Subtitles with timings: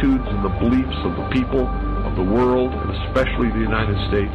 [0.00, 1.68] and the beliefs of the people
[2.06, 4.34] of the world, and especially the United States,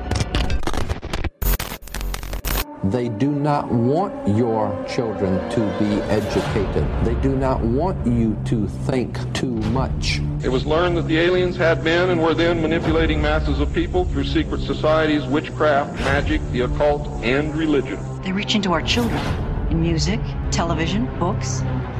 [2.83, 6.87] They do not want your children to be educated.
[7.05, 10.19] They do not want you to think too much.
[10.43, 14.05] It was learned that the aliens had been and were then manipulating masses of people
[14.05, 17.99] through secret societies, witchcraft, magic, the occult, and religion.
[18.23, 19.23] They reach into our children
[19.69, 20.19] in music,
[20.49, 21.61] television, books.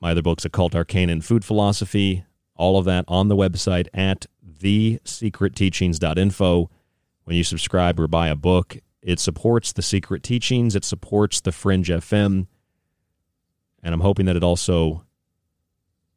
[0.00, 4.26] My other books, Occult Arcane and Food Philosophy, all of that on the website at
[4.46, 6.70] thesecretteachings.info.
[7.24, 11.52] When you subscribe or buy a book, it supports the Secret Teachings, it supports the
[11.52, 12.46] Fringe FM
[13.82, 15.04] and I'm hoping that it also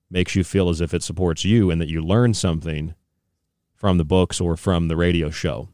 [0.10, 2.96] makes you feel as if it supports you and that you learn something
[3.76, 5.70] from the books or from the radio show.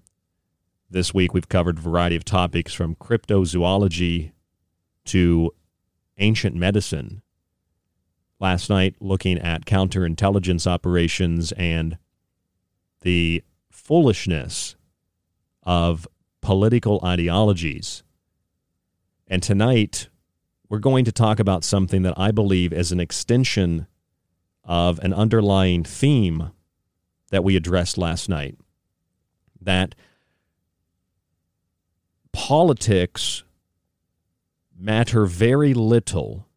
[0.90, 4.32] This week, we've covered a variety of topics from cryptozoology
[5.06, 5.52] to
[6.18, 7.22] ancient medicine.
[8.40, 11.98] Last night, looking at counterintelligence operations and
[13.02, 14.76] the foolishness
[15.64, 16.08] of
[16.42, 18.04] political ideologies.
[19.28, 20.10] And tonight,
[20.70, 23.88] we're going to talk about something that I believe is an extension
[24.64, 26.52] of an underlying theme
[27.30, 28.58] that we addressed last night.
[29.62, 29.96] That
[32.32, 33.44] politics
[34.78, 36.48] matter very little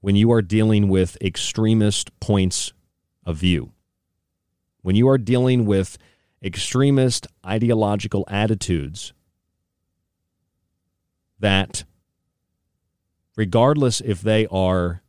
[0.00, 2.72] when you are dealing with extremist points
[3.24, 3.72] of view.
[4.82, 5.98] When you are dealing with
[6.42, 9.12] extremist ideological attitudes
[11.38, 11.84] that
[13.36, 15.02] regardless if they are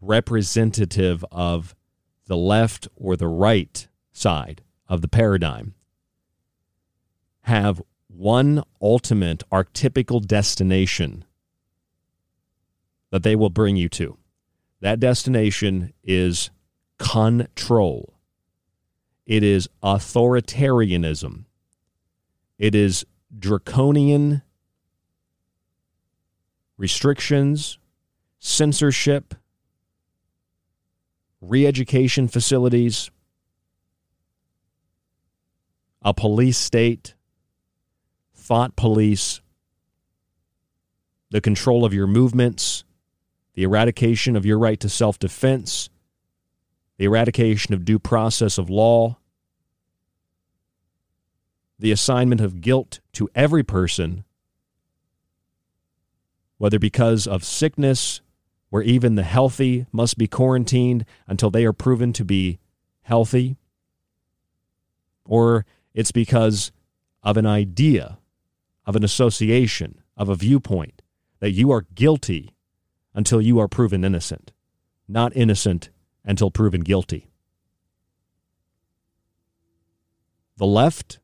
[0.00, 1.74] representative of
[2.26, 5.74] the left or the right side of the paradigm,
[7.42, 11.24] have one ultimate archetypical destination
[13.10, 14.16] that they will bring you to.
[14.80, 16.50] That destination is
[16.98, 18.14] control.
[19.26, 21.44] It is authoritarianism.
[22.58, 23.04] It is
[23.36, 24.42] draconian
[26.76, 27.78] restrictions,
[28.38, 29.34] censorship,
[31.40, 33.10] re education facilities,
[36.02, 37.14] a police state,
[38.34, 39.40] thought police,
[41.30, 42.84] the control of your movements,
[43.54, 45.88] the eradication of your right to self defense,
[46.98, 49.16] the eradication of due process of law,
[51.78, 54.24] the assignment of guilt to every person
[56.64, 58.22] whether because of sickness,
[58.70, 62.58] where even the healthy must be quarantined until they are proven to be
[63.02, 63.58] healthy,
[65.26, 66.72] or it's because
[67.22, 68.16] of an idea,
[68.86, 71.02] of an association, of a viewpoint
[71.40, 72.54] that you are guilty
[73.12, 74.50] until you are proven innocent,
[75.06, 75.90] not innocent
[76.24, 77.28] until proven guilty.
[80.56, 81.18] The left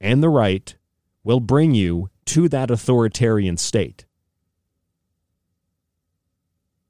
[0.00, 0.74] and the right
[1.22, 4.05] will bring you to that authoritarian state.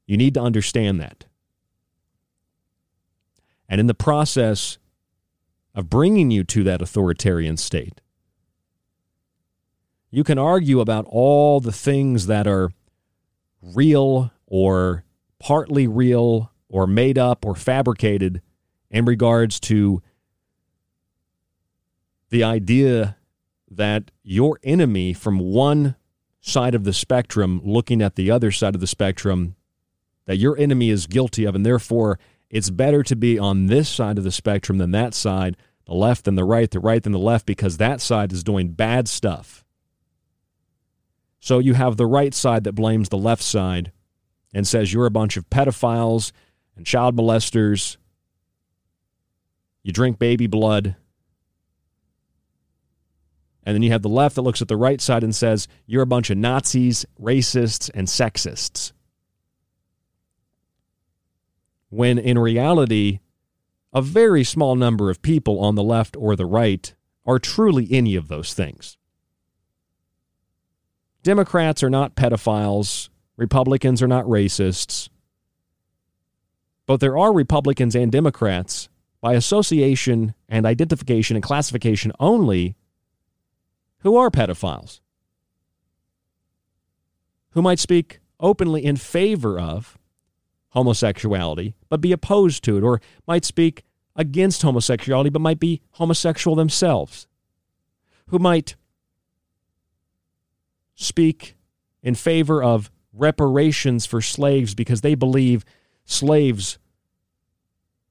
[0.07, 1.25] You need to understand that.
[3.69, 4.77] And in the process
[5.75, 8.01] of bringing you to that authoritarian state,
[10.09, 12.71] you can argue about all the things that are
[13.61, 15.03] real or
[15.39, 18.41] partly real or made up or fabricated
[18.89, 20.01] in regards to
[22.29, 23.17] the idea
[23.69, 25.95] that your enemy from one
[26.39, 29.55] side of the spectrum looking at the other side of the spectrum
[30.27, 32.19] that your enemy is guilty of, and therefore
[32.49, 36.25] it's better to be on this side of the spectrum than that side, the left
[36.25, 39.65] than the right, the right than the left, because that side is doing bad stuff.
[41.39, 43.91] So you have the right side that blames the left side
[44.53, 46.31] and says you're a bunch of pedophiles
[46.75, 47.97] and child molesters.
[49.83, 50.95] You drink baby blood.
[53.63, 56.03] And then you have the left that looks at the right side and says, You're
[56.03, 58.93] a bunch of Nazis, racists, and sexists.
[61.89, 63.19] When in reality,
[63.93, 66.93] a very small number of people on the left or the right
[67.25, 68.97] are truly any of those things.
[71.23, 75.09] Democrats are not pedophiles, Republicans are not racists.
[76.85, 78.87] But there are Republicans and Democrats
[79.19, 82.75] by association and identification and classification only
[83.99, 85.01] who are pedophiles,
[87.51, 89.97] who might speak openly in favor of
[90.69, 93.83] homosexuality but be opposed to it, or might speak
[94.15, 97.27] against homosexuality but might be homosexual themselves,
[98.27, 98.75] who might
[100.95, 101.55] speak
[102.01, 105.63] in favor of reparations for slaves because they believe
[106.05, 106.77] slaves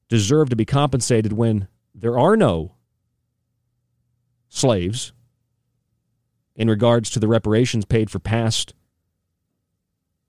[0.09, 2.75] deserve to be compensated when there are no
[4.49, 5.13] slaves
[6.55, 8.75] in regards to the reparations paid for past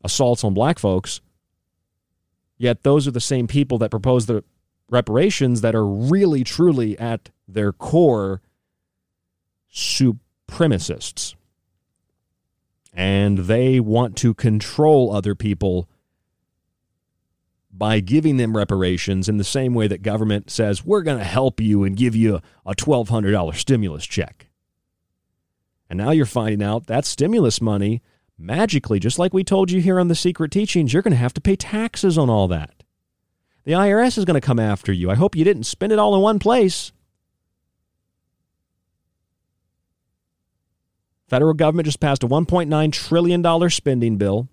[0.03, 1.21] assaults on black folks.
[2.57, 4.43] Yet those are the same people that propose the
[4.89, 8.41] reparations that are really, truly at their core
[9.71, 11.35] supremacists.
[12.93, 15.87] And they want to control other people
[17.71, 21.61] by giving them reparations in the same way that government says, we're going to help
[21.61, 24.47] you and give you a $1,200 stimulus check.
[25.89, 28.01] And now you're finding out that stimulus money,
[28.37, 31.33] magically, just like we told you here on the Secret Teachings, you're going to have
[31.33, 32.83] to pay taxes on all that.
[33.63, 35.11] The IRS is going to come after you.
[35.11, 36.91] I hope you didn't spend it all in one place.
[41.27, 44.47] Federal government just passed a $1.9 trillion spending bill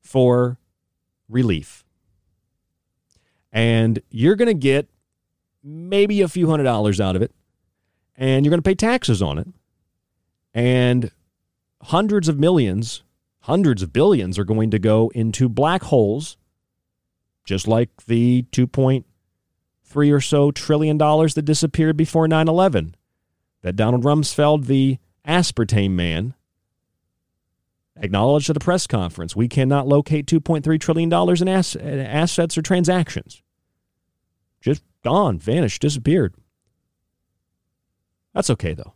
[0.00, 0.58] for
[1.28, 1.84] relief.
[3.52, 4.88] And you're going to get
[5.62, 7.32] maybe a few hundred dollars out of it,
[8.16, 9.46] and you're going to pay taxes on it.
[10.52, 11.12] And
[11.82, 13.02] hundreds of millions,
[13.42, 16.36] hundreds of billions are going to go into black holes,
[17.44, 22.94] just like the 2.3 or so trillion dollars that disappeared before 9 11
[23.62, 26.34] that Donald Rumsfeld, the aspartame man,
[27.96, 33.42] acknowledged at a press conference we cannot locate $2.3 trillion in ass- assets or transactions.
[34.60, 36.34] Just gone, vanished, disappeared.
[38.34, 38.94] That's okay, though.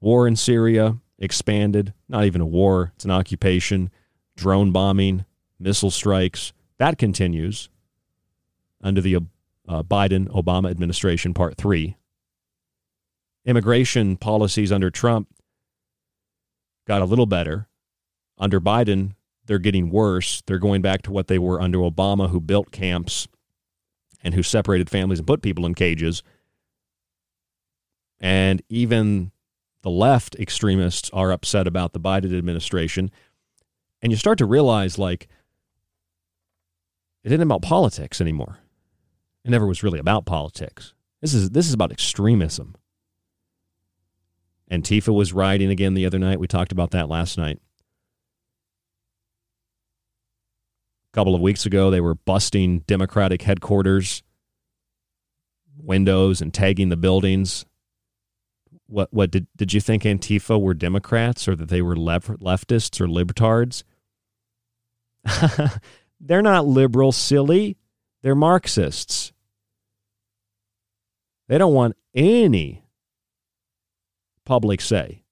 [0.00, 1.92] War in Syria expanded.
[2.08, 3.90] Not even a war, it's an occupation.
[4.36, 5.24] Drone bombing,
[5.58, 6.52] missile strikes.
[6.78, 7.68] That continues
[8.82, 9.16] under the
[9.66, 11.96] uh, Biden Obama administration, part three.
[13.44, 15.28] Immigration policies under Trump
[16.86, 17.68] got a little better.
[18.38, 19.12] Under Biden,
[19.46, 20.42] they're getting worse.
[20.46, 23.28] They're going back to what they were under Obama, who built camps
[24.22, 26.22] and who separated families and put people in cages.
[28.20, 29.32] And even
[29.84, 33.10] the left extremists are upset about the Biden administration.
[34.00, 35.28] And you start to realize, like,
[37.22, 38.60] it isn't about politics anymore.
[39.44, 40.94] It never was really about politics.
[41.20, 42.76] This is this is about extremism.
[44.70, 46.40] Antifa was rioting again the other night.
[46.40, 47.58] We talked about that last night.
[51.12, 54.22] A couple of weeks ago, they were busting Democratic headquarters
[55.76, 57.66] windows and tagging the buildings.
[58.94, 63.00] What what did did you think Antifa were Democrats or that they were left, leftists
[63.00, 63.82] or libertards?
[66.20, 67.76] They're not liberal, silly.
[68.22, 69.32] They're Marxists.
[71.48, 72.84] They don't want any
[74.46, 75.24] public say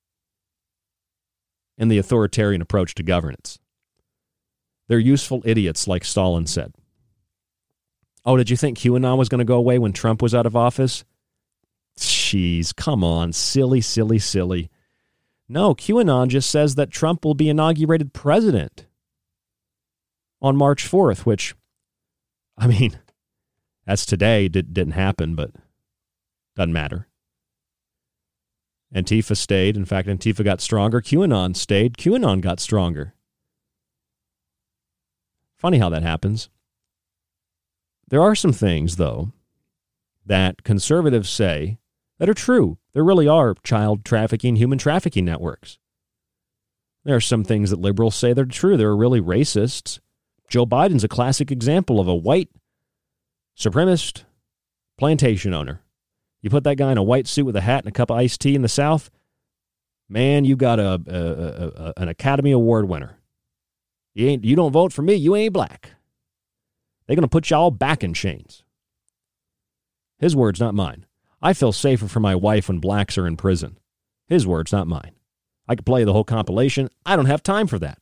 [1.79, 3.61] in the authoritarian approach to governance.
[4.89, 6.75] They're useful idiots, like Stalin said.
[8.25, 10.57] Oh, did you think QAnon was going to go away when Trump was out of
[10.57, 11.05] office?
[12.33, 13.35] Jeez, come on.
[13.35, 14.71] Silly, silly, silly.
[15.51, 18.87] No, QAnon just says that Trump will be inaugurated president
[20.41, 21.55] on March 4th, which,
[22.57, 22.99] I mean,
[23.87, 24.49] that's today.
[24.49, 25.51] Did, didn't happen, but
[26.57, 27.07] doesn't matter.
[28.95, 29.77] Antifa stayed.
[29.77, 31.03] In fact, Antifa got stronger.
[31.03, 31.99] QAnon stayed.
[31.99, 33.13] QAnon got stronger.
[35.59, 36.49] Funny how that happens.
[38.09, 39.33] There are some things, though,
[40.25, 41.77] that conservatives say
[42.19, 42.79] that are true.
[42.93, 45.79] There really are child trafficking, human trafficking networks.
[47.05, 48.77] There are some things that liberals say that are true.
[48.77, 49.99] There are really racists,
[50.53, 52.51] Joe Biden's a classic example of a white
[53.59, 54.25] supremacist
[54.99, 55.81] plantation owner.
[56.43, 58.19] You put that guy in a white suit with a hat and a cup of
[58.19, 59.09] iced tea in the South,
[60.11, 63.17] man, you got a, a, a, an Academy Award winner.
[64.13, 65.93] You ain't you don't vote for me, you ain't black.
[67.07, 68.63] They're gonna put y'all back in chains.
[70.19, 71.07] His words, not mine.
[71.43, 73.79] I feel safer for my wife when blacks are in prison.
[74.29, 75.13] His words, not mine.
[75.69, 76.89] I could play the whole compilation.
[77.05, 77.99] I don't have time for that.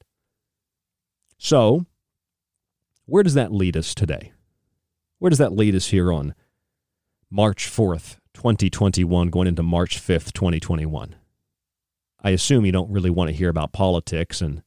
[1.39, 1.87] So,
[3.07, 4.33] where does that lead us today?
[5.19, 6.35] Where does that lead us here on
[7.31, 11.17] March 4th, 2021, going into March 5th, 2021?
[12.23, 14.43] I assume you don't really want to hear about politics.
[14.43, 14.63] And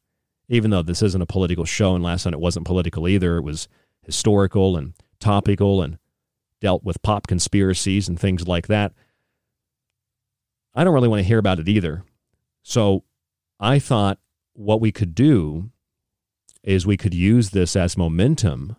[0.50, 3.44] even though this isn't a political show, and last night it wasn't political either, it
[3.44, 3.68] was
[4.02, 6.00] historical and topical and
[6.64, 8.94] dealt with pop conspiracies and things like that.
[10.74, 12.06] I don't really want to hear about it either.
[12.64, 13.04] So
[13.60, 14.18] I thought
[14.54, 15.70] what we could do
[16.64, 18.78] is we could use this as momentum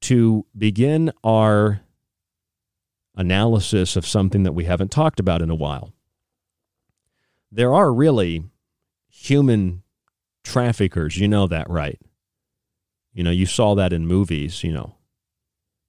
[0.00, 1.82] to begin our
[3.14, 5.92] analysis of something that we haven't talked about in a while.
[7.52, 8.42] There are really
[9.08, 9.82] human
[10.42, 12.00] traffickers, you know that, right?
[13.12, 14.94] You know, you saw that in movies, you know,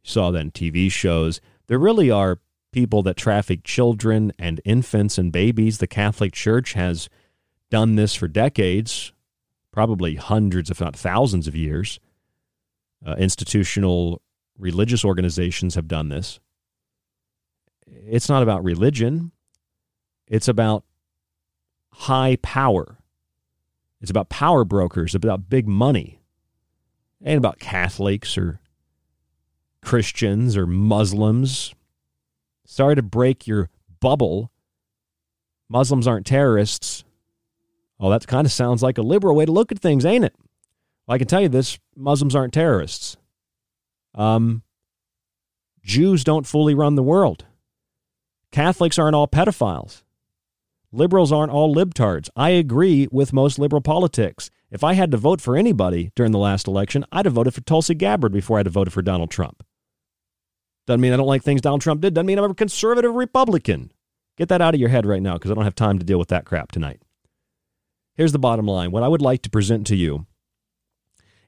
[0.06, 1.42] saw that in TV shows.
[1.68, 2.40] There really are
[2.72, 5.80] people that traffic children and infants and babies.
[5.80, 7.10] The Catholic Church has
[7.72, 9.12] done this for decades,
[9.72, 12.00] probably hundreds, if not thousands of years.
[13.06, 14.22] Uh, institutional
[14.58, 16.40] religious organizations have done this.
[17.88, 19.32] It's not about religion,
[20.28, 20.84] it's about
[21.92, 22.98] high power.
[24.02, 26.20] It's about power brokers, about big money,
[27.24, 28.60] and about Catholics or
[29.86, 31.74] Christians or Muslims
[32.66, 34.52] Sorry to break your bubble.
[35.70, 37.04] Muslims aren't terrorists.
[38.00, 40.36] Oh, that kind of sounds like a liberal way to look at things, ain't it?
[41.08, 43.18] Well, I can tell you this Muslims aren't terrorists.
[44.16, 44.64] Um,
[45.84, 47.46] Jews don't fully run the world.
[48.52, 50.04] Catholics aren't all pedophiles.
[50.92, 52.30] Liberals aren't all libtards.
[52.36, 54.50] I agree with most liberal politics.
[54.72, 57.62] If I had to vote for anybody during the last election, I'd have voted for
[57.62, 59.64] Tulsi Gabbard before I'd have voted for Donald Trump.
[60.88, 62.14] Doesn't mean I don't like things Donald Trump did.
[62.14, 63.92] Doesn't mean I'm a conservative Republican.
[64.38, 66.20] Get that out of your head right now because I don't have time to deal
[66.20, 67.02] with that crap tonight.
[68.16, 70.26] Here's the bottom line what I would like to present to you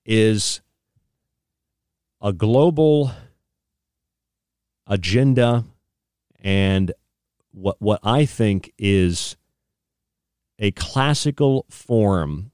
[0.05, 0.61] is
[2.21, 3.11] a global
[4.87, 5.65] agenda
[6.41, 6.91] and
[7.51, 9.35] what, what I think is
[10.59, 12.51] a classical form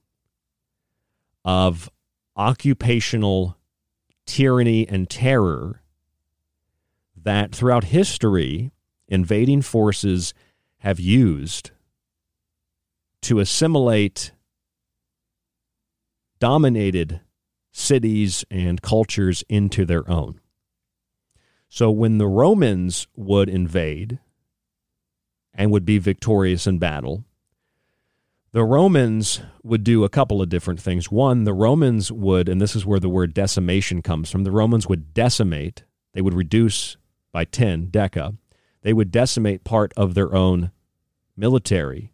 [1.44, 1.90] of
[2.36, 3.56] occupational
[4.26, 5.80] tyranny and terror
[7.24, 8.70] that throughout history,
[9.08, 10.32] invading forces
[10.78, 11.70] have used
[13.22, 14.32] to assimilate
[16.38, 17.20] dominated
[17.72, 20.40] cities and cultures into their own.
[21.68, 24.20] So when the Romans would invade
[25.52, 27.24] and would be victorious in battle,
[28.52, 31.10] the Romans would do a couple of different things.
[31.10, 34.86] One, the Romans would, and this is where the word decimation comes from, the Romans
[34.86, 35.82] would decimate,
[36.12, 36.96] they would reduce
[37.34, 38.36] by 10 deca,
[38.82, 40.70] they would decimate part of their own
[41.36, 42.12] military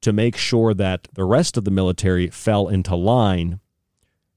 [0.00, 3.60] to make sure that the rest of the military fell into line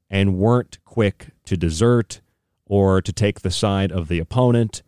[0.09, 2.19] and weren't quick to desert
[2.65, 4.83] or to take the side of the opponent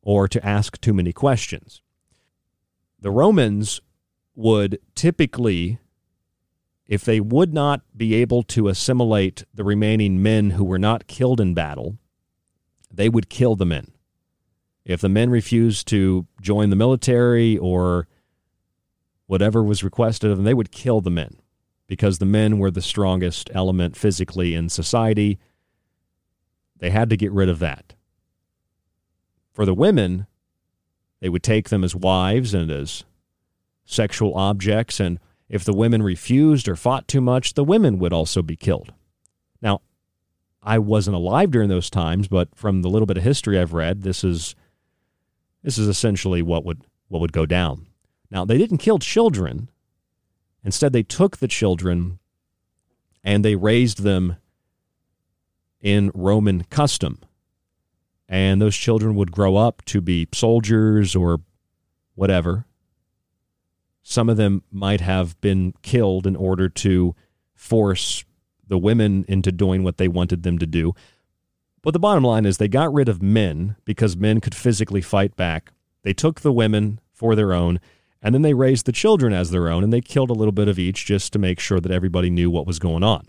[0.00, 1.82] or to ask too many questions.
[2.98, 3.80] The Romans
[4.34, 5.80] would typically,
[6.86, 11.40] if they would not be able to assimilate the remaining men who were not killed
[11.40, 11.98] in battle,
[12.90, 13.91] they would kill the men.
[14.84, 18.08] If the men refused to join the military or
[19.26, 21.36] whatever was requested of them, they would kill the men
[21.86, 25.38] because the men were the strongest element physically in society.
[26.78, 27.94] They had to get rid of that.
[29.52, 30.26] For the women,
[31.20, 33.04] they would take them as wives and as
[33.84, 34.98] sexual objects.
[34.98, 38.92] And if the women refused or fought too much, the women would also be killed.
[39.60, 39.82] Now,
[40.62, 44.02] I wasn't alive during those times, but from the little bit of history I've read,
[44.02, 44.54] this is
[45.62, 47.86] this is essentially what would what would go down.
[48.30, 49.68] Now, they didn't kill children.
[50.64, 52.18] Instead, they took the children
[53.22, 54.36] and they raised them
[55.82, 57.18] in Roman custom.
[58.28, 61.40] And those children would grow up to be soldiers or
[62.14, 62.64] whatever.
[64.02, 67.14] Some of them might have been killed in order to
[67.54, 68.24] force
[68.66, 70.94] the women into doing what they wanted them to do.
[71.82, 75.34] But the bottom line is they got rid of men because men could physically fight
[75.36, 75.72] back.
[76.02, 77.80] They took the women for their own,
[78.22, 80.68] and then they raised the children as their own, and they killed a little bit
[80.68, 83.26] of each just to make sure that everybody knew what was going on.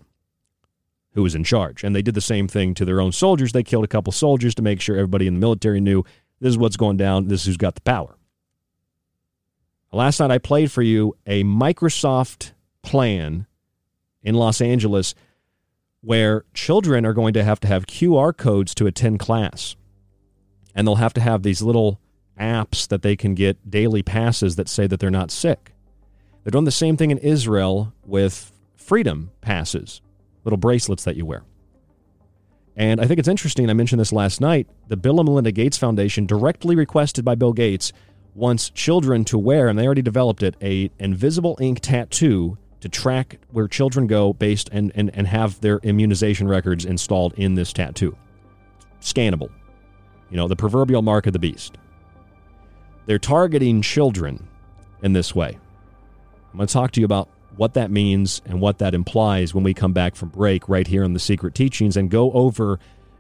[1.13, 1.83] who was in charge.
[1.83, 3.51] And they did the same thing to their own soldiers.
[3.51, 6.03] They killed a couple soldiers to make sure everybody in the military knew
[6.39, 8.17] this is what's going down, this is who's got the power.
[9.91, 13.45] Last night I played for you a Microsoft plan
[14.23, 15.13] in Los Angeles
[16.03, 19.77] where children are going to have to have QR codes to attend class.
[20.75, 21.99] And they'll have to have these little
[22.37, 25.71] apps that they can get daily passes that say that they're not sick.
[26.43, 30.01] They're doing the same thing in Israel with freedom passes,
[30.43, 31.43] little bracelets that you wear.
[32.75, 33.69] And I think it's interesting.
[33.69, 34.67] I mentioned this last night.
[34.87, 37.93] The Bill and Melinda Gates Foundation, directly requested by Bill Gates,
[38.35, 43.39] wants children to wear, and they already developed it, a invisible ink tattoo to track
[43.51, 48.13] where children go based and, and, and have their immunization records installed in this tattoo.
[48.99, 49.49] Scannable.
[50.29, 51.77] You know, the proverbial mark of the beast.
[53.05, 54.49] They're targeting children
[55.01, 55.57] in this way.
[56.51, 59.63] I'm going to talk to you about what that means and what that implies when
[59.63, 62.79] we come back from break right here on the Secret Teachings and go over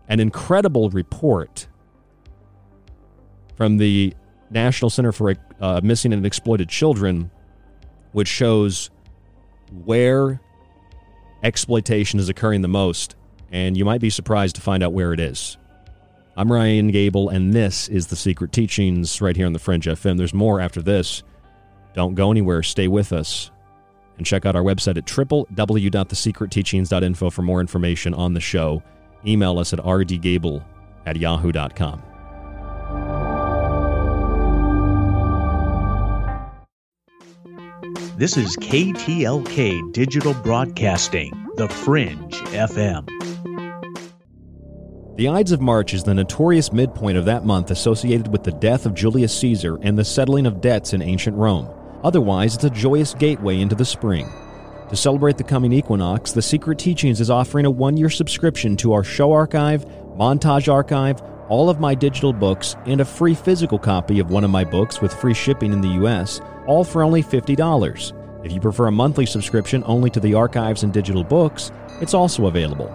[0.09, 1.67] an incredible report
[3.55, 4.13] from the
[4.49, 7.31] National Center for uh, Missing and Exploited Children,
[8.11, 8.89] which shows
[9.73, 10.39] where
[11.43, 13.15] exploitation is occurring the most,
[13.51, 15.57] and you might be surprised to find out where it is.
[16.35, 20.17] I'm Ryan Gable, and this is The Secret Teachings right here on the Fringe FM.
[20.17, 21.21] There's more after this.
[21.93, 22.63] Don't go anywhere.
[22.63, 23.51] Stay with us.
[24.17, 28.81] And check out our website at www.thesecretteachings.info for more information on the show.
[29.25, 30.63] Email us at rdgable
[31.05, 32.01] at yahoo.com.
[38.15, 43.07] This is KTLK Digital Broadcasting, The Fringe FM.
[45.17, 48.85] The Ides of March is the notorious midpoint of that month associated with the death
[48.85, 51.67] of Julius Caesar and the settling of debts in ancient Rome.
[52.03, 54.29] Otherwise, it's a joyous gateway into the spring.
[54.89, 58.93] To celebrate the coming equinox, The Secret Teachings is offering a one year subscription to
[58.93, 59.85] our show archive,
[60.19, 61.19] montage archive,
[61.53, 65.01] all of my digital books, and a free physical copy of one of my books
[65.01, 68.43] with free shipping in the U.S., all for only $50.
[68.43, 72.47] If you prefer a monthly subscription only to the archives and digital books, it's also
[72.47, 72.91] available.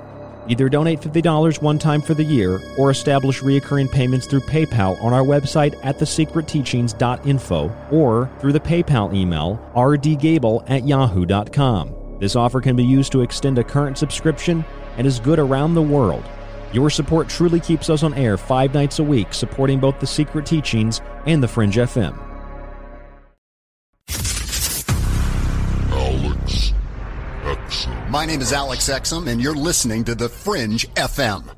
[0.48, 5.12] Either donate $50 one time for the year or establish recurring payments through PayPal on
[5.12, 11.94] our website at thesecretteachings.info or through the PayPal email rdgable at yahoo.com.
[12.18, 14.64] This offer can be used to extend a current subscription
[14.96, 16.24] and is good around the world.
[16.72, 20.44] Your support truly keeps us on air five nights a week, supporting both the Secret
[20.44, 22.16] Teachings and the Fringe FM.
[25.90, 26.72] Alex
[27.44, 28.10] Exum.
[28.10, 31.57] My name is Alex Exum, and you're listening to The Fringe FM.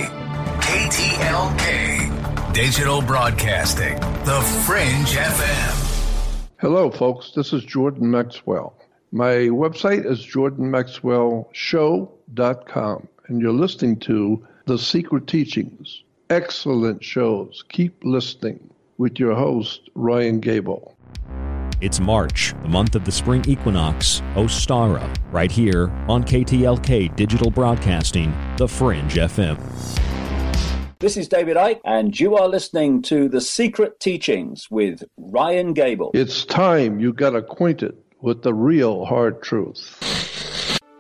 [0.60, 6.50] KTLK, Digital Broadcasting, The Fringe FM.
[6.60, 7.32] Hello, folks.
[7.32, 8.74] This is Jordan Maxwell.
[9.14, 16.04] My website is jordanmaxwellshow.com, and you're listening to The Secret Teachings.
[16.30, 17.64] Excellent shows.
[17.70, 20.98] Keep listening with your host, Ryan Gable.
[21.80, 27.52] It's March, the month of the spring equinox, oh, Ostara, right here on KTLK Digital
[27.52, 29.60] Broadcasting, The Fringe FM.
[31.00, 36.10] This is David Icke, and you are listening to The Secret Teachings with Ryan Gable.
[36.16, 40.00] It's time you got acquainted with the real hard truth.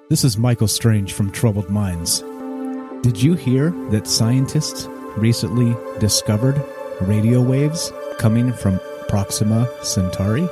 [0.10, 2.24] This is Michael Strange from Troubled Minds.
[3.02, 6.64] Did you hear that scientists recently discovered
[7.02, 10.48] radio waves coming from Proxima Centauri?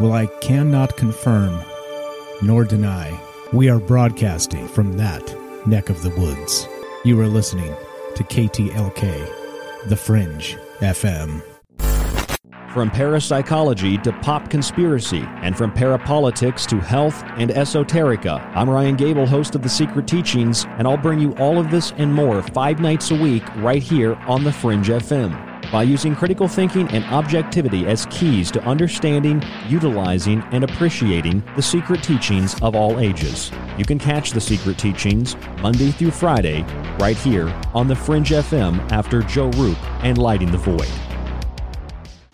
[0.00, 1.62] Well, I cannot confirm
[2.42, 3.18] nor deny.
[3.52, 5.22] We are broadcasting from that
[5.66, 6.68] neck of the woods.
[7.04, 7.74] You are listening
[8.16, 11.42] to KTLK, The Fringe FM.
[12.72, 19.26] From parapsychology to pop conspiracy, and from parapolitics to health and esoterica, I'm Ryan Gable,
[19.26, 22.80] host of The Secret Teachings, and I'll bring you all of this and more five
[22.80, 25.53] nights a week right here on The Fringe FM.
[25.74, 32.00] By using critical thinking and objectivity as keys to understanding, utilizing, and appreciating the secret
[32.00, 33.50] teachings of all ages.
[33.76, 36.62] You can catch The Secret Teachings Monday through Friday
[37.00, 40.88] right here on The Fringe FM after Joe Roop and Lighting the Void.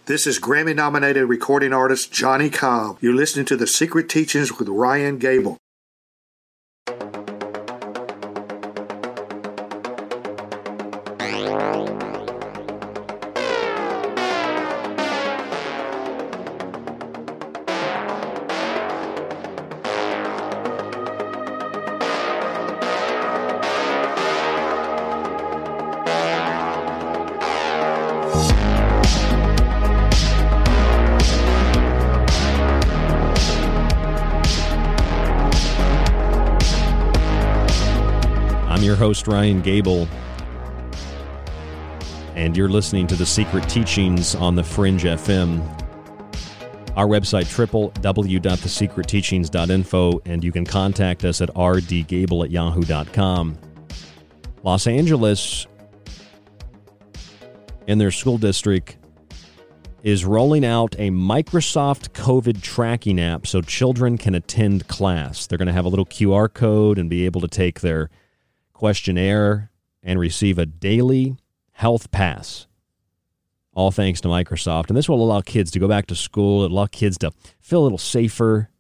[0.05, 2.99] This is Grammy nominated recording artist Johnny Cobb.
[3.01, 5.57] You're listening to The Secret Teachings with Ryan Gable.
[39.21, 40.09] Host, Ryan Gable,
[42.35, 45.61] and you're listening to The Secret Teachings on the Fringe FM.
[46.97, 53.59] Our website, www.thesecretteachings.info, and you can contact us at rdgable at yahoo.com.
[54.63, 55.67] Los Angeles,
[57.87, 58.97] in their school district,
[60.03, 65.47] is rolling out a Microsoft COVID tracking app so children can attend class.
[65.47, 68.09] They're going to have a little QR code and be able to take their
[68.81, 69.71] questionnaire
[70.03, 71.37] and receive a daily
[71.73, 72.67] health pass.
[73.75, 74.89] All thanks to Microsoft.
[74.89, 76.65] And this will allow kids to go back to school.
[76.65, 78.71] It'll allow kids to feel a little safer,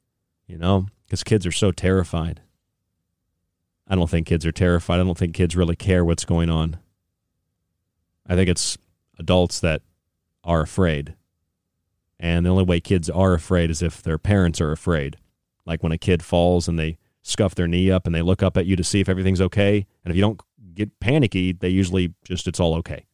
[0.47, 2.41] you know, because kids are so terrified.
[3.87, 5.01] I don't think kids are terrified.
[5.01, 6.79] I don't think kids really care what's going on.
[8.27, 8.79] I think it's
[9.19, 9.83] adults that
[10.45, 11.15] are afraid.
[12.19, 15.19] And the only way kids are afraid is if their parents are afraid.
[15.67, 18.57] Like when a kid falls and they scuff their knee up and they look up
[18.57, 19.87] at you to see if everything's okay.
[20.05, 20.41] And if you don't
[20.75, 23.07] get panicky, they usually just, it's all okay.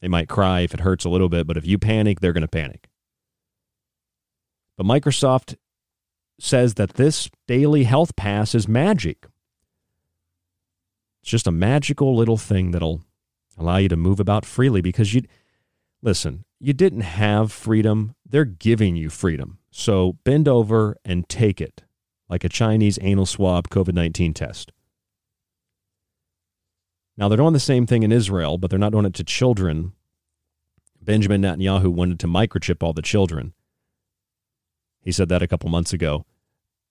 [0.00, 2.42] They might cry if it hurts a little bit, but if you panic, they're going
[2.42, 2.88] to panic.
[4.76, 5.56] But Microsoft
[6.38, 9.26] says that this daily health pass is magic.
[11.22, 13.02] It's just a magical little thing that'll
[13.56, 15.22] allow you to move about freely because you
[16.02, 18.14] listen, you didn't have freedom.
[18.28, 19.58] They're giving you freedom.
[19.70, 21.85] So bend over and take it
[22.28, 24.72] like a Chinese anal swab COVID 19 test.
[27.16, 29.92] Now, they're doing the same thing in Israel, but they're not doing it to children.
[31.00, 33.54] Benjamin Netanyahu wanted to microchip all the children.
[35.00, 36.26] He said that a couple months ago.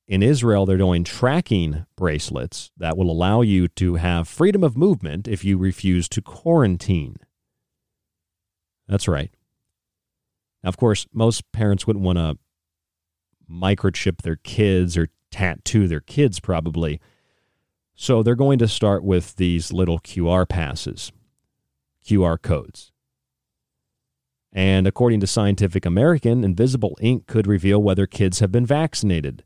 [0.08, 5.28] In Israel, they're doing tracking bracelets that will allow you to have freedom of movement
[5.28, 7.18] if you refuse to quarantine.
[8.88, 9.32] That's right.
[10.64, 12.38] Now, of course, most parents wouldn't want to
[13.52, 17.02] microchip their kids or tattoo their kids, probably.
[17.94, 21.12] So they're going to start with these little QR passes,
[22.08, 22.94] QR codes.
[24.54, 29.44] And according to Scientific American, invisible ink could reveal whether kids have been vaccinated.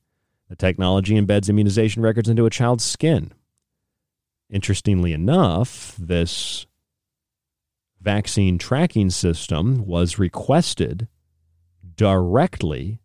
[0.48, 3.32] The technology embeds immunization records into a child's skin.
[4.52, 6.68] Interestingly enough, this
[8.00, 11.08] vaccine tracking system was requested
[11.96, 13.00] directly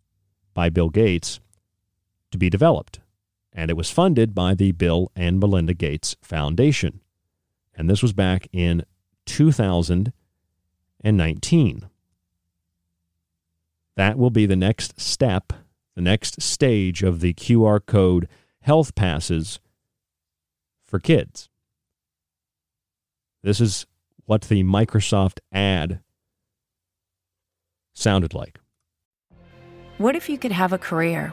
[0.52, 1.40] by Bill Gates
[2.34, 3.00] to be developed,
[3.52, 6.98] and it was funded by the Bill and Melinda Gates Foundation.
[7.76, 8.84] And this was back in
[9.26, 11.88] 2019.
[13.94, 15.52] That will be the next step,
[15.94, 18.28] the next stage of the QR code
[18.62, 19.60] health passes
[20.84, 21.48] for kids.
[23.44, 23.86] This is
[24.24, 26.00] what the Microsoft ad
[27.92, 28.58] sounded like.
[29.98, 31.32] What if you could have a career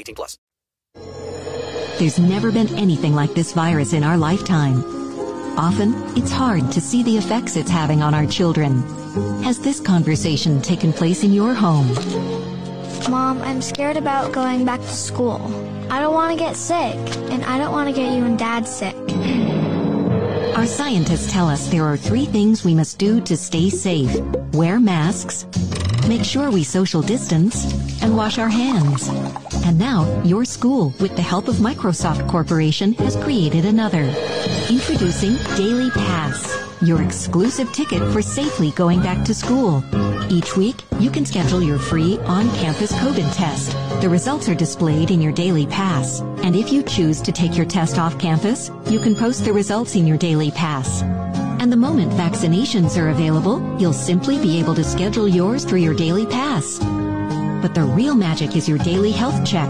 [0.00, 0.38] 18 plus.
[1.98, 4.82] There's never been anything like this virus in our lifetime.
[5.58, 8.82] Often, it's hard to see the effects it's having on our children.
[9.42, 11.92] Has this conversation taken place in your home?
[13.10, 15.40] Mom, I'm scared about going back to school.
[15.90, 16.96] I don't want to get sick,
[17.30, 18.94] and I don't want to get you and Dad sick.
[20.56, 24.14] Our scientists tell us there are three things we must do to stay safe
[24.52, 25.46] wear masks,
[26.08, 27.64] make sure we social distance,
[28.02, 29.08] and wash our hands.
[29.64, 34.02] And now, your school, with the help of Microsoft Corporation, has created another.
[34.68, 39.84] Introducing Daily Pass, your exclusive ticket for safely going back to school.
[40.30, 43.72] Each week, you can schedule your free on-campus COVID test.
[44.00, 46.20] The results are displayed in your Daily Pass.
[46.42, 49.94] And if you choose to take your test off campus, you can post the results
[49.94, 51.02] in your Daily Pass.
[51.60, 55.94] And the moment vaccinations are available, you'll simply be able to schedule yours through your
[55.94, 56.80] Daily Pass.
[57.60, 59.68] But the real magic is your daily health check.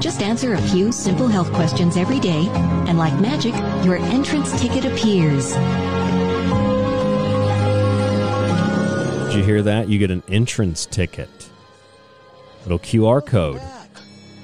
[0.00, 2.48] Just answer a few simple health questions every day,
[2.88, 5.54] and like magic, your entrance ticket appears.
[9.26, 9.88] Did you hear that?
[9.88, 11.30] You get an entrance ticket.
[12.62, 13.60] Little QR code.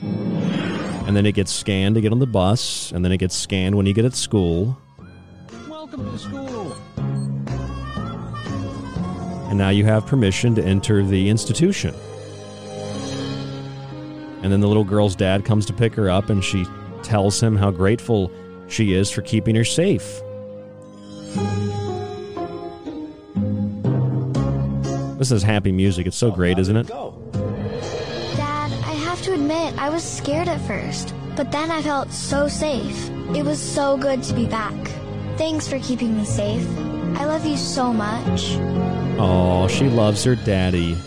[0.01, 3.75] And then it gets scanned to get on the bus, and then it gets scanned
[3.75, 4.79] when you get at school.
[5.69, 6.77] Welcome to school.
[9.49, 11.93] And now you have permission to enter the institution.
[14.45, 16.67] And then the little girl's dad comes to pick her up, and she
[17.03, 18.31] tells him how grateful
[18.69, 20.21] she is for keeping her safe.
[25.19, 26.07] This is happy music.
[26.07, 26.89] It's so great, isn't it?
[26.89, 32.47] Dad, I have to admit, I was scared at first, but then I felt so
[32.47, 33.09] safe.
[33.35, 34.75] It was so good to be back.
[35.39, 36.69] Thanks for keeping me safe.
[37.17, 38.57] I love you so much.
[39.19, 40.99] Oh, she loves her daddy.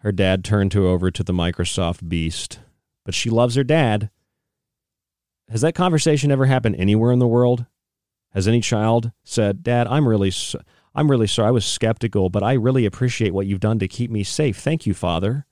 [0.00, 2.60] Her dad turned her over to the Microsoft beast,
[3.04, 4.10] but she loves her dad.
[5.50, 7.66] Has that conversation ever happened anywhere in the world?
[8.30, 10.32] Has any child said, "Dad, I'm really
[10.94, 11.48] I'm really sorry.
[11.48, 14.56] I was skeptical, but I really appreciate what you've done to keep me safe.
[14.58, 15.46] Thank you, father."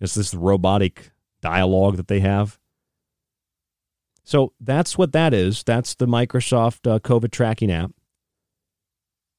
[0.00, 2.58] Is this robotic dialogue that they have?
[4.22, 5.62] So that's what that is.
[5.64, 7.90] That's the Microsoft uh, COVID tracking app.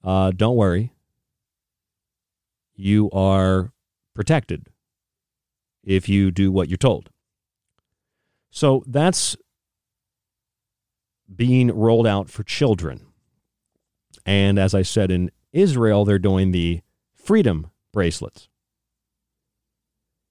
[0.04, 0.94] Uh, don't worry.
[2.82, 3.72] You are
[4.15, 4.67] protected
[5.84, 7.10] if you do what you're told.
[8.50, 9.38] So that's
[11.34, 13.06] being rolled out for children.
[14.26, 16.82] And as I said, in Israel, they're doing the
[17.13, 18.50] freedom bracelets.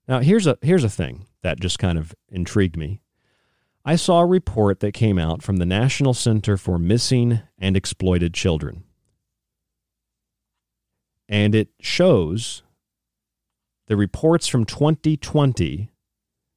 [0.08, 3.00] Now, here's a, here's a thing that just kind of intrigued me.
[3.84, 8.34] I saw a report that came out from the National Center for Missing and Exploited
[8.34, 8.84] Children.
[11.30, 12.64] And it shows
[13.86, 15.88] the reports from 2020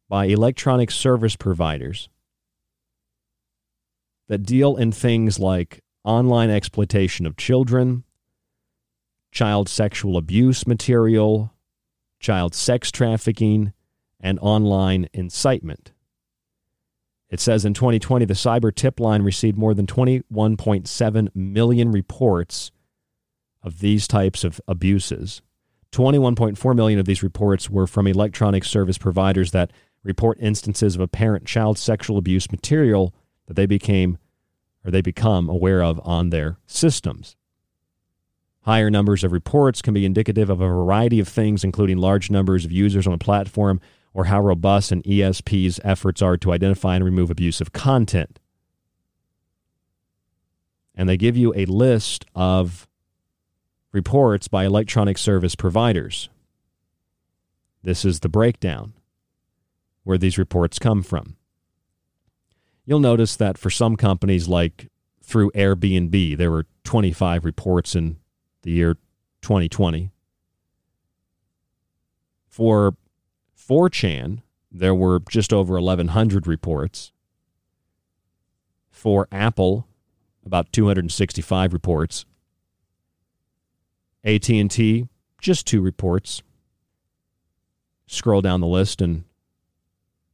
[0.10, 2.10] by electronic service providers
[4.28, 8.04] that deal in things like online exploitation of children,
[9.32, 11.54] child sexual abuse material,
[12.20, 13.74] child sex trafficking,
[14.20, 15.92] and online incitement.
[17.30, 22.72] It says in 2020, the cyber tip line received more than 21.7 million reports
[23.64, 25.42] of these types of abuses.
[25.92, 29.72] 21.4 million of these reports were from electronic service providers that
[30.04, 33.14] report instances of apparent child sexual abuse material
[33.48, 34.18] that they became
[34.84, 37.36] or they become aware of on their systems.
[38.62, 42.66] Higher numbers of reports can be indicative of a variety of things, including large numbers
[42.66, 43.80] of users on a platform
[44.14, 48.40] or how robust an ESP's efforts are to identify and remove abusive content.
[50.96, 52.88] And they give you a list of
[53.94, 56.28] reports by electronic service providers.
[57.84, 58.94] This is the breakdown
[60.04, 61.38] where these reports come from.
[62.86, 64.90] You'll notice that for some companies, like
[65.22, 68.18] through Airbnb, there were 25 reports in
[68.64, 68.96] the year
[69.42, 70.10] 2020.
[72.50, 72.96] For
[73.58, 74.42] 4chan,
[74.72, 77.12] there were just over 1,100 reports.
[78.92, 79.88] For Apple,
[80.46, 82.26] about 265 reports.
[84.24, 85.08] AT&T,
[85.42, 86.42] just two reports.
[88.08, 89.26] Scroll down the list and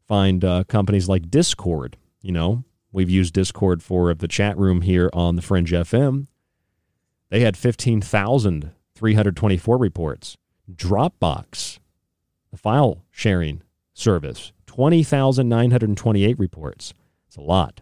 [0.08, 1.98] find uh, companies like Discord.
[2.22, 6.28] You know, we've used Discord for the chat room here on the Fringe FM.
[7.30, 10.38] They had 15,324 reports.
[10.72, 11.80] Dropbox,
[12.52, 13.62] the file sharing
[13.94, 16.94] service, 20,928 reports.
[17.28, 17.82] It's a lot.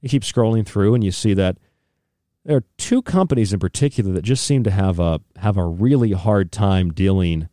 [0.00, 1.58] You keep scrolling through and you see that
[2.44, 6.12] there are two companies in particular that just seem to have a have a really
[6.12, 7.48] hard time dealing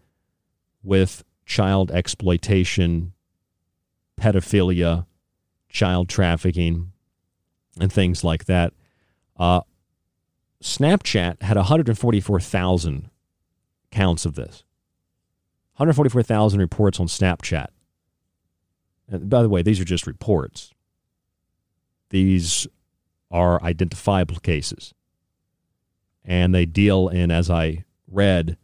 [0.84, 3.14] with child exploitation,
[4.20, 5.06] pedophilia,
[5.70, 6.92] child trafficking,
[7.80, 8.74] and things like that.
[9.38, 9.62] Uh,
[10.62, 13.10] Snapchat had 144,000
[13.92, 14.64] counts of this.
[15.76, 17.68] 144,000 reports on Snapchat.
[19.08, 20.72] And by the way, these are just reports.
[22.10, 22.68] These
[23.32, 24.94] are identifiable cases.
[26.24, 28.58] And they deal in, as I read,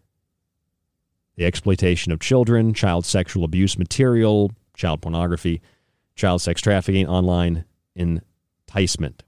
[1.35, 5.61] the exploitation of children, child sexual abuse material, child pornography,
[6.15, 7.65] child sex trafficking, online
[7.95, 9.23] enticement.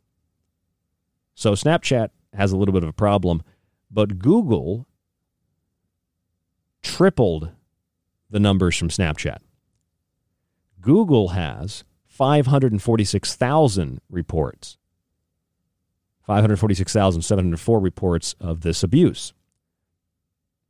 [1.35, 3.43] So Snapchat has a little bit of a problem,
[3.89, 4.87] but Google
[6.81, 7.51] tripled
[8.29, 9.37] the numbers from Snapchat.
[10.81, 14.77] Google has 546,000 reports,
[16.29, 19.33] 546,704 reports of this abuse.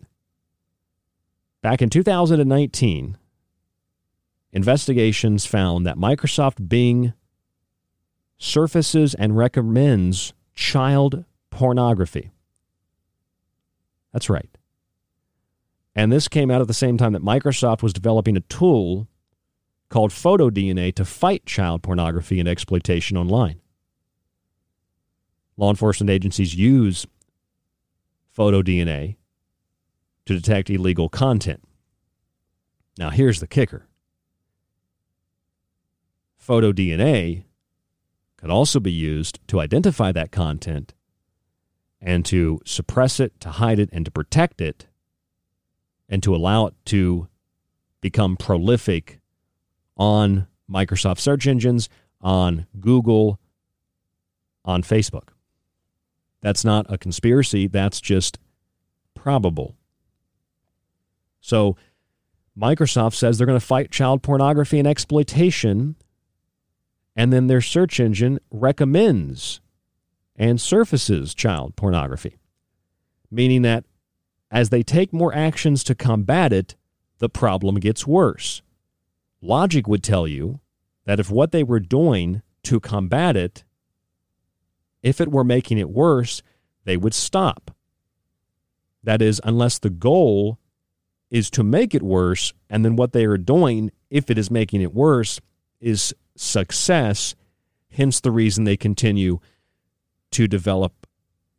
[1.61, 3.15] Back in 2019,
[4.51, 7.13] investigations found that Microsoft Bing
[8.39, 12.32] surfaces and recommends child pornography.
[14.11, 14.49] That's right.
[15.93, 19.07] And this came out at the same time that Microsoft was developing a tool
[19.90, 23.60] called PhotoDNA to fight child pornography and exploitation online.
[25.58, 27.06] Law enforcement agencies use
[28.38, 29.18] PhotoDNA
[30.26, 31.64] to detect illegal content.
[32.98, 33.88] Now, here's the kicker
[36.48, 37.44] PhotoDNA
[38.38, 40.94] could also be used to identify that content
[42.02, 44.88] and to suppress it, to hide it, and to protect it,
[46.08, 47.28] and to allow it to
[48.02, 49.18] become prolific
[50.00, 51.89] on Microsoft search engines,
[52.22, 53.39] on Google,
[54.66, 55.30] on Facebook.
[56.41, 58.39] That's not a conspiracy, that's just
[59.14, 59.76] probable.
[61.41, 61.76] So
[62.58, 65.95] Microsoft says they're going to fight child pornography and exploitation,
[67.16, 69.60] and then their search engine recommends
[70.36, 72.39] and surfaces child pornography,
[73.30, 73.84] meaning that
[74.50, 76.76] as they take more actions to combat it,
[77.20, 78.62] the problem gets worse.
[79.42, 80.60] Logic would tell you
[81.06, 83.64] that if what they were doing to combat it,
[85.02, 86.42] if it were making it worse,
[86.84, 87.72] they would stop.
[89.04, 90.60] That is, unless the goal
[91.30, 92.54] is to make it worse.
[92.70, 95.40] And then what they are doing, if it is making it worse,
[95.80, 97.36] is success.
[97.92, 99.40] Hence the reason they continue
[100.32, 101.08] to develop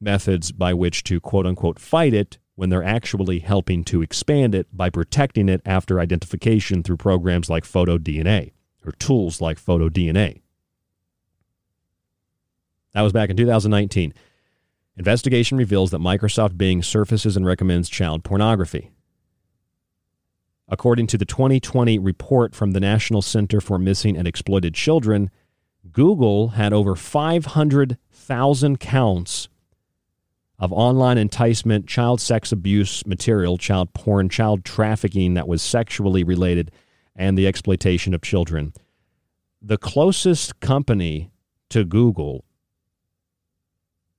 [0.01, 4.66] methods by which to quote unquote fight it when they're actually helping to expand it
[4.70, 8.52] by protecting it after identification through programs like PhotoDNA
[8.84, 10.42] or tools like PhotoDNA.
[12.92, 14.12] That was back in 2019.
[14.94, 18.90] Investigation reveals that Microsoft Bing surfaces and recommends child pornography.
[20.68, 25.30] According to the 2020 report from the National Center for Missing and Exploited Children,
[25.92, 29.48] Google had over 500,000 counts
[30.61, 36.70] of online enticement, child sex abuse material, child porn, child trafficking that was sexually related,
[37.16, 38.74] and the exploitation of children.
[39.62, 41.30] The closest company
[41.70, 42.44] to Google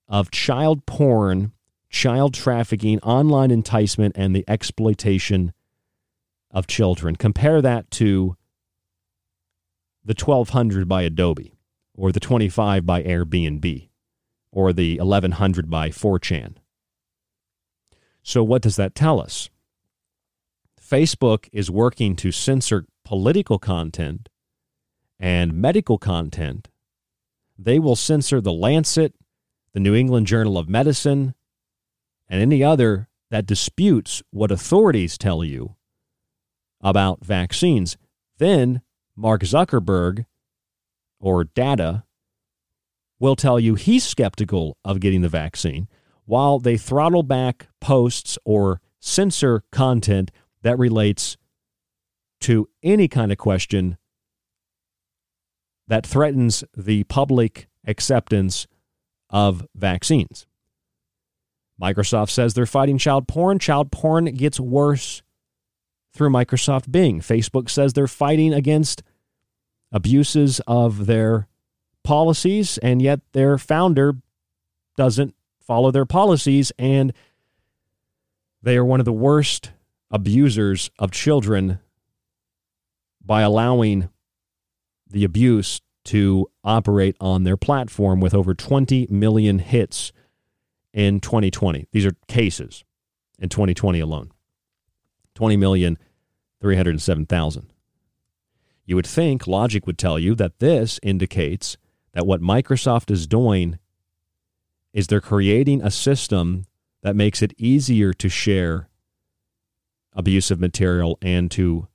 [0.08, 1.52] of child porn
[1.90, 5.52] child trafficking, online enticement, and the exploitation
[6.50, 7.16] of children.
[7.16, 8.36] Compare that to
[10.04, 11.58] the 1200 by Adobe,
[11.94, 13.88] or the 25 by Airbnb,
[14.52, 16.56] or the 1100 by 4chan.
[18.22, 19.50] So, what does that tell us?
[20.80, 24.28] Facebook is working to censor political content
[25.18, 26.68] and medical content.
[27.58, 29.14] They will censor The Lancet,
[29.72, 31.34] the New England Journal of Medicine,
[32.28, 35.76] and any other that disputes what authorities tell you
[36.80, 37.96] about vaccines,
[38.38, 38.82] then
[39.16, 40.26] Mark Zuckerberg
[41.18, 42.04] or data
[43.18, 45.88] will tell you he's skeptical of getting the vaccine
[46.24, 50.30] while they throttle back posts or censor content
[50.62, 51.36] that relates
[52.40, 53.96] to any kind of question
[55.88, 58.66] that threatens the public acceptance
[59.30, 60.46] of vaccines.
[61.80, 63.58] Microsoft says they're fighting child porn.
[63.58, 65.22] Child porn gets worse
[66.12, 67.20] through Microsoft Bing.
[67.20, 69.02] Facebook says they're fighting against
[69.92, 71.46] abuses of their
[72.02, 74.14] policies, and yet their founder
[74.96, 77.12] doesn't follow their policies, and
[78.62, 79.72] they are one of the worst
[80.10, 81.78] abusers of children
[83.24, 84.08] by allowing
[85.08, 90.12] the abuse to operate on their platform with over 20 million hits
[90.96, 91.86] in 2020.
[91.92, 92.82] These are cases
[93.38, 94.32] in 2020 alone.
[95.36, 97.66] 20,307,000.
[98.86, 101.76] You would think logic would tell you that this indicates
[102.14, 103.78] that what Microsoft is doing
[104.94, 106.64] is they're creating a system
[107.02, 108.88] that makes it easier to share
[110.14, 111.88] abusive material and to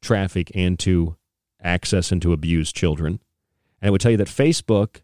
[0.00, 1.16] traffic and to
[1.60, 3.18] access and to abuse children.
[3.82, 5.00] And it would tell you that Facebook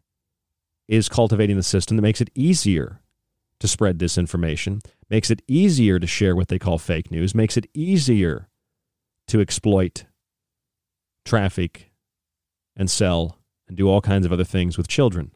[0.87, 3.01] is cultivating the system that makes it easier
[3.63, 7.69] to spread disinformation, makes it easier to share what they call fake news, makes it
[7.73, 8.49] easier
[9.29, 10.05] to exploit
[11.25, 11.93] traffic
[12.75, 13.39] and sell
[13.69, 15.31] and do all kinds of other things with children.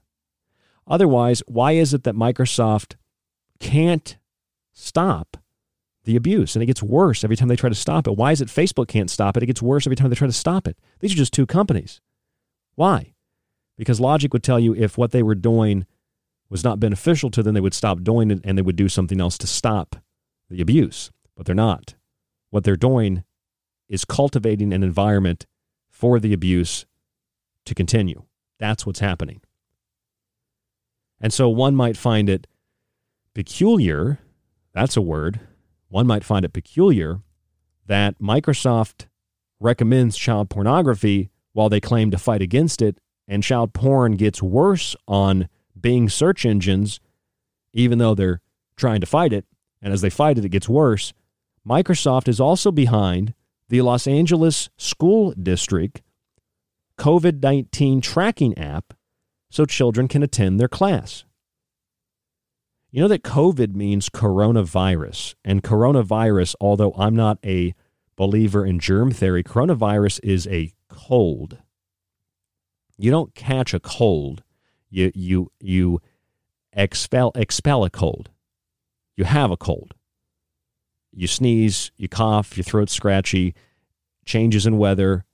[0.89, 2.97] Otherwise, why is it that Microsoft
[3.61, 4.19] can't
[4.73, 5.37] stop
[6.03, 8.17] the abuse and it gets worse every time they try to stop it?
[8.17, 9.45] Why is it Facebook can't stop it?
[9.45, 10.77] It gets worse every time they try to stop it.
[10.99, 12.01] These are just two companies.
[12.75, 13.15] Why?
[13.79, 15.87] Because logic would tell you if what they were doing
[16.49, 19.21] was not beneficial to them, they would stop doing it and they would do something
[19.21, 19.97] else to stop
[20.49, 21.11] the abuse.
[21.37, 21.95] But they're not.
[22.51, 23.25] What they're doing
[23.89, 25.47] is cultivating an environment
[25.91, 26.87] for the abuse
[27.65, 28.25] to continue.
[28.59, 29.41] That's what's happening.
[31.21, 32.47] And so one might find it
[33.35, 34.19] peculiar,
[34.73, 35.41] that's a word,
[35.89, 37.21] one might find it peculiar
[37.87, 39.07] that Microsoft
[39.61, 44.95] recommends child pornography while they claim to fight against it, and child porn gets worse
[45.09, 45.49] on
[45.79, 47.01] Bing search engines,
[47.73, 48.41] even though they're
[48.77, 49.45] trying to fight it.
[49.83, 51.13] And as they fight it, it gets worse.
[51.67, 53.35] Microsoft is also behind
[53.69, 56.03] the Los Angeles School District
[56.99, 58.95] COVID 19 tracking app
[59.51, 61.25] so children can attend their class.
[62.91, 67.75] You know that COVID means coronavirus, and coronavirus, although I'm not a
[68.17, 71.59] believer in germ theory, coronavirus is a cold.
[72.97, 74.43] You don't catch a cold
[74.97, 76.01] you you you
[76.73, 78.31] expel expel a cold.
[79.17, 79.95] You have a cold.
[81.13, 83.55] You sneeze, you cough, your throat's scratchy,
[84.25, 85.25] changes in weather,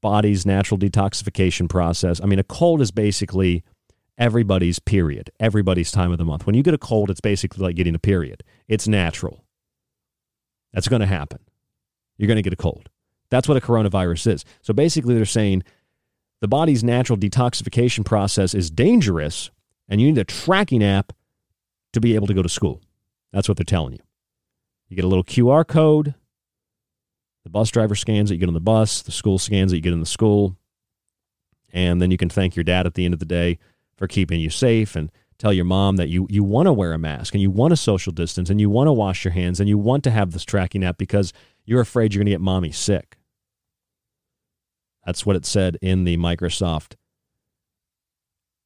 [0.00, 2.20] body's natural detoxification process.
[2.20, 3.62] I mean, a cold is basically
[4.18, 6.44] everybody's period, everybody's time of the month.
[6.44, 8.42] When you get a cold, it's basically like getting a period.
[8.68, 9.44] It's natural.
[10.74, 11.40] That's going to happen.
[12.18, 12.90] You're going to get a cold.
[13.30, 14.44] That's what a coronavirus is.
[14.60, 15.62] So basically, they're saying
[16.42, 19.52] the body's natural detoxification process is dangerous,
[19.88, 21.12] and you need a tracking app
[21.92, 22.80] to be able to go to school.
[23.32, 24.00] That's what they're telling you.
[24.88, 26.16] You get a little QR code.
[27.44, 29.02] The bus driver scans it, you get on the bus.
[29.02, 30.56] The school scans it, you get in the school.
[31.72, 33.60] And then you can thank your dad at the end of the day
[33.96, 36.98] for keeping you safe and tell your mom that you, you want to wear a
[36.98, 39.68] mask and you want to social distance and you want to wash your hands and
[39.68, 41.32] you want to have this tracking app because
[41.64, 43.16] you're afraid you're going to get mommy sick.
[45.04, 46.94] That's what it said in the Microsoft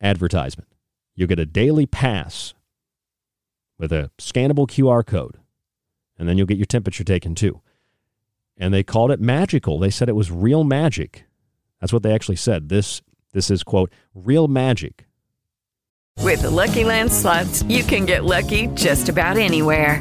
[0.00, 0.68] advertisement.
[1.14, 2.54] You get a daily pass
[3.78, 5.38] with a scannable QR code.
[6.18, 7.60] And then you'll get your temperature taken too.
[8.56, 9.78] And they called it magical.
[9.78, 11.24] They said it was real magic.
[11.80, 12.68] That's what they actually said.
[12.68, 15.06] This this is quote real magic.
[16.22, 20.00] With the Lucky Land slots, you can get lucky just about anywhere.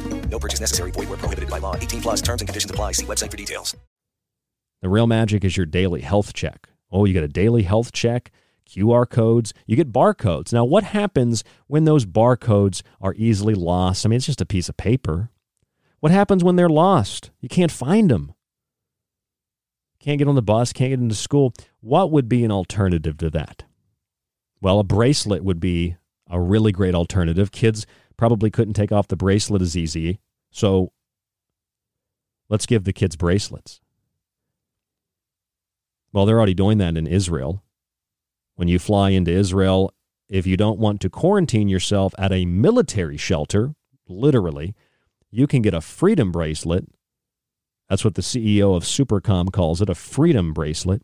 [0.31, 0.91] No purchase necessary.
[0.91, 1.75] Void where prohibited by law.
[1.75, 2.93] 18 plus terms and conditions apply.
[2.93, 3.75] See website for details.
[4.81, 6.69] The real magic is your daily health check.
[6.91, 8.31] Oh, you get a daily health check,
[8.67, 10.51] QR codes, you get barcodes.
[10.51, 14.05] Now, what happens when those barcodes are easily lost?
[14.05, 15.29] I mean, it's just a piece of paper.
[15.99, 17.29] What happens when they're lost?
[17.41, 18.33] You can't find them.
[19.99, 21.53] Can't get on the bus, can't get into school.
[21.79, 23.65] What would be an alternative to that?
[24.61, 25.97] Well, a bracelet would be
[26.29, 27.51] a really great alternative.
[27.51, 27.85] Kids
[28.21, 30.19] probably couldn't take off the bracelet as easy.
[30.51, 30.91] So
[32.49, 33.81] let's give the kids bracelets.
[36.13, 37.63] Well, they're already doing that in Israel.
[38.53, 39.91] When you fly into Israel,
[40.29, 43.73] if you don't want to quarantine yourself at a military shelter,
[44.07, 44.75] literally,
[45.31, 46.85] you can get a freedom bracelet.
[47.89, 51.01] That's what the CEO of Supercom calls it a freedom bracelet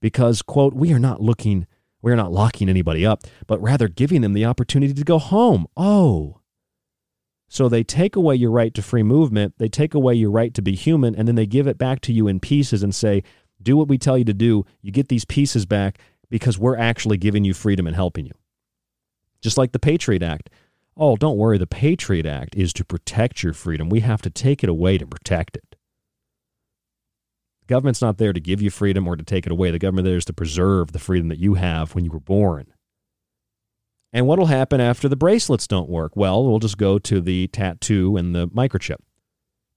[0.00, 1.68] because, quote, we are not looking,
[2.02, 5.68] we are not locking anybody up, but rather giving them the opportunity to go home.
[5.76, 6.37] Oh,
[7.48, 10.62] so they take away your right to free movement, they take away your right to
[10.62, 13.22] be human, and then they give it back to you in pieces and say,
[13.60, 14.64] do what we tell you to do.
[14.82, 15.98] You get these pieces back
[16.30, 18.32] because we're actually giving you freedom and helping you.
[19.40, 20.50] Just like the Patriot Act.
[20.96, 23.88] Oh, don't worry, the Patriot Act is to protect your freedom.
[23.88, 25.76] We have to take it away to protect it.
[27.62, 29.70] The government's not there to give you freedom or to take it away.
[29.70, 32.72] The government there is to preserve the freedom that you have when you were born.
[34.12, 36.16] And what will happen after the bracelets don't work?
[36.16, 38.98] Well, we'll just go to the tattoo and the microchip.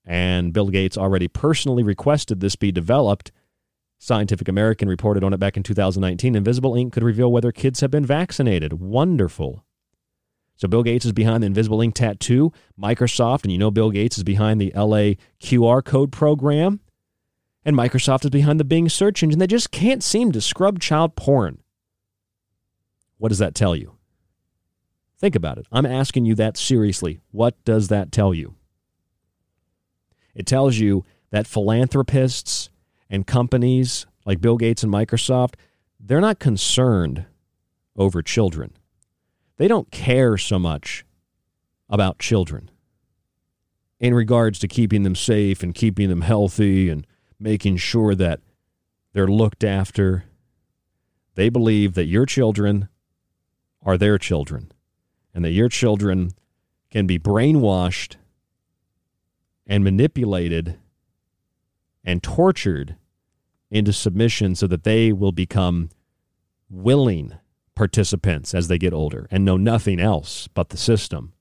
[0.06, 3.32] And Bill Gates already personally requested this be developed.
[4.00, 6.36] Scientific American reported on it back in 2019.
[6.36, 8.74] Invisible ink could reveal whether kids have been vaccinated.
[8.74, 9.64] Wonderful.
[10.56, 12.52] So Bill Gates is behind the Invisible Ink tattoo.
[12.80, 16.80] Microsoft, and you know Bill Gates is behind the LA QR code program.
[17.66, 19.40] And Microsoft is behind the Bing search engine.
[19.40, 21.60] They just can't seem to scrub child porn.
[23.18, 23.98] What does that tell you?
[25.22, 25.68] Think about it.
[25.72, 27.22] I'm asking you that seriously.
[27.30, 28.56] What does that tell you?
[30.34, 32.72] It tells you that philanthropists
[33.08, 35.54] and companies like Bill Gates and Microsoft,
[36.00, 37.26] they're not concerned
[37.96, 38.74] over children.
[39.58, 41.06] They don't care so much
[41.88, 42.72] about children
[44.00, 47.06] in regards to keeping them safe and keeping them healthy and
[47.40, 48.40] making sure that
[49.14, 50.24] they're looked after.
[51.36, 52.90] They believe that your children
[53.84, 54.72] are their children
[55.34, 56.32] and that your children
[56.90, 58.16] can be brainwashed
[59.66, 60.78] and manipulated
[62.04, 62.96] and tortured
[63.70, 65.90] into submission so that they will become
[66.70, 67.34] willing
[67.76, 71.34] participants as they get older and know nothing else but the system.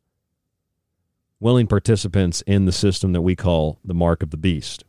[1.40, 4.84] Willing participants in the system that we call the mark of the beast.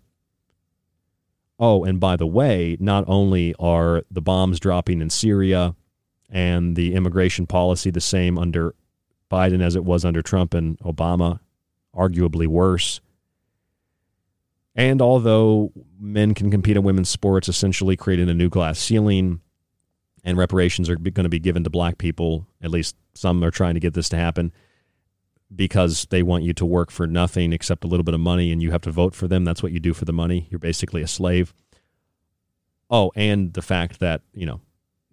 [1.58, 5.76] Oh, and by the way, not only are the bombs dropping in Syria
[6.30, 8.76] and the immigration policy the same under
[9.32, 11.40] Biden as it was under Trump and Obama,
[11.96, 13.00] arguably worse.
[14.76, 19.42] And although men can compete in women's sports, essentially creating a new glass ceiling,
[20.24, 23.74] and reparations are going to be given to black people, at least some are trying
[23.74, 24.52] to get this to happen
[25.54, 28.62] because they want you to work for nothing except a little bit of money and
[28.62, 29.44] you have to vote for them.
[29.44, 30.48] That's what you do for the money.
[30.50, 31.54] You're basically a slave.
[32.90, 34.62] Oh, and the fact that, you know,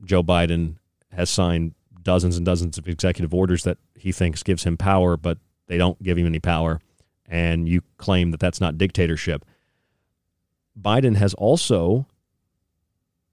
[0.04, 0.76] Joe Biden
[1.12, 1.74] has signed
[2.08, 5.36] dozens and dozens of executive orders that he thinks gives him power, but
[5.66, 6.80] they don't give him any power.
[7.26, 9.44] And you claim that that's not dictatorship.
[10.80, 12.06] Biden has also,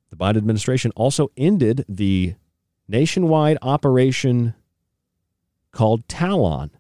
[0.10, 2.36] the Biden administration also ended the
[2.90, 4.56] nationwide operation
[5.72, 6.72] called Talon,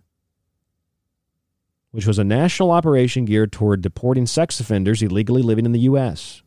[1.92, 6.44] which was a national operation geared toward deporting sex offenders illegally living in the U.S.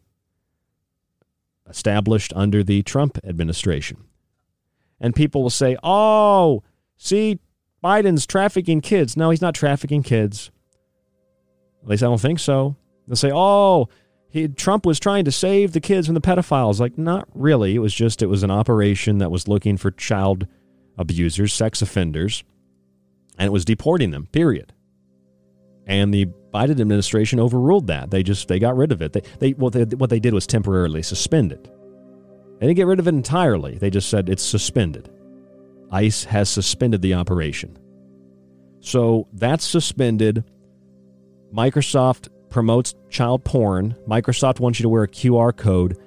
[1.67, 4.08] established under the Trump administration.
[5.01, 6.63] And people will say, oh,
[6.97, 7.39] see,
[7.83, 9.17] Biden's trafficking kids.
[9.17, 10.51] No, he's not trafficking kids.
[11.83, 12.77] At least I don't think so.
[13.07, 13.89] They'll say, oh,
[14.29, 16.81] he, Trump was trying to save the kids from the pedophiles.
[16.81, 17.75] Like, not really.
[17.75, 20.47] It was just, it was an operation that was looking for child
[20.99, 22.45] abusers, sex offenders,
[23.39, 24.73] and it was deporting them, period.
[25.87, 28.11] And the Biden administration overruled that.
[28.11, 29.13] They just, they got rid of it.
[29.13, 31.71] They, they, they, what they did was temporarily suspend it.
[32.59, 33.79] They didn't get rid of it entirely.
[33.79, 35.11] They just said it's suspended.
[35.91, 37.79] ICE has suspended the operation.
[38.81, 40.45] So that's suspended.
[41.55, 43.97] Microsoft promotes child porn.
[44.09, 45.99] Microsoft wants you to wear a QR code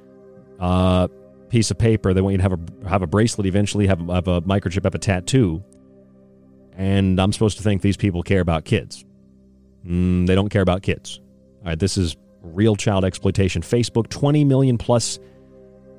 [0.60, 1.08] uh,
[1.50, 2.14] piece of paper.
[2.14, 3.48] They want you to have a have a bracelet.
[3.48, 5.64] Eventually, have, have a microchip, have a tattoo.
[6.74, 9.04] And I'm supposed to think these people care about kids.
[9.86, 11.20] Mm, they don't care about kids.
[11.60, 13.62] All right, this is real child exploitation.
[13.62, 15.20] Facebook, 20 million plus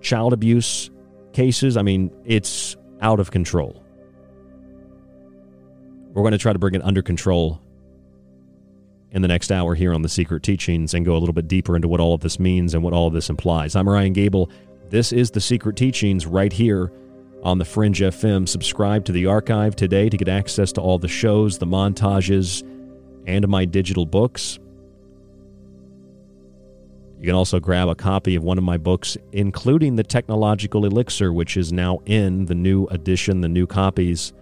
[0.02, 0.90] child abuse
[1.32, 1.76] cases.
[1.76, 3.82] I mean, it's out of control.
[6.12, 7.60] We're going to try to bring it under control
[9.12, 11.76] in the next hour here on The Secret Teachings and go a little bit deeper
[11.76, 13.76] into what all of this means and what all of this implies.
[13.76, 14.50] I'm Ryan Gable.
[14.90, 16.92] This is The Secret Teachings right here
[17.42, 18.48] on the Fringe FM.
[18.48, 22.62] Subscribe to the archive today to get access to all the shows, the montages,
[23.26, 24.58] and my digital books.
[27.22, 31.32] You can also grab a copy of one of my books, including The Technological Elixir,
[31.32, 34.32] which is now in the new edition, the new copies.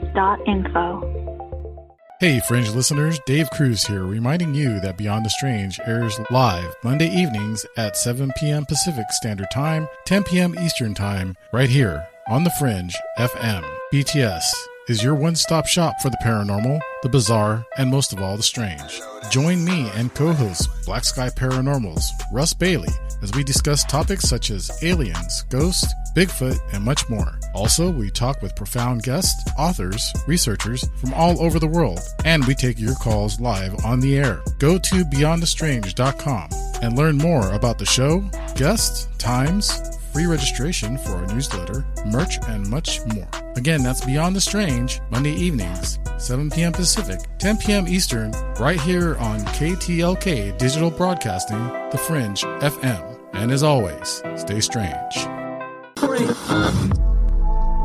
[2.19, 7.09] Hey, Fringe listeners, Dave Cruz here, reminding you that Beyond the Strange airs live Monday
[7.09, 8.63] evenings at 7 p.m.
[8.65, 10.55] Pacific Standard Time, 10 p.m.
[10.59, 13.63] Eastern Time, right here on The Fringe FM.
[13.91, 18.37] BTS is your one stop shop for the paranormal, the bizarre, and most of all,
[18.37, 19.01] the strange.
[19.29, 24.49] Join me and co host Black Sky Paranormals, Russ Bailey, as we discuss topics such
[24.49, 27.39] as aliens, ghosts, Bigfoot, and much more.
[27.53, 32.55] Also, we talk with profound guests, authors, researchers from all over the world, and we
[32.55, 34.41] take your calls live on the air.
[34.59, 36.49] Go to beyondthestrange.com
[36.81, 38.21] and learn more about the show,
[38.55, 39.71] guests, times,
[40.11, 43.27] free registration for our newsletter, merch, and much more.
[43.55, 46.73] Again, that's Beyond the Strange, Monday evenings, 7 p.m.
[46.73, 47.87] Pacific, 10 p.m.
[47.87, 53.19] Eastern, right here on KTLK Digital Broadcasting, The Fringe FM.
[53.33, 55.15] And as always, stay strange.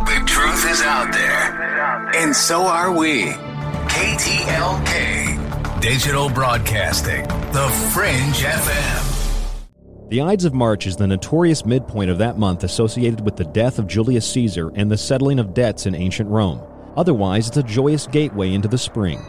[0.06, 3.26] The truth is out there, and so are we.
[3.88, 7.22] KTLK Digital Broadcasting,
[7.52, 9.15] The Fringe FM.
[10.08, 13.80] The Ides of March is the notorious midpoint of that month associated with the death
[13.80, 16.62] of Julius Caesar and the settling of debts in ancient Rome.
[16.96, 19.20] Otherwise, it's a joyous gateway into the spring.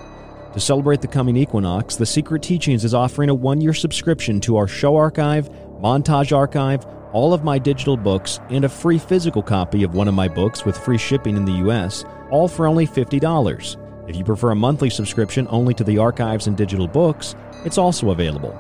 [0.54, 4.56] To celebrate the coming equinox, The Secret Teachings is offering a one year subscription to
[4.56, 5.50] our show archive,
[5.82, 10.14] montage archive, all of my digital books, and a free physical copy of one of
[10.14, 13.78] my books with free shipping in the U.S., all for only $50.
[14.08, 17.34] If you prefer a monthly subscription only to the archives and digital books,
[17.66, 18.56] it's also available.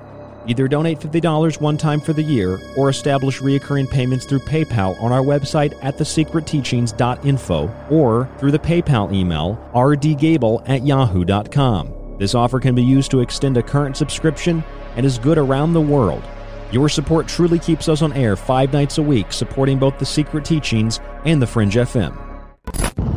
[0.47, 5.11] Either donate $50 one time for the year or establish recurring payments through PayPal on
[5.11, 11.93] our website at thesecretteachings.info or through the PayPal email rdgable at yahoo.com.
[12.17, 14.63] This offer can be used to extend a current subscription
[14.95, 16.23] and is good around the world.
[16.71, 20.43] Your support truly keeps us on air five nights a week, supporting both the Secret
[20.43, 23.16] Teachings and the Fringe FM.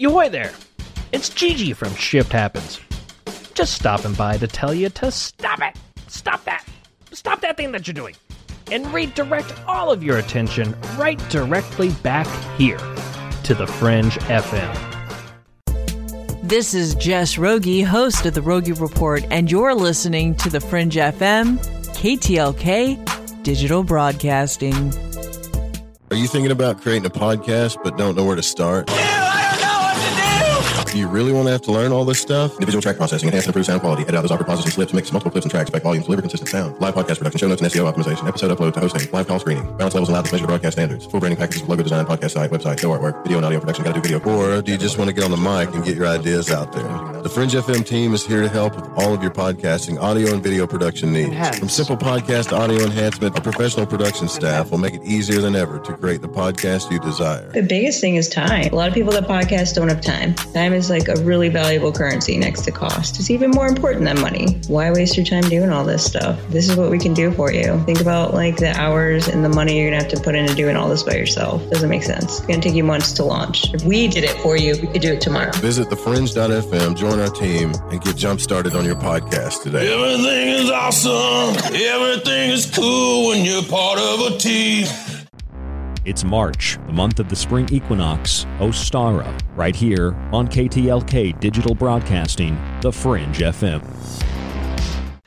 [0.00, 0.52] Yoy there!
[1.10, 2.78] It's Gigi from Shift Happens.
[3.54, 5.76] Just stopping by to tell you to stop it!
[6.06, 6.64] Stop that!
[7.10, 8.14] Stop that thing that you're doing!
[8.70, 12.78] And redirect all of your attention right directly back here
[13.42, 14.72] to the Fringe FM.
[16.44, 20.94] This is Jess Rogie, host of the Rogie Report, and you're listening to the Fringe
[20.94, 21.58] FM,
[21.96, 24.94] KTLK, Digital Broadcasting.
[26.12, 28.88] Are you thinking about creating a podcast but don't know where to start?
[30.90, 32.54] Do you really want to have to learn all this stuff?
[32.54, 34.94] Individual track processing, enhance and improve sound quality, edit out those awkward pauses and slips,
[34.94, 37.60] mix multiple clips and tracks, back volumes, deliver consistent sound, live podcast production, show notes
[37.60, 40.46] and SEO optimization, episode upload to hosting, live call screening, balance levels allowed to measure
[40.46, 43.60] broadcast standards, full branding packages, logo design, podcast site, website, show artwork, video and audio
[43.60, 44.18] production, gotta do video.
[44.20, 46.72] Or do you just want to get on the mic and get your ideas out
[46.72, 47.22] there?
[47.22, 50.42] The Fringe FM team is here to help with all of your podcasting, audio and
[50.42, 51.58] video production needs.
[51.58, 55.80] From simple podcast audio enhancement, our professional production staff will make it easier than ever
[55.80, 57.52] to create the podcast you desire.
[57.52, 58.72] The biggest thing is time.
[58.72, 60.34] A lot of people that podcast don't have time.
[60.34, 63.18] Time is like a really valuable currency next to cost.
[63.18, 64.60] It's even more important than money.
[64.68, 66.40] Why waste your time doing all this stuff?
[66.48, 67.78] This is what we can do for you.
[67.84, 70.76] Think about like the hours and the money you're gonna have to put into doing
[70.76, 71.68] all this by yourself.
[71.70, 72.38] Doesn't make sense.
[72.38, 73.74] It's gonna take you months to launch.
[73.74, 75.52] If we did it for you, we could do it tomorrow.
[75.56, 79.92] Visit thefringe.fm, join our team, and get jump started on your podcast today.
[79.92, 81.56] Everything is awesome.
[81.74, 84.86] Everything is cool when you're part of a team.
[86.08, 92.58] It's March, the month of the spring equinox, Ostara, right here on KTLK Digital Broadcasting,
[92.80, 93.82] The Fringe FM.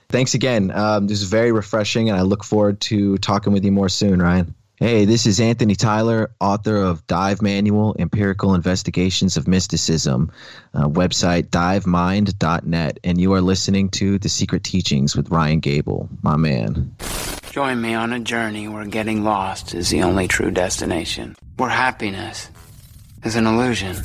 [0.09, 0.71] Thanks again.
[0.71, 4.23] Um, this is very refreshing, and I look forward to talking with you more soon,
[4.23, 4.55] Ryan.
[4.77, 10.31] Hey, this is Anthony Tyler, author of Dive Manual Empirical Investigations of Mysticism,
[10.73, 16.37] uh, website divemind.net, and you are listening to The Secret Teachings with Ryan Gable, my
[16.37, 16.95] man.
[17.51, 22.49] Join me on a journey where getting lost is the only true destination, where happiness
[23.25, 23.97] is an illusion,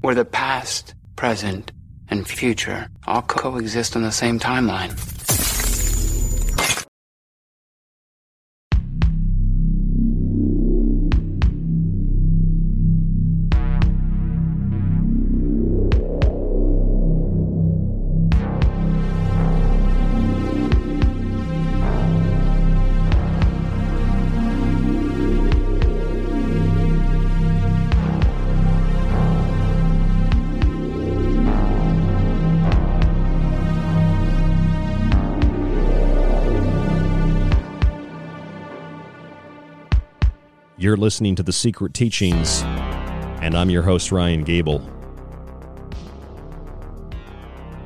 [0.00, 1.72] where the past, present,
[2.08, 4.92] and future all coexist on the same timeline.
[40.94, 42.62] You're listening to The Secret Teachings,
[43.42, 44.78] and I'm your host, Ryan Gable.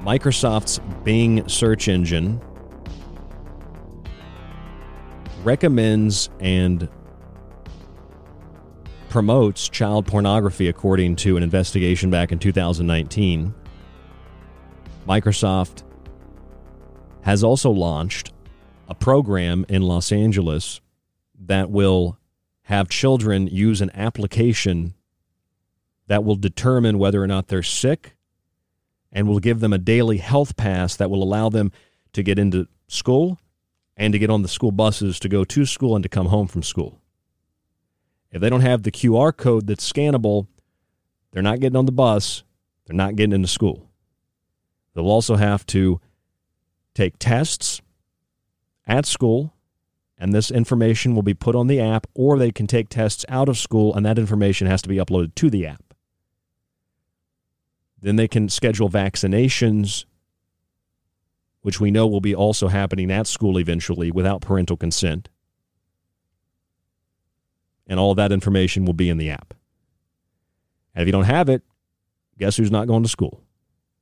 [0.03, 2.39] Microsoft's Bing search engine
[5.43, 6.87] recommends and
[9.09, 13.55] promotes child pornography according to an investigation back in 2019.
[15.09, 15.83] Microsoft
[17.23, 18.35] has also launched
[18.87, 20.83] a program in Los Angeles
[21.47, 22.18] that will
[22.69, 24.93] have children use an application
[26.07, 28.15] that will determine whether or not they're sick
[29.11, 31.73] and will give them a daily health pass that will allow them
[32.13, 33.39] to get into school
[33.97, 36.47] and to get on the school buses to go to school and to come home
[36.47, 37.01] from school.
[38.31, 40.47] If they don't have the QR code that's scannable,
[41.33, 42.43] they're not getting on the bus,
[42.85, 43.89] they're not getting into school.
[44.95, 46.03] They'll also have to
[46.95, 47.81] take tests
[48.87, 49.55] at school
[50.19, 53.49] and this information will be put on the app, or they can take tests out
[53.49, 55.95] of school, and that information has to be uploaded to the app.
[58.01, 60.05] Then they can schedule vaccinations,
[61.63, 65.29] which we know will be also happening at school eventually without parental consent.
[67.87, 69.55] And all that information will be in the app.
[70.95, 71.63] And if you don't have it,
[72.39, 73.41] guess who's not going to school?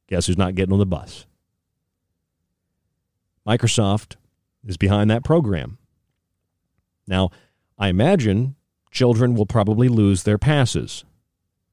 [0.09, 1.27] Guess who's not getting on the bus?
[3.47, 4.17] Microsoft
[4.65, 5.79] is behind that program.
[7.07, 7.31] Now,
[7.79, 8.57] I imagine
[8.91, 11.05] children will probably lose their passes,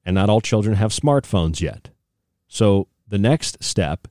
[0.06, 1.90] and not all children have smartphones yet.
[2.48, 4.08] So the next step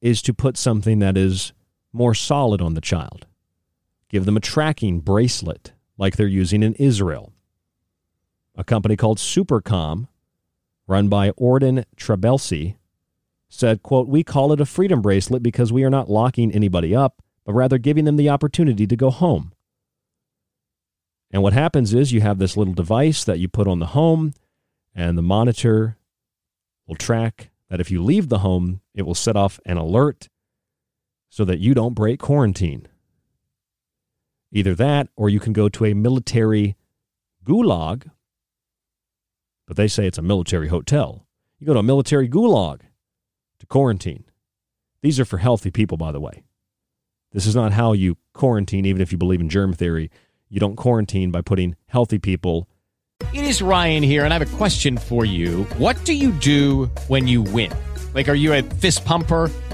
[0.00, 1.52] is to put something that is
[1.92, 3.26] more solid on the child.
[4.08, 7.32] Give them a tracking bracelet like they're using in Israel.
[8.56, 10.08] A company called Supercom,
[10.86, 12.76] run by Ordan Trabelsi,
[13.48, 17.22] said, quote, We call it a freedom bracelet because we are not locking anybody up,
[17.44, 19.52] but rather giving them the opportunity to go home.
[21.30, 24.34] And what happens is you have this little device that you put on the home,
[24.94, 25.96] and the monitor
[26.86, 30.28] will track that if you leave the home, it will set off an alert
[31.28, 32.88] so that you don't break quarantine.
[34.52, 36.76] Either that, or you can go to a military
[37.44, 38.10] gulag,
[39.68, 41.28] but they say it's a military hotel.
[41.60, 42.80] You go to a military gulag
[43.60, 44.24] to quarantine.
[45.02, 46.42] These are for healthy people, by the way.
[47.30, 50.10] This is not how you quarantine, even if you believe in germ theory.
[50.52, 52.68] You don't quarantine by putting healthy people.
[53.32, 55.62] It is Ryan here, and I have a question for you.
[55.78, 57.70] What do you do when you win?
[58.14, 59.48] Like, are you a fist pumper?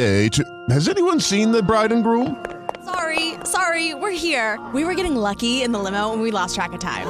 [0.00, 0.64] to.
[0.70, 2.42] Has anyone seen the bride and groom?
[2.84, 4.58] Sorry, sorry, we're here.
[4.72, 7.06] We were getting lucky in the limo and we lost track of time.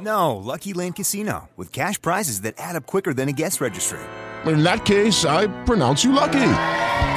[0.00, 3.98] No, Lucky Land Casino, with cash prizes that add up quicker than a guest registry.
[4.46, 6.54] In that case, I pronounce you lucky.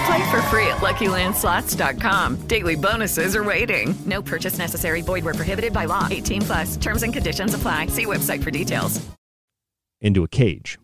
[0.05, 2.47] Play for free at LuckyLandSlots.com.
[2.47, 3.95] Daily bonuses are waiting.
[4.05, 5.01] No purchase necessary.
[5.01, 6.07] Void where prohibited by law.
[6.09, 6.77] 18 plus.
[6.77, 7.87] Terms and conditions apply.
[7.87, 9.05] See website for details.
[10.01, 10.77] Into a cage.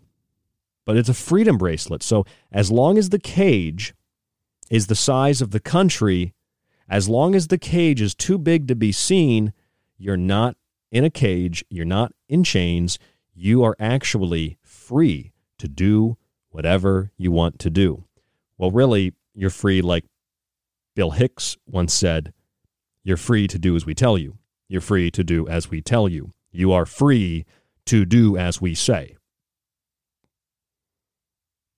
[0.86, 2.02] But it's a freedom bracelet.
[2.02, 3.94] So as long as the cage
[4.72, 6.34] is the size of the country,
[6.88, 9.52] as long as the cage is too big to be seen,
[9.98, 10.56] you're not
[10.92, 12.98] in a cage, you're not in chains,
[13.36, 16.18] you are actually free to do
[16.52, 18.06] whatever you want to do.
[18.58, 20.06] Well, really, you're free, like
[20.96, 22.32] Bill Hicks once said,
[23.04, 24.38] you're free to do as we tell you.
[24.70, 26.32] You're free to do as we tell you.
[26.50, 27.46] You are free
[27.88, 29.18] to do as we say.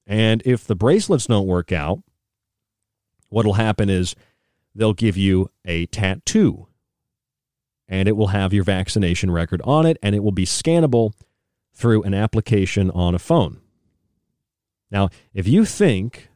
[0.06, 2.04] And if the bracelets don't work out,
[3.34, 4.16] what'll happen is
[4.76, 6.68] they'll give you a tattoo
[7.88, 11.14] and it will have your vaccination record on it and it will be scannable
[11.74, 13.60] through an application on a phone.
[14.92, 16.30] Now, if you think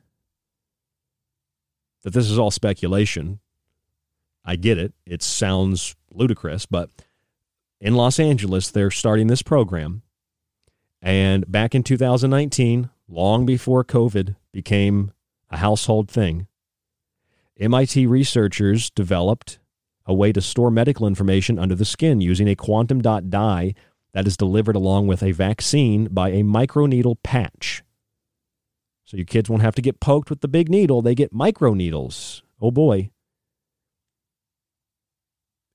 [2.02, 3.40] that this is all speculation,
[4.44, 4.94] I get it.
[5.06, 6.90] It sounds ludicrous, but
[7.80, 10.02] in Los Angeles, they're starting this program.
[11.00, 15.12] And back in 2019, long before COVID became
[15.52, 16.47] a household thing,
[17.60, 19.60] MIT researchers developed
[20.06, 23.74] a way to store medical information under the skin using a quantum dot dye
[24.14, 27.84] that is delivered along with a vaccine by a microneedle patch.
[29.04, 32.42] So your kids won't have to get poked with the big needle, they get microneedles.
[32.62, 33.10] Oh boy.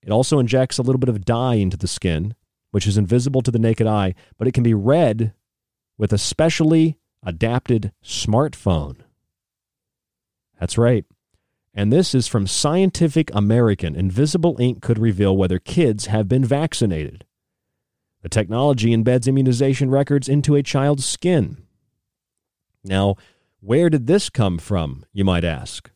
[0.02, 2.34] It also injects a little bit of dye into the skin,
[2.70, 5.32] which is invisible to the naked eye, but it can be read
[5.98, 8.96] with a specially adapted smartphone.
[10.58, 11.04] That's right.
[11.74, 13.94] And this is from Scientific American.
[13.94, 17.24] Invisible ink could reveal whether kids have been vaccinated.
[18.22, 21.64] The technology embeds immunization records into a child's skin.
[22.84, 23.16] Now,
[23.60, 25.90] where did this come from, you might ask?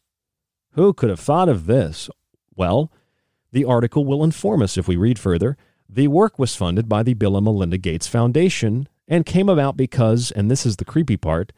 [0.72, 2.08] Who could have thought of this?
[2.54, 2.90] Well,
[3.52, 5.56] the article will inform us if we read further.
[5.88, 10.30] The work was funded by the Bill and Melinda Gates Foundation and came about because,
[10.32, 11.52] and this is the creepy part,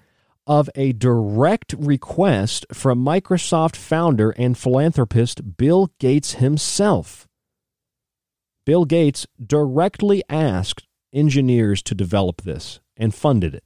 [0.49, 7.29] of a direct request from Microsoft founder and philanthropist Bill Gates himself.
[8.65, 13.65] Bill Gates directly asked engineers to develop this and funded it.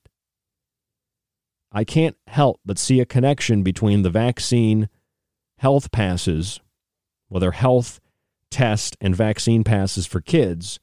[1.70, 4.88] I can't help but see a connection between the vaccine
[5.58, 6.60] health passes,
[7.28, 8.00] whether health
[8.50, 10.80] test and vaccine passes for kids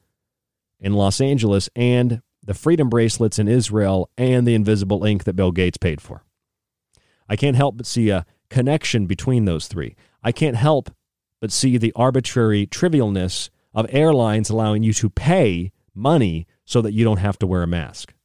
[0.80, 5.52] in Los Angeles, and the freedom bracelets in Israel, and the invisible ink that Bill
[5.52, 6.24] Gates paid for.
[7.30, 9.95] I can't help but see a connection between those three.
[10.24, 10.89] I can't help
[11.39, 17.04] but see the arbitrary trivialness of airlines allowing you to pay money so that you
[17.04, 18.16] don't have to wear a mask.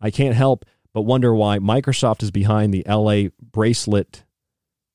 [0.00, 4.22] I can't help but wonder why Microsoft is behind the LA bracelet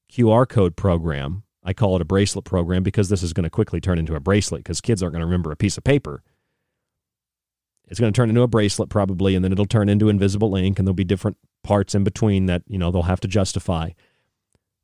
[0.10, 1.43] QR code program.
[1.66, 4.22] I call it a bracelet program because this is going to quickly turn into a
[4.22, 6.24] bracelet because kids aren't going to remember a piece of paper.
[7.88, 10.80] It's going to turn into a bracelet probably, and then it'll turn into invisible ink,
[10.80, 13.92] and there'll be different parts in between that you know they'll have to justify.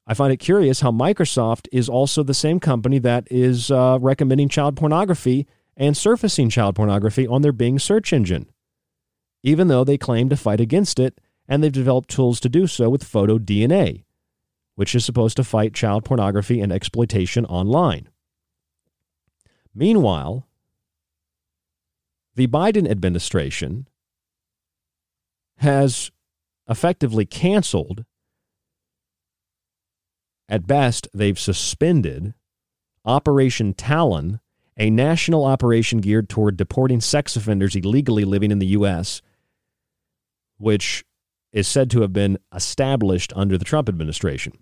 [0.07, 4.49] I find it curious how Microsoft is also the same company that is uh, recommending
[4.49, 5.47] child pornography
[5.77, 8.49] and surfacing child pornography on their Bing search engine,
[9.43, 12.89] even though they claim to fight against it and they've developed tools to do so
[12.89, 14.03] with photo DNA,
[14.75, 18.09] which is supposed to fight child pornography and exploitation online.
[19.73, 20.47] Meanwhile,
[22.39, 23.85] the Biden administration
[25.57, 26.09] has
[26.69, 28.05] effectively canceled
[30.47, 32.33] at best, they've suspended
[33.03, 34.39] Operation Talon,
[34.77, 39.21] a national operation geared toward deporting sex offenders illegally living in the U.S.,
[40.57, 41.03] which
[41.51, 44.53] is said to have been established under the Trump administration.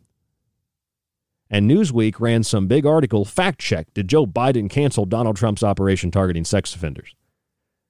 [1.48, 6.10] And Newsweek ran some big article fact check Did Joe Biden cancel Donald Trump's operation
[6.10, 7.14] targeting sex offenders?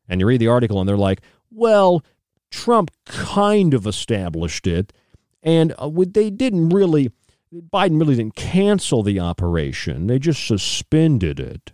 [0.08, 2.03] And you read the article and they're like, well,
[2.51, 4.93] Trump kind of established it,
[5.43, 7.12] and uh, they didn't really
[7.53, 11.72] Biden really didn't cancel the operation, they just suspended it.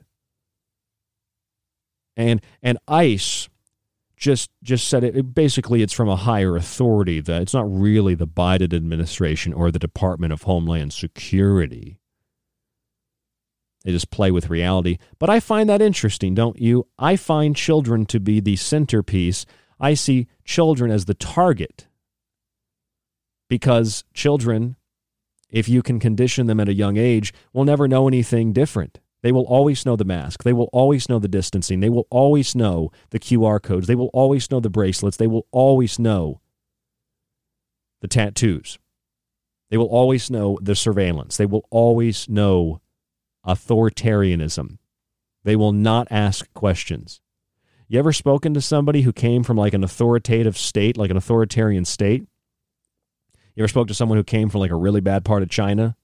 [2.15, 3.49] And and ICE
[4.15, 8.27] just just said it basically it's from a higher authority that it's not really the
[8.27, 11.97] Biden administration or the Department of Homeland Security.
[13.83, 14.97] They just play with reality.
[15.19, 16.87] But I find that interesting, don't you?
[16.97, 19.45] I find children to be the centerpiece.
[19.79, 21.87] I see children as the target
[23.49, 24.77] because children
[25.53, 28.99] if you can condition them at a young age, will never know anything different.
[29.21, 30.43] They will always know the mask.
[30.43, 31.79] They will always know the distancing.
[31.79, 33.87] They will always know the QR codes.
[33.87, 35.15] They will always know the bracelets.
[35.15, 36.41] They will always know
[38.01, 38.79] the tattoos.
[39.69, 41.37] They will always know the surveillance.
[41.37, 42.81] They will always know
[43.45, 44.77] authoritarianism.
[45.43, 47.21] They will not ask questions.
[47.87, 51.85] You ever spoken to somebody who came from like an authoritative state, like an authoritarian
[51.85, 52.25] state?
[53.55, 55.95] You ever spoke to someone who came from like a really bad part of China?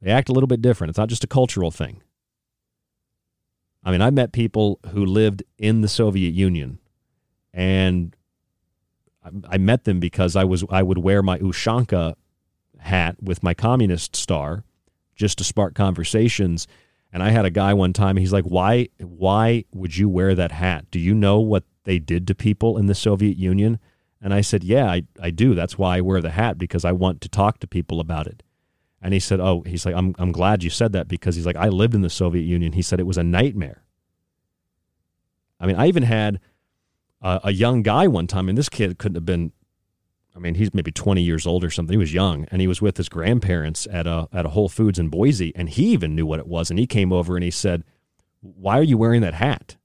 [0.00, 0.90] They act a little bit different.
[0.90, 2.02] It's not just a cultural thing.
[3.84, 6.78] I mean, I met people who lived in the Soviet Union,
[7.52, 8.16] and
[9.48, 12.14] I met them because I was I would wear my Ushanka
[12.78, 14.64] hat with my communist star
[15.16, 16.68] just to spark conversations.
[17.12, 18.16] And I had a guy one time.
[18.16, 18.88] He's like, "Why?
[18.98, 20.86] Why would you wear that hat?
[20.90, 23.80] Do you know what they did to people in the Soviet Union?"
[24.20, 25.54] And I said, Yeah, I, I do.
[25.54, 28.42] That's why I wear the hat because I want to talk to people about it.
[29.02, 31.56] And he said, Oh, he's like, I'm, I'm glad you said that because he's like,
[31.56, 32.72] I lived in the Soviet Union.
[32.72, 33.84] He said it was a nightmare.
[35.60, 36.40] I mean, I even had
[37.22, 39.52] a, a young guy one time, and this kid couldn't have been,
[40.36, 41.94] I mean, he's maybe 20 years old or something.
[41.94, 44.98] He was young, and he was with his grandparents at a, at a Whole Foods
[44.98, 46.70] in Boise, and he even knew what it was.
[46.70, 47.84] And he came over and he said,
[48.40, 49.76] Why are you wearing that hat?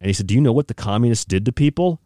[0.00, 2.00] And he said, Do you know what the communists did to people?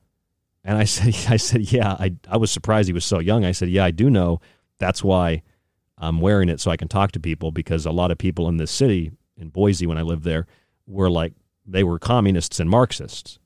[0.65, 3.45] And I said, I said, yeah, I, I was surprised he was so young.
[3.45, 4.41] I said, yeah, I do know.
[4.79, 5.43] That's why
[5.97, 8.59] I'm wearing it so I can talk to people because a lot of people in
[8.59, 10.47] this city, in Boise, when I lived there,
[10.87, 11.33] were like,
[11.67, 13.39] they were communists and Marxists.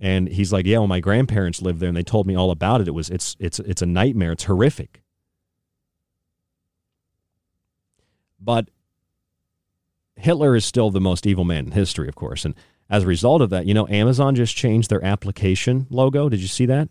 [0.00, 2.80] And he's like, yeah, well, my grandparents lived there and they told me all about
[2.80, 2.88] it.
[2.88, 4.32] It was, it's, it's, it's a nightmare.
[4.32, 5.02] It's horrific.
[8.40, 8.70] But
[10.16, 12.46] Hitler is still the most evil man in history, of course.
[12.46, 12.54] And
[12.88, 16.30] as a result of that, you know, Amazon just changed their application logo.
[16.30, 16.88] Did you see that?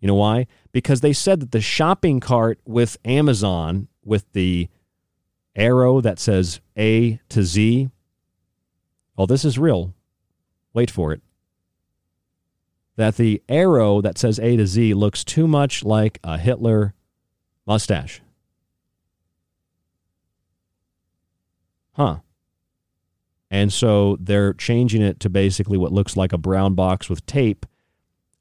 [0.00, 0.46] You know why?
[0.70, 4.68] Because they said that the shopping cart with Amazon, with the
[5.56, 7.88] arrow that says A to Z,
[9.16, 9.94] oh, this is real.
[10.72, 11.22] Wait for it.
[12.98, 16.94] That the arrow that says A to Z looks too much like a Hitler
[17.64, 18.20] mustache.
[21.92, 22.16] Huh.
[23.52, 27.66] And so they're changing it to basically what looks like a brown box with tape,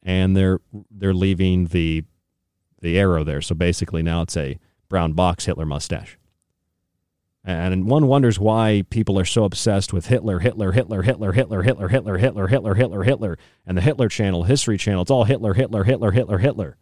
[0.01, 0.59] and they're
[0.89, 2.03] they're leaving the
[2.81, 3.41] the arrow there.
[3.43, 4.57] So basically now it's a
[4.89, 6.17] brown box Hitler mustache.
[7.47, 11.87] And one wonders why people are so obsessed with Hitler, Hitler, Hitler, Hitler, Hitler, Hitler,
[11.87, 15.03] Hitler, Hitler, Hitler, Hitler, Hitler, and the Hitler channel, History Channel.
[15.03, 16.77] It's all Hitler, Hitler, Hitler, Hitler, Hitler.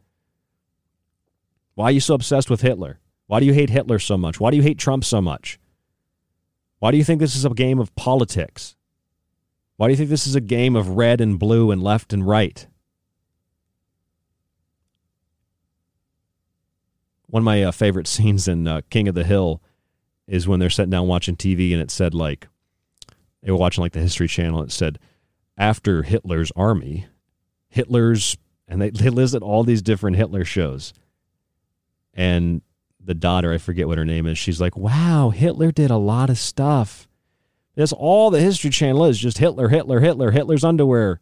[1.76, 3.00] Why are you so obsessed with Hitler?
[3.28, 4.40] Why do you hate Hitler so much?
[4.40, 5.60] Why do you hate Trump so much?
[6.80, 8.76] Why do you think this is a game of politics?
[9.78, 12.28] Why do you think this is a game of red and blue and left and
[12.28, 12.66] right?
[17.28, 19.62] One of my uh, favorite scenes in uh, King of the Hill
[20.28, 22.48] is when they're sitting down watching TV and it said, like,
[23.44, 24.64] they were watching like the History Channel.
[24.64, 25.00] It said,
[25.58, 27.08] after Hitler's army,
[27.70, 28.38] Hitler's
[28.68, 30.94] and they, they listed all these different Hitler shows.
[32.14, 32.62] And
[33.00, 36.30] the daughter, I forget what her name is, she's like, wow, Hitler did a lot
[36.30, 37.08] of stuff.
[37.76, 41.20] That's all the History Channel is just Hitler, Hitler, Hitler, Hitler's underwear,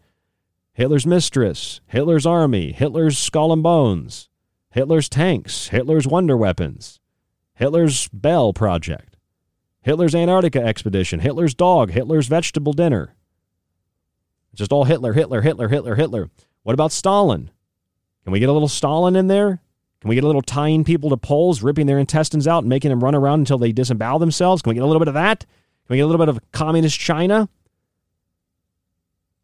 [0.73, 4.29] Hitler's mistress, Hitler's army, Hitler's skull and bones,
[4.69, 6.99] Hitler's tanks, Hitler's wonder weapons,
[7.55, 9.17] Hitler's Bell Project,
[9.81, 13.15] Hitler's Antarctica expedition, Hitler's dog, Hitler's vegetable dinner.
[14.55, 16.29] Just all Hitler, Hitler, Hitler, Hitler, Hitler.
[16.63, 17.49] What about Stalin?
[18.23, 19.61] Can we get a little Stalin in there?
[20.01, 22.89] Can we get a little tying people to poles, ripping their intestines out, and making
[22.89, 24.61] them run around until they disembowel themselves?
[24.61, 25.39] Can we get a little bit of that?
[25.39, 27.49] Can we get a little bit of communist China?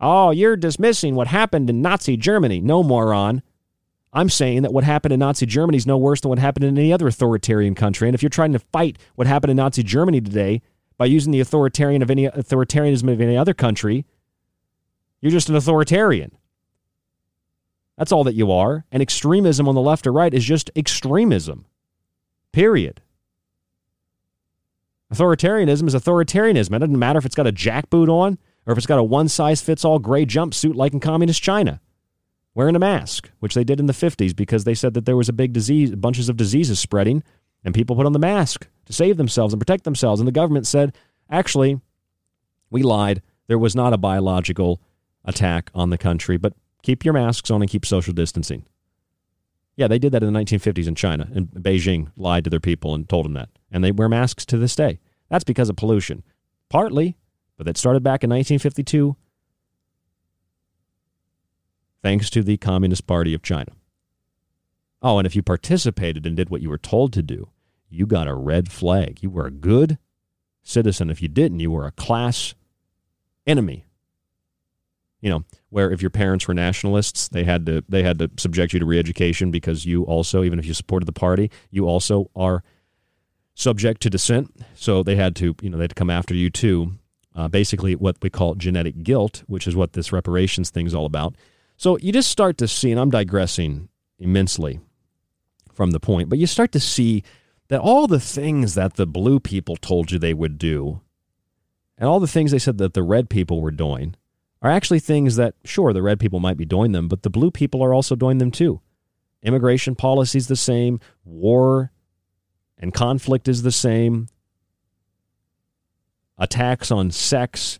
[0.01, 2.61] Oh, you're dismissing what happened in Nazi Germany.
[2.61, 3.41] No, moron.
[4.11, 6.77] I'm saying that what happened in Nazi Germany is no worse than what happened in
[6.77, 8.07] any other authoritarian country.
[8.07, 10.61] And if you're trying to fight what happened in Nazi Germany today
[10.97, 14.05] by using the authoritarian of any authoritarianism of any other country,
[15.21, 16.31] you're just an authoritarian.
[17.97, 18.85] That's all that you are.
[18.91, 21.65] And extremism on the left or right is just extremism.
[22.51, 23.01] Period.
[25.13, 26.75] Authoritarianism is authoritarianism.
[26.75, 29.27] It doesn't matter if it's got a jackboot on or if it's got a one
[29.27, 31.81] size fits all gray jumpsuit like in communist China,
[32.59, 35.29] wearing a mask, which they did in the 50s because they said that there was
[35.29, 37.23] a big disease, bunches of diseases spreading,
[37.63, 40.19] and people put on the mask to save themselves and protect themselves.
[40.19, 40.93] And the government said,
[41.29, 41.79] actually,
[42.69, 43.21] we lied.
[43.47, 44.81] There was not a biological
[45.23, 46.51] attack on the country, but
[46.83, 48.65] keep your masks on and keep social distancing.
[49.77, 52.93] Yeah, they did that in the 1950s in China, and Beijing lied to their people
[52.93, 53.47] and told them that.
[53.71, 54.99] And they wear masks to this day.
[55.29, 56.23] That's because of pollution.
[56.67, 57.15] Partly,
[57.55, 59.15] but that started back in 1952
[62.01, 63.71] thanks to the Communist Party of China.
[65.01, 67.49] Oh, and if you participated and did what you were told to do,
[67.89, 69.19] you got a red flag.
[69.21, 69.97] You were a good
[70.61, 71.09] citizen.
[71.09, 72.53] If you didn't, you were a class
[73.47, 73.85] enemy
[75.21, 78.73] you know, where if your parents were nationalists, they had to they had to subject
[78.73, 82.63] you to re-education because you also, even if you supported the party, you also are
[83.53, 84.55] subject to dissent.
[84.75, 86.93] So they had to, you know, they had to come after you too.
[87.35, 91.05] Uh, basically, what we call genetic guilt, which is what this reparations thing is all
[91.05, 91.35] about.
[91.79, 93.87] So you just start to see, and I'm digressing
[94.19, 94.81] immensely
[95.71, 97.23] from the point, but you start to see
[97.69, 100.99] that all the things that the blue people told you they would do,
[101.97, 104.17] and all the things they said that the red people were doing,
[104.61, 107.49] are actually things that, sure, the red people might be doing them, but the blue
[107.49, 108.81] people are also doing them too.
[109.41, 111.93] Immigration policy is the same, war
[112.77, 114.27] and conflict is the same,
[116.37, 117.79] attacks on sex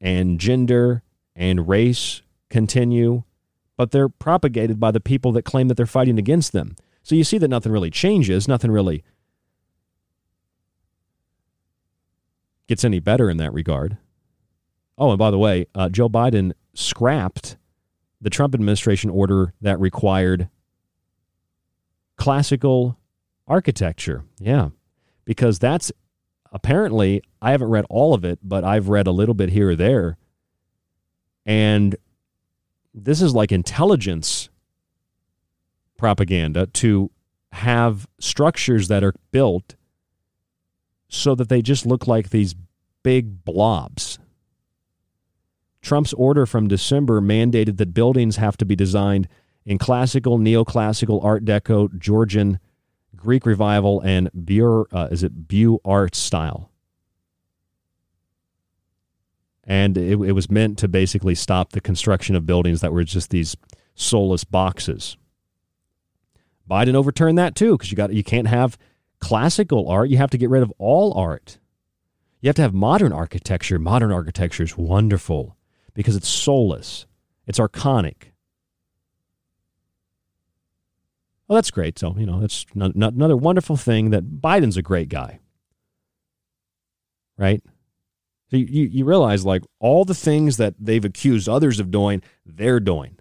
[0.00, 1.04] and gender
[1.36, 3.22] and race continue,
[3.76, 6.76] but they're propagated by the people that claim that they're fighting against them.
[7.02, 9.02] So you see that nothing really changes, nothing really
[12.68, 13.96] gets any better in that regard.
[14.98, 17.56] Oh, and by the way, uh, Joe Biden scrapped
[18.20, 20.50] the Trump administration order that required
[22.16, 22.98] classical
[23.48, 24.24] architecture.
[24.38, 24.68] Yeah,
[25.24, 25.90] because that's
[26.52, 29.76] apparently, I haven't read all of it, but I've read a little bit here or
[29.76, 30.18] there.
[31.46, 31.96] And
[32.94, 34.48] this is like intelligence
[35.96, 37.10] propaganda to
[37.52, 39.74] have structures that are built
[41.08, 42.54] so that they just look like these
[43.02, 44.18] big blobs
[45.82, 49.28] Trump's order from December mandated that buildings have to be designed
[49.64, 52.58] in classical, neoclassical, Art Deco, Georgian,
[53.16, 56.69] Greek Revival, and Beaux, uh, is it Beaux Art style.
[59.70, 63.30] And it, it was meant to basically stop the construction of buildings that were just
[63.30, 63.56] these
[63.94, 65.16] soulless boxes.
[66.68, 68.76] Biden overturned that too because you got you can't have
[69.20, 70.08] classical art.
[70.10, 71.60] You have to get rid of all art.
[72.40, 73.78] You have to have modern architecture.
[73.78, 75.56] Modern architecture is wonderful
[75.94, 77.06] because it's soulless,
[77.46, 78.32] it's archonic.
[81.46, 81.96] Well, that's great.
[81.96, 85.38] So, you know, that's not, not another wonderful thing that Biden's a great guy.
[87.38, 87.62] Right?
[88.50, 92.80] So you, you realize like all the things that they've accused others of doing, they're
[92.80, 93.16] doing.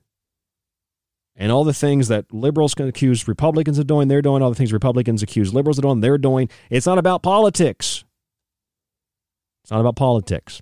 [1.36, 4.42] And all the things that liberals can accuse Republicans of doing, they're doing.
[4.42, 6.50] All the things Republicans accuse liberals of doing, they're doing.
[6.70, 8.04] It's not about politics.
[9.64, 10.62] It's not about politics.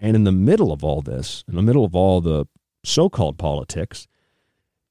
[0.00, 2.46] And in the middle of all this, in the middle of all the
[2.84, 4.08] so called politics,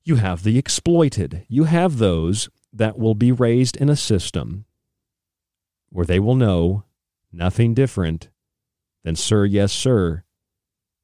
[0.04, 1.46] you have the exploited.
[1.50, 4.66] You have those that will be raised in a system
[5.90, 6.84] where they will know
[7.32, 8.30] nothing different
[9.06, 10.24] than, sir, yes, sir,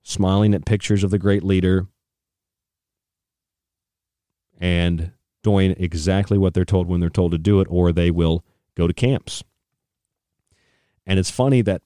[0.02, 1.86] smiling at pictures of the great leader
[4.60, 5.12] and
[5.44, 8.44] doing exactly what they're told when they're told to do it, or they will
[8.76, 9.44] go to camps.
[11.06, 11.84] And it's funny that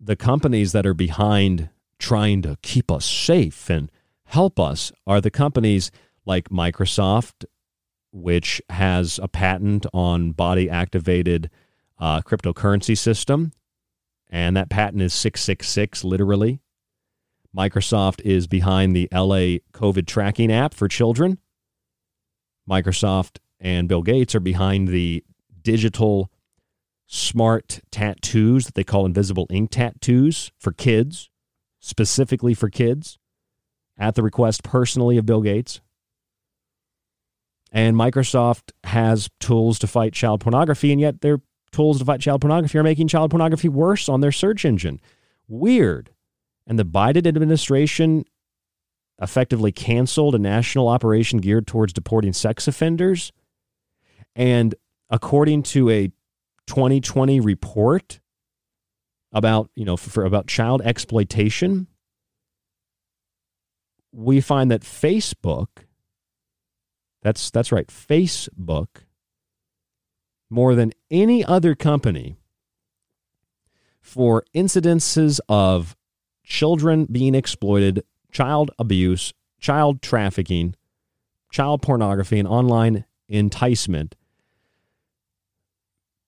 [0.00, 1.68] the companies that are behind
[1.98, 3.90] trying to keep us safe and
[4.24, 5.90] help us are the companies
[6.24, 7.44] like Microsoft,
[8.10, 11.50] which has a patent on body activated
[11.98, 13.52] uh, cryptocurrency system,
[14.30, 16.60] and that patent is 666 literally.
[17.54, 21.38] Microsoft is behind the LA COVID tracking app for children.
[22.68, 25.24] Microsoft and Bill Gates are behind the
[25.62, 26.30] digital
[27.06, 31.28] smart tattoos that they call invisible ink tattoos for kids,
[31.80, 33.18] specifically for kids,
[33.98, 35.80] at the request personally of Bill Gates.
[37.72, 41.40] And Microsoft has tools to fight child pornography, and yet their
[41.72, 45.00] tools to fight child pornography are making child pornography worse on their search engine.
[45.48, 46.10] Weird.
[46.66, 48.24] And the Biden administration
[49.20, 53.32] effectively canceled a national operation geared towards deporting sex offenders.
[54.34, 54.74] And
[55.10, 56.08] according to a
[56.66, 58.20] 2020 report
[59.32, 61.86] about, you know, for, about child exploitation,
[64.12, 65.68] we find that Facebook
[67.22, 68.86] that's that's right, Facebook
[70.50, 72.36] more than any other company
[74.00, 75.96] for incidences of
[76.42, 78.02] children being exploited,
[78.32, 80.74] child abuse, child trafficking,
[81.52, 84.16] child pornography, and online enticement.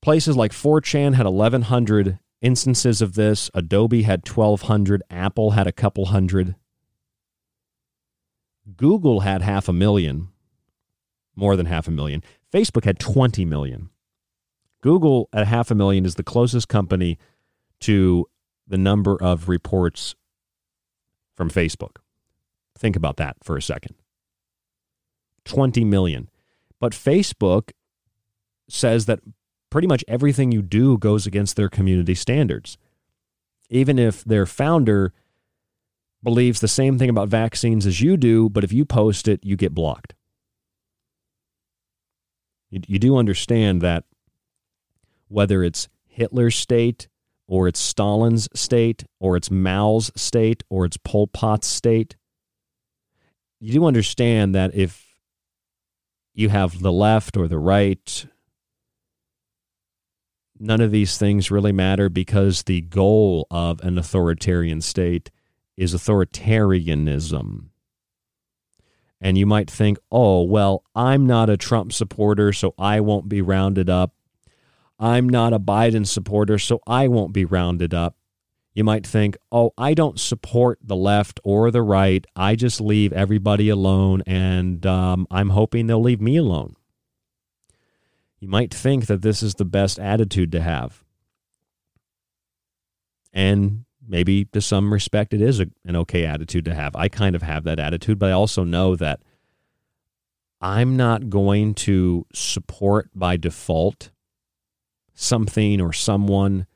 [0.01, 3.51] Places like 4chan had 1,100 instances of this.
[3.55, 5.03] Adobe had 1,200.
[5.11, 6.55] Apple had a couple hundred.
[8.77, 10.29] Google had half a million,
[11.35, 12.23] more than half a million.
[12.53, 13.91] Facebook had 20 million.
[14.83, 17.19] Google at half a million is the closest company
[17.81, 18.27] to
[18.67, 20.15] the number of reports
[21.37, 21.97] from Facebook.
[22.77, 23.95] Think about that for a second
[25.45, 26.29] 20 million.
[26.81, 27.71] But Facebook
[28.69, 29.21] says that
[29.71, 32.77] pretty much everything you do goes against their community standards.
[33.71, 35.13] Even if their founder
[36.23, 39.57] believes the same thing about vaccines as you do, but if you post it, you
[39.57, 40.15] get blocked.
[42.71, 44.05] You, do understand that
[45.33, 47.09] whether it's Hitler's state
[47.49, 52.17] or it's Stalin's state or it's Mao's state or it's Pol Pot's state,
[53.59, 55.17] you do understand that if
[56.35, 58.27] you have the left or the right,
[60.59, 65.31] none of these things really matter because the goal of an authoritarian state
[65.77, 67.67] is authoritarianism.
[69.21, 73.41] And you might think, oh, well, I'm not a Trump supporter, so I won't be
[73.41, 74.15] rounded up.
[74.99, 78.17] I'm not a Biden supporter, so I won't be rounded up.
[78.75, 82.25] You might think, oh, I don't support the left or the right.
[82.35, 86.77] I just leave everybody alone, and um, I'm hoping they'll leave me alone.
[88.41, 91.05] You might think that this is the best attitude to have.
[93.33, 96.97] And maybe to some respect, it is a, an okay attitude to have.
[96.97, 99.21] I kind of have that attitude, but I also know that
[100.61, 104.11] I'm not going to support by default
[105.23, 106.67] something or someone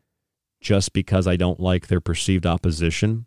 [0.60, 3.27] just because I don't like their perceived opposition.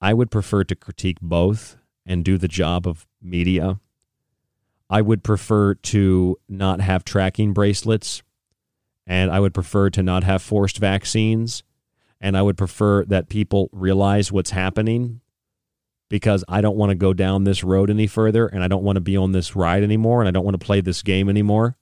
[0.00, 1.76] I would prefer to critique both
[2.06, 3.80] and do the job of media.
[4.90, 8.22] I would prefer to not have tracking bracelets,
[9.06, 11.62] and I would prefer to not have forced vaccines,
[12.20, 15.20] and I would prefer that people realize what's happening
[16.10, 18.96] because I don't want to go down this road any further, and I don't want
[18.96, 21.76] to be on this ride anymore, and I don't want to play this game anymore.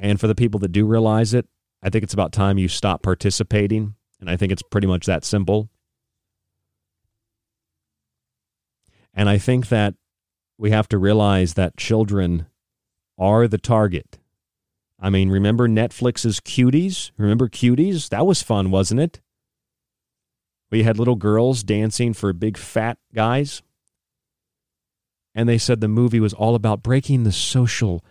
[0.00, 1.46] And for the people that do realize it,
[1.82, 3.94] I think it's about time you stop participating.
[4.18, 5.68] And I think it's pretty much that simple.
[9.12, 9.94] And I think that
[10.56, 12.46] we have to realize that children
[13.18, 14.18] are the target.
[14.98, 17.10] I mean, remember Netflix's Cuties?
[17.18, 18.08] Remember Cuties?
[18.08, 19.20] That was fun, wasn't it?
[20.70, 23.62] We had little girls dancing for big fat guys.
[25.34, 28.04] And they said the movie was all about breaking the social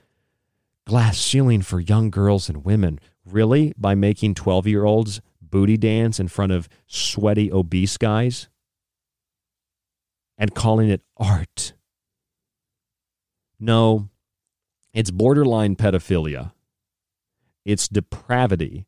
[0.89, 2.99] glass ceiling for young girls and women.
[3.23, 3.73] Really?
[3.77, 8.49] By making 12 year olds booty dance in front of sweaty, obese guys?
[10.35, 11.73] And calling it art?
[13.59, 14.09] No,
[14.91, 16.53] it's borderline pedophilia.
[17.65, 18.87] It's depravity.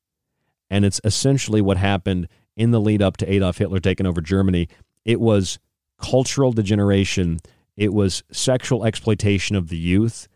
[0.71, 4.69] And it's essentially what happened in the lead up to Adolf Hitler taking over Germany.
[5.05, 5.59] It was
[5.99, 7.41] cultural degeneration,
[7.77, 10.27] it was sexual exploitation of the youth,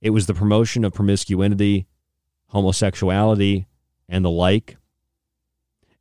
[0.00, 1.86] it was the promotion of promiscuity,
[2.48, 3.66] homosexuality,
[4.08, 4.76] and the like.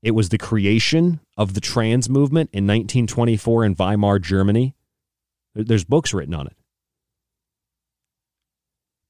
[0.02, 4.76] It was the creation of the trans movement in 1924 in Weimar, Germany.
[5.54, 6.56] There's books written on it.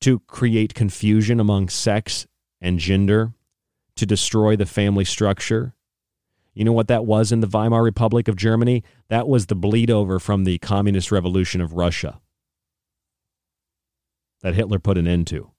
[0.01, 2.25] To create confusion among sex
[2.59, 3.33] and gender,
[3.95, 5.73] to destroy the family structure,
[6.55, 8.83] You know what that was in the Weimar Republic of Germany?
[9.07, 12.19] That was the bleed over from the communist revolution of Russia
[14.41, 15.51] that Hitler put an end to.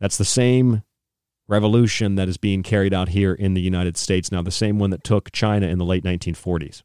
[0.00, 0.82] That's the same
[1.48, 4.90] revolution that is being carried out here in the United States now, the same one
[4.90, 6.82] that took China in the late 1940s.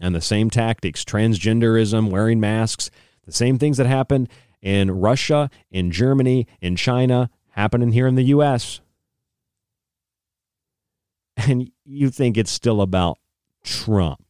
[0.00, 2.90] And the same tactics transgenderism, wearing masks,
[3.26, 4.28] the same things that happened
[4.62, 8.80] in Russia, in Germany, in China, happening here in the U.S.
[11.36, 13.18] And you think it's still about
[13.62, 14.24] Trump.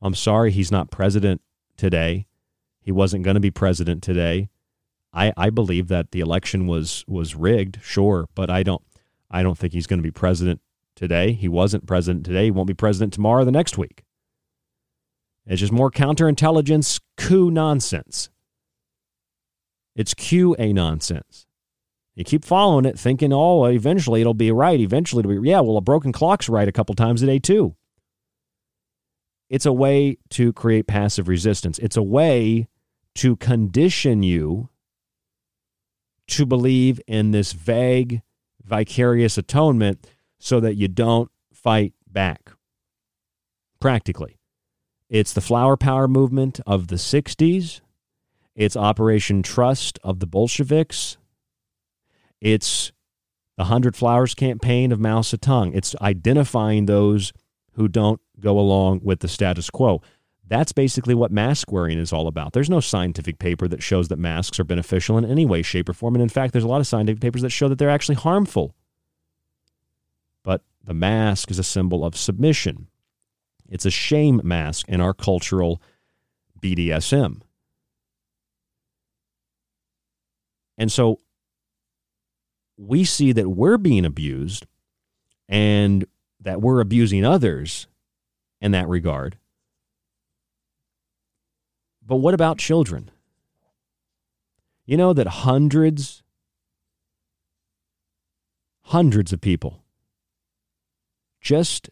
[0.00, 1.40] I'm sorry he's not president
[1.76, 2.27] today.
[2.88, 4.48] He wasn't going to be president today.
[5.12, 8.80] I, I believe that the election was was rigged, sure, but I don't
[9.30, 10.62] I don't think he's going to be president
[10.96, 11.32] today.
[11.32, 12.44] He wasn't president today.
[12.44, 14.04] He won't be president tomorrow or the next week.
[15.44, 18.30] It's just more counterintelligence coup nonsense.
[19.94, 21.46] It's QA nonsense.
[22.14, 24.80] You keep following it, thinking, oh, eventually it'll be right.
[24.80, 27.76] Eventually it'll be, yeah, well, a broken clock's right a couple times a day, too.
[29.50, 31.78] It's a way to create passive resistance.
[31.80, 32.66] It's a way
[33.18, 34.68] to condition you
[36.28, 38.22] to believe in this vague,
[38.64, 40.06] vicarious atonement
[40.38, 42.52] so that you don't fight back.
[43.80, 44.38] Practically.
[45.10, 47.80] It's the flower power movement of the 60s.
[48.54, 51.16] It's Operation Trust of the Bolsheviks.
[52.40, 52.92] It's
[53.56, 55.74] the Hundred Flowers campaign of Mao Zedong.
[55.74, 57.32] It's identifying those
[57.72, 60.02] who don't go along with the status quo.
[60.48, 62.54] That's basically what mask wearing is all about.
[62.54, 65.92] There's no scientific paper that shows that masks are beneficial in any way, shape, or
[65.92, 66.14] form.
[66.14, 68.74] And in fact, there's a lot of scientific papers that show that they're actually harmful.
[70.42, 72.88] But the mask is a symbol of submission.
[73.68, 75.82] It's a shame mask in our cultural
[76.62, 77.42] BDSM.
[80.78, 81.18] And so
[82.78, 84.66] we see that we're being abused
[85.46, 86.06] and
[86.40, 87.86] that we're abusing others
[88.62, 89.36] in that regard.
[92.08, 93.10] But what about children?
[94.86, 96.22] You know that hundreds,
[98.84, 99.84] hundreds of people
[101.42, 101.90] just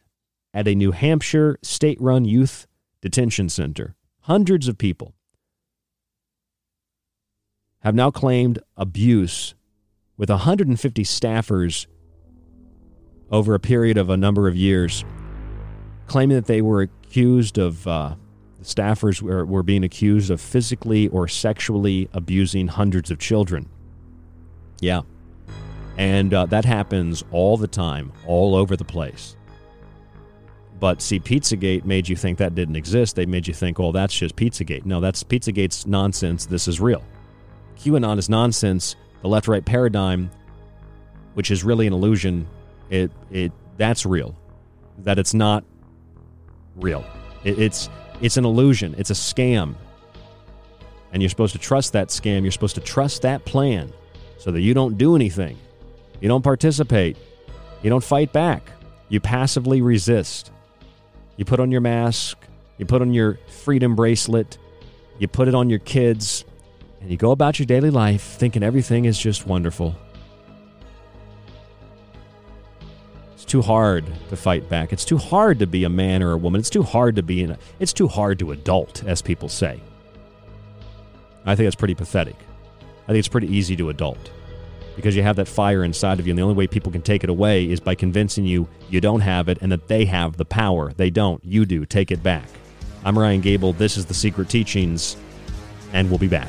[0.55, 2.67] at a New Hampshire state run youth
[3.03, 5.13] detention center, hundreds of people
[7.81, 9.55] have now claimed abuse
[10.17, 11.87] with 150 staffers
[13.31, 15.05] over a period of a number of years,
[16.07, 18.15] claiming that they were accused of uh,
[18.67, 23.69] staffers were, were being accused of physically or sexually abusing hundreds of children.
[24.81, 25.03] Yeah.
[25.97, 29.37] And uh, that happens all the time, all over the place.
[30.79, 33.17] But see, Pizzagate made you think that didn't exist.
[33.17, 34.85] They made you think, oh, that's just Pizzagate.
[34.85, 36.45] No, that's Pizzagate's nonsense.
[36.45, 37.03] This is real.
[37.79, 38.97] QAnon is nonsense.
[39.23, 40.31] The left right paradigm,
[41.35, 42.47] which is really an illusion,
[42.91, 44.37] it, it, that's real.
[44.99, 45.65] That it's not
[46.75, 47.05] real.
[47.45, 47.89] It, it's
[48.21, 49.75] it's an illusion, it's a scam.
[51.13, 52.43] And you're supposed to trust that scam.
[52.43, 53.93] You're supposed to trust that plan
[54.39, 55.57] so that you don't do anything.
[56.21, 57.17] You don't participate.
[57.83, 58.71] You don't fight back.
[59.09, 60.51] You passively resist.
[61.37, 62.39] You put on your mask.
[62.79, 64.59] You put on your freedom bracelet.
[65.19, 66.45] You put it on your kids.
[67.01, 69.95] And you go about your daily life thinking everything is just wonderful.
[73.47, 74.93] Too hard to fight back.
[74.93, 76.59] It's too hard to be a man or a woman.
[76.59, 79.81] It's too hard to be in a, it's too hard to adult, as people say.
[81.45, 82.37] I think that's pretty pathetic.
[83.05, 84.31] I think it's pretty easy to adult
[84.97, 87.23] because you have that fire inside of you, and the only way people can take
[87.23, 90.45] it away is by convincing you you don't have it and that they have the
[90.45, 90.93] power.
[90.93, 91.45] They don't.
[91.45, 91.87] You do.
[91.87, 92.49] Take it back.
[93.05, 93.73] I'm Ryan Gable.
[93.73, 95.17] This is The Secret Teachings,
[95.93, 96.49] and we'll be back.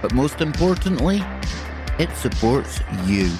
[0.00, 1.24] but most importantly,
[1.98, 3.32] it supports you.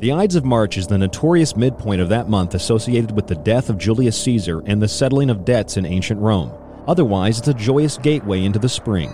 [0.00, 3.70] The Ides of March is the notorious midpoint of that month associated with the death
[3.70, 6.52] of Julius Caesar and the settling of debts in ancient Rome.
[6.88, 9.12] Otherwise, it's a joyous gateway into the spring.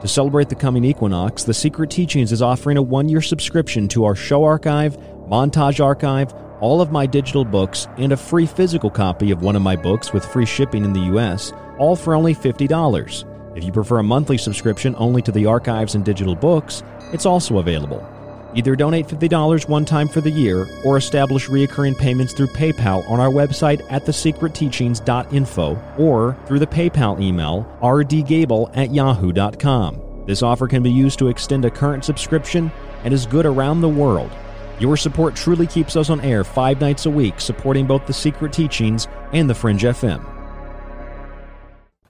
[0.00, 4.04] To celebrate the coming equinox, The Secret Teachings is offering a one year subscription to
[4.04, 4.96] our show archive,
[5.28, 9.62] montage archive, all of my digital books, and a free physical copy of one of
[9.62, 13.24] my books with free shipping in the US, all for only $50.
[13.56, 16.82] If you prefer a monthly subscription only to the archives and digital books,
[17.12, 18.06] it's also available.
[18.54, 23.18] Either donate $50 one time for the year or establish recurring payments through PayPal on
[23.20, 30.00] our website at thesecretteachings.info or through the PayPal email rdgable at yahoo.com.
[30.26, 32.70] This offer can be used to extend a current subscription
[33.02, 34.30] and is good around the world.
[34.78, 38.52] Your support truly keeps us on air five nights a week, supporting both the Secret
[38.52, 40.33] Teachings and the Fringe FM.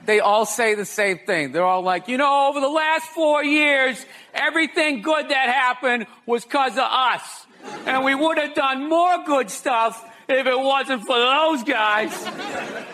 [0.06, 1.52] They all say the same thing.
[1.52, 6.44] They're all like, you know, over the last four years, everything good that happened was
[6.44, 7.46] because of us.
[7.86, 12.12] And we would have done more good stuff if it wasn't for those guys.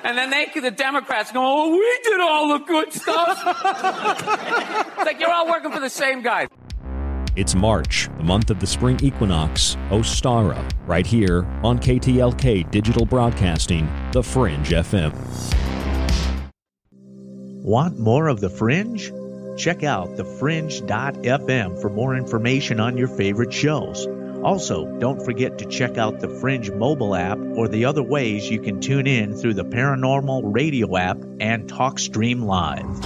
[0.04, 3.38] And then they, the Democrats go, oh, we did all the good stuff.
[4.96, 6.48] it's like you're all working for the same guy.
[7.36, 13.88] It's March, the month of the spring equinox, Ostara, right here on KTLK Digital Broadcasting,
[14.12, 15.69] The Fringe FM.
[17.62, 19.12] Want more of The Fringe?
[19.58, 24.06] Check out thefringe.fm for more information on your favorite shows.
[24.42, 28.62] Also, don't forget to check out the Fringe mobile app or the other ways you
[28.62, 33.04] can tune in through the Paranormal Radio app and TalkStream Live.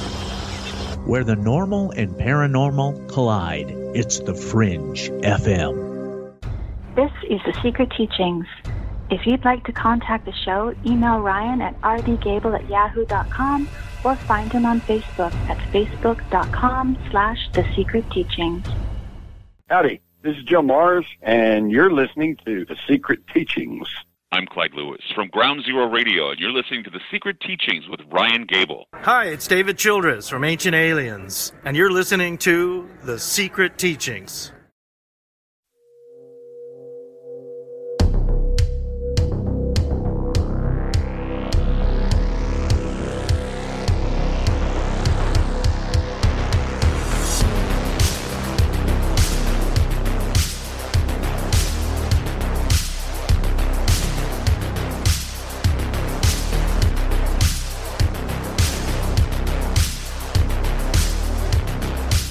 [1.05, 6.33] Where the normal and paranormal collide, it's the Fringe FM.
[6.95, 8.47] This is The Secret Teachings.
[9.11, 13.69] If you'd like to contact the show, email Ryan at rdgable at yahoo.com
[14.05, 18.67] or find him on Facebook at facebook.com slash The Secret Teachings.
[19.69, 23.89] Howdy, this is Joe Mars, and you're listening to The Secret Teachings.
[24.31, 28.01] I'm Clyde Lewis from Ground Zero Radio, and you're listening to The Secret Teachings with
[28.11, 28.87] Ryan Gable.
[28.95, 34.51] Hi, it's David Childress from Ancient Aliens, and you're listening to The Secret Teachings.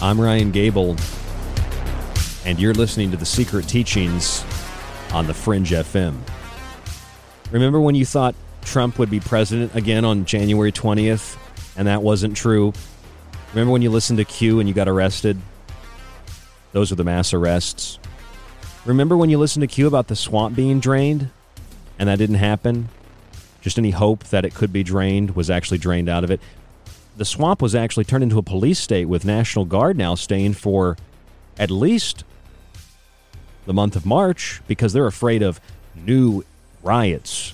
[0.04, 0.98] I'm Ryan Gable,
[2.44, 4.44] and you're listening to The Secret Teachings
[5.14, 6.20] on the Fringe FM.
[7.52, 11.38] Remember when you thought Trump would be president again on January 20th,
[11.78, 12.74] and that wasn't true?
[13.54, 15.40] Remember when you listened to Q and you got arrested?
[16.74, 17.98] Those are the mass arrests.
[18.84, 21.30] Remember when you listened to Q about the swamp being drained,
[21.98, 22.90] and that didn't happen?
[23.62, 26.42] Just any hope that it could be drained was actually drained out of it
[27.16, 30.98] the swamp was actually turned into a police state with National Guard now staying for
[31.58, 32.24] at least
[33.66, 35.62] the month of March because they're afraid of
[35.96, 36.44] new
[36.82, 37.54] riots.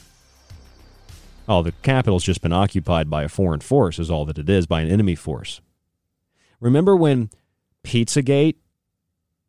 [1.47, 4.67] Oh, the capital's just been occupied by a foreign force, is all that it is,
[4.67, 5.61] by an enemy force.
[6.59, 7.29] Remember when
[7.83, 8.55] Pizzagate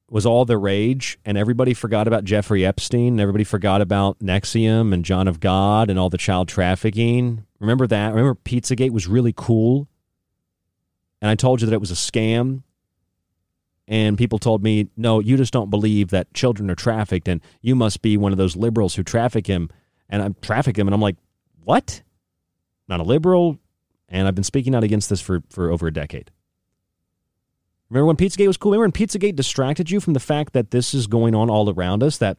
[0.08, 3.14] was all the rage and everybody forgot about Jeffrey Epstein?
[3.14, 7.44] and Everybody forgot about NXIVM and John of God and all the child trafficking?
[7.60, 8.08] Remember that?
[8.10, 9.86] Remember Pizzagate was really cool?
[11.20, 12.62] And I told you that it was a scam,
[13.88, 17.74] and people told me, no, you just don't believe that children are trafficked, and you
[17.74, 19.68] must be one of those liberals who traffic him,
[20.08, 21.16] and I'm traffic him, and I'm like,
[21.64, 22.02] what?
[22.88, 23.58] Not a liberal,
[24.08, 26.30] and I've been speaking out against this for, for over a decade.
[27.90, 28.72] Remember when Pizzagate was cool?
[28.72, 32.04] Remember when Pizzagate distracted you from the fact that this is going on all around
[32.04, 32.18] us?
[32.18, 32.38] That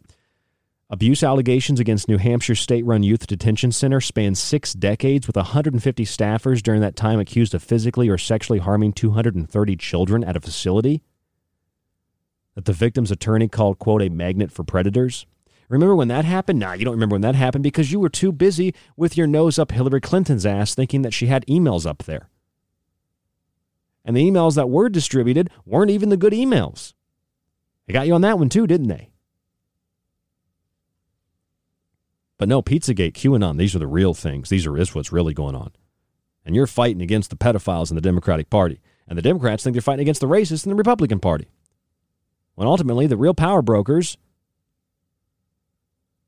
[0.92, 6.04] Abuse allegations against New Hampshire state run youth detention center span six decades, with 150
[6.04, 11.02] staffers during that time accused of physically or sexually harming 230 children at a facility
[12.56, 15.26] that the victim's attorney called, quote, a magnet for predators.
[15.70, 16.60] Remember when that happened?
[16.60, 19.58] Nah, you don't remember when that happened because you were too busy with your nose
[19.58, 22.28] up Hillary Clinton's ass thinking that she had emails up there.
[24.04, 26.94] And the emails that were distributed weren't even the good emails.
[27.88, 29.11] They got you on that one too, didn't they?
[32.42, 34.50] But no, Pizzagate, QAnon, these are the real things.
[34.50, 35.74] These are is what's really going on.
[36.44, 38.82] And you're fighting against the pedophiles in the Democratic Party.
[39.08, 41.52] And the Democrats think they're fighting against the racists in the Republican Party.
[42.56, 44.18] When ultimately the real power brokers,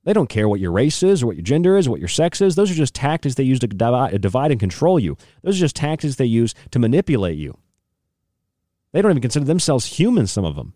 [0.04, 2.08] they don't care what your race is or what your gender is or what your
[2.08, 2.54] sex is.
[2.54, 5.18] Those are just tactics they use to divide, divide and control you.
[5.42, 7.58] Those are just tactics they use to manipulate you.
[8.92, 10.76] They don't even consider themselves human, some of them.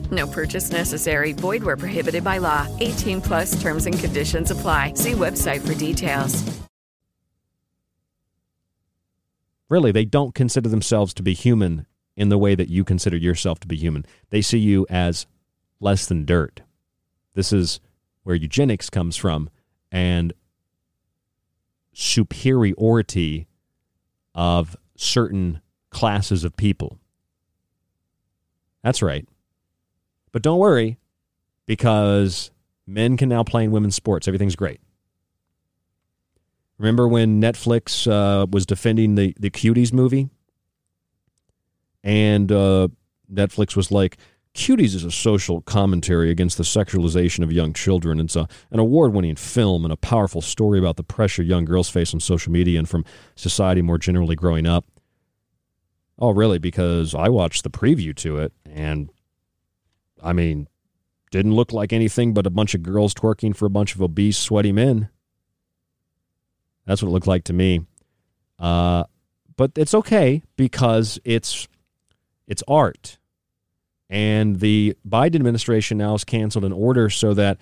[0.11, 1.33] No purchase necessary.
[1.33, 2.67] Void where prohibited by law.
[2.79, 4.93] 18 plus terms and conditions apply.
[4.95, 6.61] See website for details.
[9.69, 11.85] Really, they don't consider themselves to be human
[12.17, 14.05] in the way that you consider yourself to be human.
[14.29, 15.27] They see you as
[15.79, 16.61] less than dirt.
[17.35, 17.79] This is
[18.23, 19.49] where eugenics comes from
[19.91, 20.33] and
[21.93, 23.47] superiority
[24.35, 26.99] of certain classes of people.
[28.83, 29.25] That's right.
[30.31, 30.97] But don't worry,
[31.65, 32.51] because
[32.87, 34.27] men can now play in women's sports.
[34.27, 34.79] Everything's great.
[36.77, 40.29] Remember when Netflix uh, was defending the, the Cuties movie?
[42.03, 42.87] And uh,
[43.31, 44.17] Netflix was like,
[44.53, 48.19] Cuties is a social commentary against the sexualization of young children.
[48.19, 51.89] It's a, an award winning film and a powerful story about the pressure young girls
[51.89, 53.05] face on social media and from
[53.35, 54.85] society more generally growing up.
[56.19, 56.59] Oh, really?
[56.59, 59.09] Because I watched the preview to it, and
[60.21, 60.67] I mean,
[61.31, 64.37] didn't look like anything but a bunch of girls twerking for a bunch of obese,
[64.37, 65.09] sweaty men.
[66.85, 67.85] That's what it looked like to me.
[68.59, 69.05] Uh,
[69.55, 71.67] but it's okay because it's
[72.47, 73.17] it's art.
[74.09, 77.61] And the Biden administration now has canceled an order so that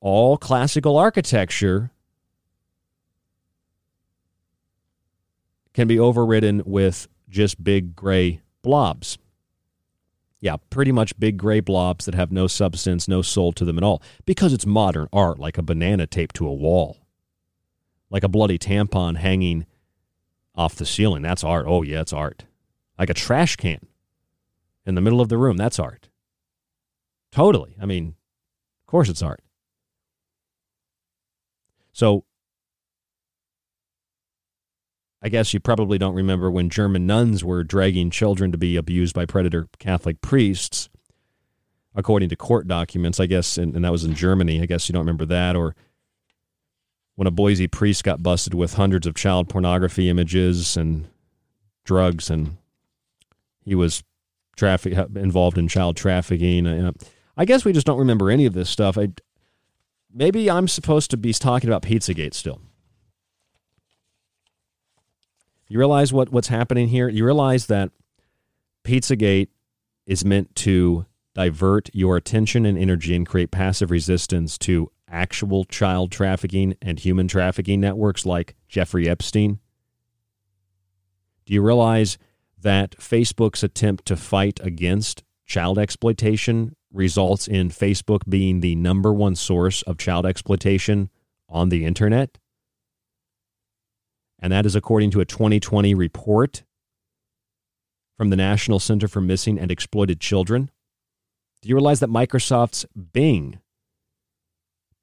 [0.00, 1.90] all classical architecture
[5.74, 9.18] can be overridden with just big gray blobs.
[10.42, 13.84] Yeah, pretty much big gray blobs that have no substance, no soul to them at
[13.84, 16.98] all, because it's modern art, like a banana taped to a wall,
[18.10, 19.66] like a bloody tampon hanging
[20.56, 21.22] off the ceiling.
[21.22, 21.66] That's art.
[21.68, 22.44] Oh, yeah, it's art.
[22.98, 23.86] Like a trash can
[24.84, 25.56] in the middle of the room.
[25.56, 26.08] That's art.
[27.30, 27.76] Totally.
[27.80, 28.16] I mean,
[28.80, 29.42] of course it's art.
[31.92, 32.24] So
[35.22, 39.14] I guess you probably don't remember when German nuns were dragging children to be abused
[39.14, 40.88] by predator Catholic priests,
[41.94, 44.60] according to court documents, I guess, and, and, that was in Germany.
[44.60, 45.54] I guess you don't remember that.
[45.54, 45.76] Or
[47.14, 51.08] when a Boise priest got busted with hundreds of child pornography images and
[51.84, 52.56] drugs, and
[53.64, 54.02] he was
[54.56, 56.66] traffic uh, involved in child trafficking.
[56.66, 56.92] You uh,
[57.36, 58.98] I guess we just don't remember any of this stuff.
[58.98, 59.08] I,
[60.12, 62.60] maybe I'm supposed to be talking about Pizzagate still.
[65.72, 67.08] You realize what, what's happening here?
[67.08, 67.92] You realize that
[68.84, 69.48] Pizzagate
[70.04, 76.12] is meant to divert your attention and energy and create passive resistance to actual child
[76.12, 79.60] trafficking and human trafficking networks like Jeffrey Epstein?
[81.46, 82.18] Do you realize
[82.60, 89.36] that Facebook's attempt to fight against child exploitation results in Facebook being the number one
[89.36, 91.08] source of child exploitation
[91.48, 92.36] on the internet?
[94.42, 96.64] And that is according to a 2020 report
[98.18, 100.70] from the National Center for Missing and Exploited Children.
[101.62, 103.60] Do you realize that Microsoft's Bing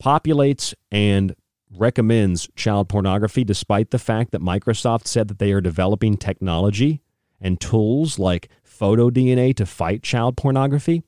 [0.04, 1.36] populates and
[1.72, 7.02] recommends child pornography despite the fact that Microsoft said that they are developing technology
[7.40, 11.04] and tools like photo DNA to fight child pornography?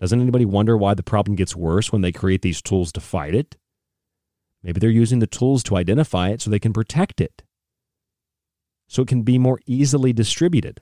[0.00, 3.34] Doesn't anybody wonder why the problem gets worse when they create these tools to fight
[3.34, 3.56] it?
[4.62, 7.42] Maybe they're using the tools to identify it so they can protect it,
[8.86, 10.80] so it can be more easily distributed.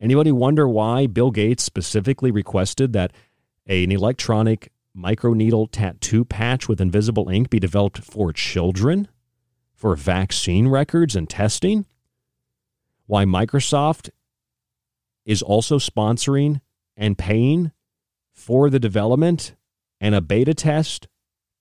[0.00, 3.12] Anybody wonder why Bill Gates specifically requested that
[3.66, 9.08] an electronic microneedle tattoo patch with invisible ink be developed for children
[9.74, 11.86] for vaccine records and testing?
[13.06, 14.10] Why Microsoft
[15.26, 16.60] is also sponsoring
[16.96, 17.72] and paying
[18.32, 19.54] for the development
[20.00, 21.08] and a beta test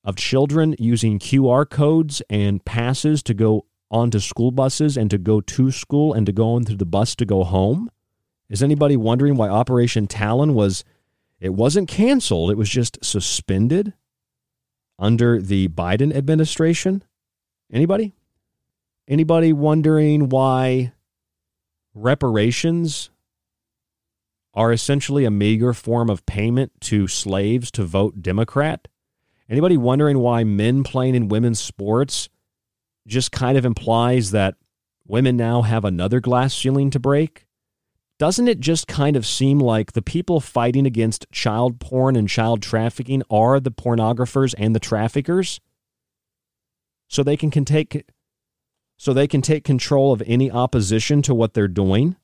[0.04, 5.42] of children using QR codes and passes to go onto school buses and to go
[5.42, 7.90] to school and to go onto the bus to go home?
[8.50, 10.84] Is anybody wondering why Operation Talon was
[11.40, 13.94] it wasn't canceled, it was just suspended
[14.98, 17.04] under the Biden administration?
[17.72, 18.14] Anybody?
[19.08, 20.92] Anybody wondering why
[21.94, 23.10] reparations
[24.54, 28.88] are essentially a meager form of payment to slaves to vote Democrat?
[29.50, 32.30] Anybody wondering why men playing in women's sports
[33.08, 34.56] just kind of implies that
[35.08, 37.48] women now have another glass ceiling to break?
[38.20, 42.62] Doesn't it just kind of seem like the people fighting against child porn and child
[42.62, 45.60] trafficking are the pornographers and the traffickers?
[47.08, 48.06] So they can, can take
[48.98, 52.18] so they can take control of any opposition to what they're doing?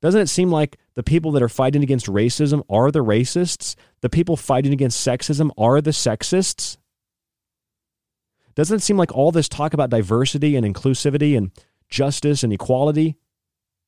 [0.00, 3.74] Doesn't it seem like the people that are fighting against racism are the racists?
[4.00, 6.76] The people fighting against sexism are the sexists?
[8.54, 11.50] Doesn't it seem like all this talk about diversity and inclusivity and
[11.88, 13.16] justice and equality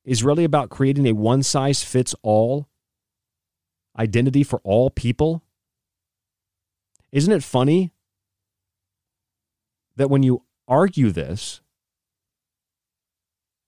[0.03, 2.67] is really about creating a one size fits all
[3.97, 5.43] identity for all people?
[7.13, 7.93] Isn't it funny
[9.95, 11.61] that when you argue this,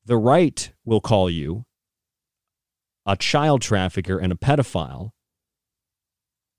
[0.06, 1.66] the right will call you
[3.06, 5.12] a child trafficker and a pedophile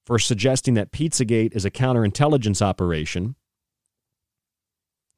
[0.07, 3.37] for suggesting that Pizzagate is a counterintelligence operation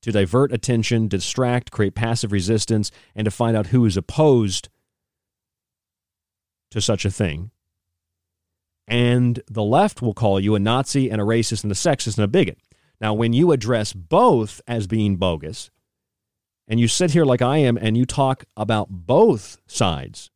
[0.02, 4.68] to divert attention, distract, create passive resistance, and to find out who is opposed
[6.72, 7.52] to such a thing.
[8.88, 12.24] And the left will call you a Nazi and a racist and a sexist and
[12.24, 12.58] a bigot.
[13.00, 15.70] Now, when you address both as being bogus,
[16.68, 20.31] and you sit here like I am and you talk about both sides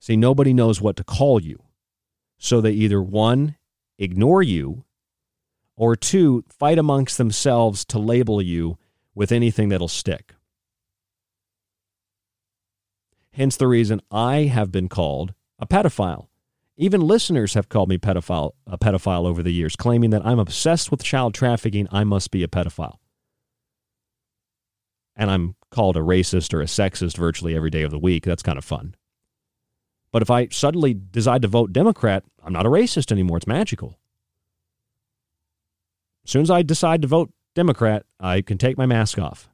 [0.00, 1.62] See, nobody knows what to call you.
[2.38, 3.56] So they either one,
[3.98, 4.84] ignore you,
[5.76, 8.78] or two, fight amongst themselves to label you
[9.14, 10.34] with anything that'll stick.
[13.32, 16.28] Hence the reason I have been called a pedophile.
[16.76, 20.90] Even listeners have called me pedophile, a pedophile over the years, claiming that I'm obsessed
[20.92, 21.88] with child trafficking.
[21.90, 22.98] I must be a pedophile.
[25.16, 28.24] And I'm called a racist or a sexist virtually every day of the week.
[28.24, 28.94] That's kind of fun.
[30.10, 33.36] But if I suddenly decide to vote Democrat, I'm not a racist anymore.
[33.36, 33.98] It's magical.
[36.24, 39.48] As soon as I decide to vote Democrat, I can take my mask off.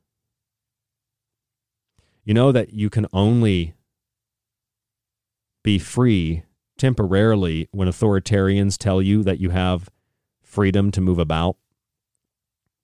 [2.25, 3.75] You know that you can only
[5.63, 6.45] be free
[6.79, 9.89] temporarily when authoritarians tell you that you have
[10.43, 11.57] freedom to move about.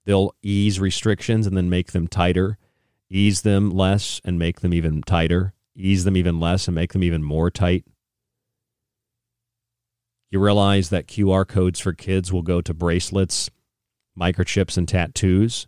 [0.05, 2.57] They'll ease restrictions and then make them tighter,
[3.09, 7.03] ease them less and make them even tighter ease them even less and make them
[7.03, 7.85] even more tight.
[10.29, 13.49] You realize that QR codes for kids will go to bracelets,
[14.17, 15.67] microchips, and tattoos.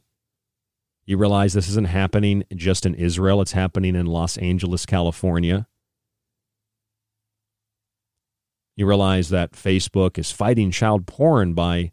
[1.06, 5.68] You realize this isn't happening just in Israel, it's happening in Los Angeles, California.
[8.76, 11.92] You realize that Facebook is fighting child porn by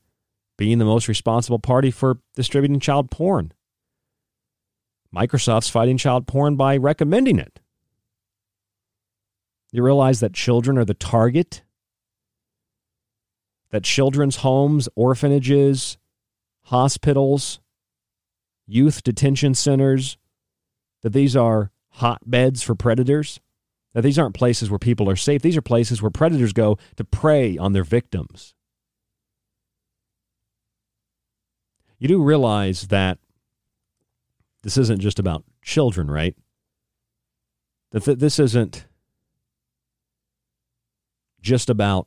[0.57, 3.53] being the most responsible party for distributing child porn.
[5.15, 7.59] Microsoft's fighting child porn by recommending it.
[9.73, 11.63] You realize that children are the target?
[13.71, 15.97] That children's homes, orphanages,
[16.65, 17.61] hospitals,
[18.67, 20.17] youth detention centers,
[21.03, 23.41] that these are hotbeds for predators?
[23.95, 25.43] That these aren't places where people are safe.
[25.43, 28.55] These are places where predators go to prey on their victims.
[31.99, 33.19] You do realize that
[34.63, 36.35] this isn't just about children, right?
[37.91, 38.87] That this isn't
[41.41, 42.07] just about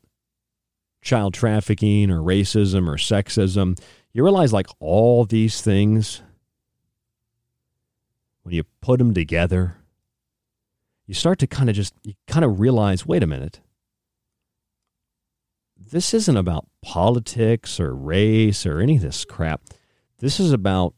[1.01, 3.79] child trafficking or racism or sexism.
[4.13, 6.21] You realize, like, all these things,
[8.43, 9.77] when you put them together,
[11.07, 13.59] you start to kind of just, you kind of realize wait a minute.
[15.91, 19.61] this isn't about politics or race or any of this crap.
[20.19, 20.93] This is about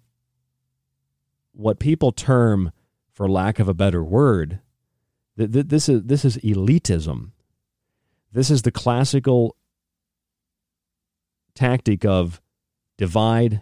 [1.53, 2.71] what people term,
[3.11, 4.59] for lack of a better word,
[5.37, 7.31] th- th- this is this is elitism.
[8.35, 9.55] This is the classical
[11.53, 12.41] tactic of
[12.97, 13.61] divide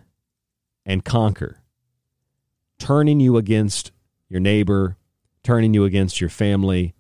[0.84, 1.62] and conquer,
[2.80, 3.92] turning you against
[4.30, 4.98] your neighbor,
[5.44, 6.96] turning you against your family,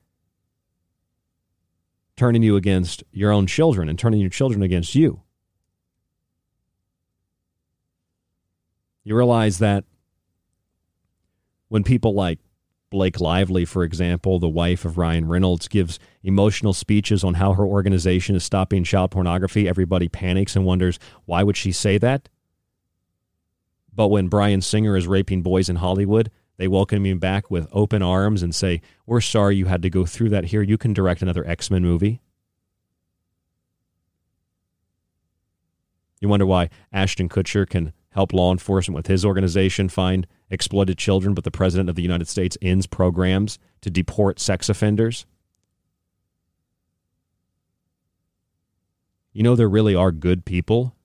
[2.16, 5.24] turning you against your own children, and turning your children against you.
[9.04, 9.84] You realize that
[11.70, 12.38] when people like
[12.94, 17.66] Blake Lively, for example, the wife of Ryan Reynolds, gives emotional speeches on how her
[17.66, 22.30] organization is stopping child pornography, everybody panics and wonders why would she say that?
[23.92, 28.04] But when Bryan Singer is raping boys in Hollywood, they welcome him back with open
[28.04, 30.62] arms and say, We're sorry you had to go through that here.
[30.62, 32.22] You can direct another X Men movie.
[36.22, 41.34] You wonder why Ashton Kutcher can help law enforcement with his organization find exploited children,
[41.34, 45.26] but the President of the United States ends programs to deport sex offenders?
[49.34, 50.96] You know, there really are good people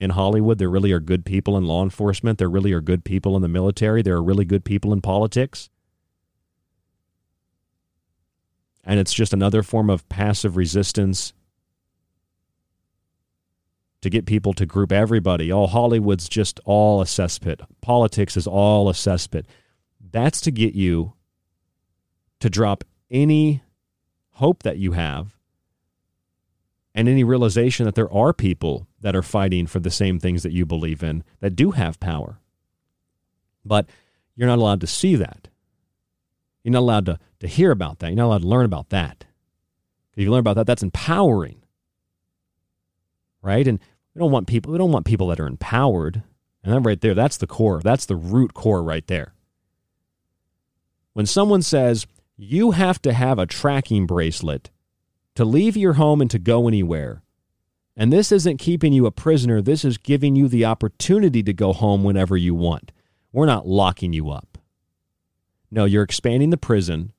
[0.00, 0.58] in Hollywood.
[0.58, 2.38] There really are good people in law enforcement.
[2.38, 4.02] There really are good people in the military.
[4.02, 5.70] There are really good people in politics.
[8.82, 11.32] And it's just another form of passive resistance
[14.02, 15.50] to get people to group everybody.
[15.50, 17.64] Oh, Hollywood's just all a cesspit.
[17.80, 19.46] Politics is all a cesspit.
[20.10, 21.14] That's to get you
[22.40, 23.62] to drop any
[24.32, 25.36] hope that you have
[26.94, 30.52] and any realization that there are people that are fighting for the same things that
[30.52, 32.40] you believe in that do have power.
[33.64, 33.86] But
[34.34, 35.48] you're not allowed to see that.
[36.64, 38.08] You're not allowed to, to hear about that.
[38.08, 39.24] You're not allowed to learn about that.
[40.16, 41.62] If you learn about that, that's empowering.
[43.40, 43.66] Right?
[43.66, 43.80] And
[44.14, 46.22] we don't want people we don't want people that are empowered.
[46.64, 47.80] And that right there, that's the core.
[47.82, 49.34] That's the root core right there.
[51.12, 52.06] When someone says
[52.36, 54.70] you have to have a tracking bracelet
[55.34, 57.22] to leave your home and to go anywhere,
[57.96, 61.72] and this isn't keeping you a prisoner, this is giving you the opportunity to go
[61.72, 62.92] home whenever you want.
[63.32, 64.58] We're not locking you up.
[65.70, 67.12] No, you're expanding the prison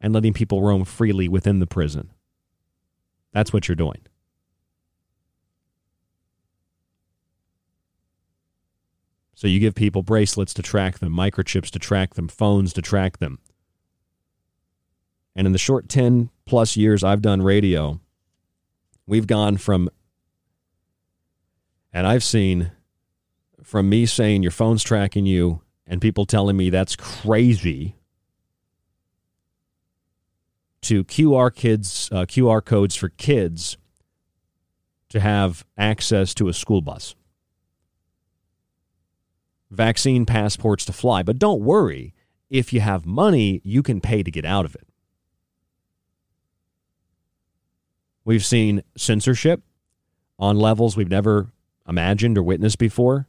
[0.00, 2.10] and letting people roam freely within the prison.
[3.32, 4.00] That's what you're doing.
[9.38, 13.18] So you give people bracelets to track them, microchips to track them, phones to track
[13.18, 13.38] them.
[15.36, 18.00] And in the short 10 plus years I've done radio,
[19.06, 19.90] we've gone from,
[21.92, 22.72] and I've seen
[23.62, 27.94] from me saying your phone's tracking you and people telling me that's crazy
[30.82, 33.76] to QR kids, uh, QR codes for kids
[35.10, 37.14] to have access to a school bus
[39.70, 41.22] vaccine passports to fly.
[41.22, 42.14] But don't worry,
[42.50, 44.86] if you have money, you can pay to get out of it.
[48.24, 49.62] We've seen censorship
[50.38, 51.48] on levels we've never
[51.88, 53.26] imagined or witnessed before.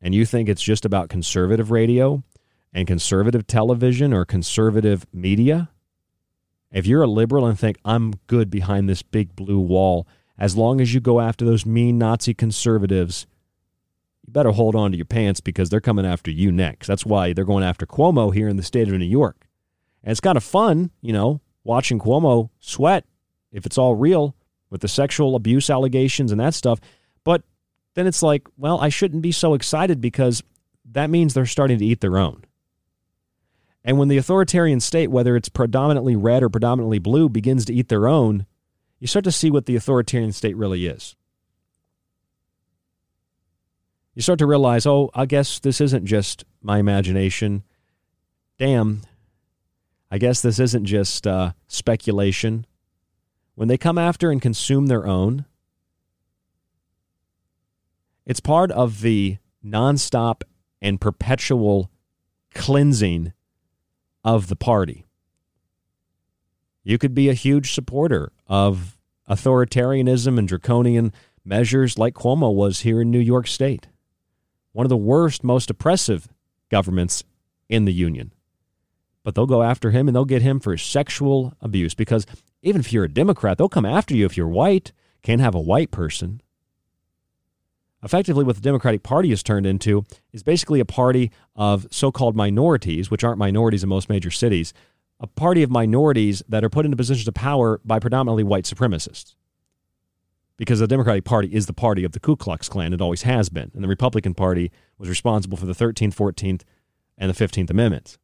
[0.00, 2.22] And you think it's just about conservative radio
[2.72, 5.70] and conservative television or conservative media?
[6.70, 10.06] If you're a liberal and think, I'm good behind this big blue wall,
[10.38, 13.26] as long as you go after those mean Nazi conservatives,
[14.26, 16.86] you better hold on to your pants because they're coming after you next.
[16.86, 19.46] That's why they're going after Cuomo here in the state of New York.
[20.02, 23.04] And it's kind of fun, you know, watching Cuomo sweat
[23.52, 24.34] if it's all real
[24.70, 26.80] with the sexual abuse allegations and that stuff.
[27.24, 27.42] But
[27.94, 30.42] then it's like, well, I shouldn't be so excited because
[30.92, 32.44] that means they're starting to eat their own.
[33.84, 37.88] And when the authoritarian state, whether it's predominantly red or predominantly blue, begins to eat
[37.88, 38.46] their own,
[38.98, 41.14] you start to see what the authoritarian state really is
[44.16, 47.62] you start to realize, oh, I guess this isn't just my imagination.
[48.58, 49.02] Damn,
[50.10, 52.64] I guess this isn't just uh, speculation.
[53.56, 55.44] When they come after and consume their own,
[58.24, 60.42] it's part of the nonstop
[60.80, 61.90] and perpetual
[62.54, 63.34] cleansing
[64.24, 65.04] of the party.
[66.84, 68.96] You could be a huge supporter of
[69.28, 71.12] authoritarianism and draconian
[71.44, 73.88] measures like Cuomo was here in New York State
[74.76, 76.28] one of the worst, most oppressive
[76.70, 77.24] governments
[77.66, 78.30] in the union.
[79.22, 82.26] But they'll go after him and they'll get him for sexual abuse because
[82.60, 84.92] even if you're a Democrat, they'll come after you if you're white.
[85.22, 86.42] Can't have a white person.
[88.02, 90.04] Effectively, what the Democratic Party has turned into
[90.34, 94.74] is basically a party of so called minorities, which aren't minorities in most major cities,
[95.18, 99.36] a party of minorities that are put into positions of power by predominantly white supremacists.
[100.56, 102.92] Because the Democratic Party is the party of the Ku Klux Klan.
[102.92, 103.70] It always has been.
[103.74, 106.62] And the Republican Party was responsible for the 13th, 14th,
[107.18, 108.18] and the 15th Amendments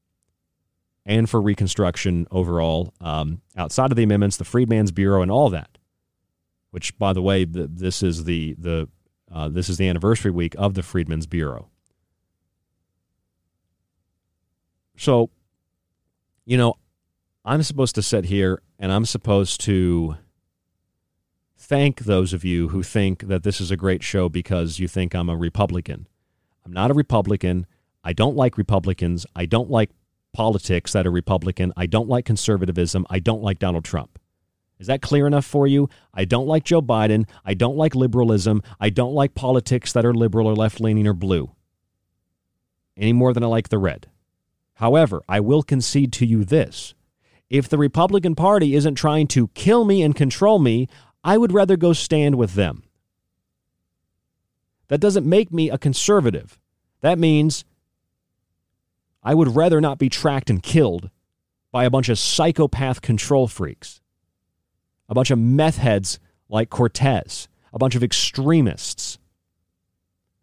[1.05, 2.95] and for Reconstruction overall.
[3.01, 5.79] Um, outside of the amendments, the Freedmen's Bureau and all that,
[6.71, 8.89] which, by the way, the, this is the, the,
[9.31, 11.69] uh, this is the anniversary week of the Freedmen's Bureau.
[14.97, 15.31] So,
[16.45, 16.75] you know,
[17.45, 20.17] I'm supposed to sit here and I'm supposed to
[21.63, 25.15] thank those of you who think that this is a great show because you think
[25.15, 26.09] I'm a Republican.
[26.67, 27.67] I'm not a Republican.
[28.03, 29.25] I don't like Republicans.
[29.37, 29.91] I don't like
[30.33, 31.73] politics that are Republican.
[31.77, 33.07] I don't like conservatism.
[33.09, 34.19] I don't like Donald Trump.
[34.81, 35.89] Is that clear enough for you?
[36.13, 37.29] I don't like Joe Biden.
[37.45, 38.63] I don't like liberalism.
[38.81, 41.53] I don't like politics that are liberal or left leaning or blue
[42.97, 44.09] any more than I like the red.
[44.75, 46.95] However, I will concede to you this.
[47.49, 50.89] If the Republican Party isn't trying to kill me and control me,
[51.25, 52.85] I would rather go stand with them.
[54.89, 56.59] That doesn't make me a conservative.
[57.01, 57.65] That means
[59.23, 61.11] I would rather not be tracked and killed
[61.71, 64.01] by a bunch of psychopath control freaks,
[65.09, 66.19] a bunch of meth heads
[66.49, 69.19] like Cortez, a bunch of extremists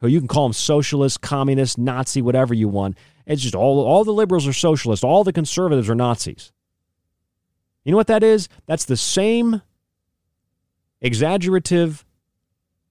[0.02, 2.98] who you can call them socialist, communist, Nazi, whatever you want.
[3.26, 6.52] It's just all, all the liberals are socialists, all the conservatives are Nazis.
[7.84, 8.50] You know what that is?
[8.66, 9.62] That's the same
[11.02, 12.06] exaggerative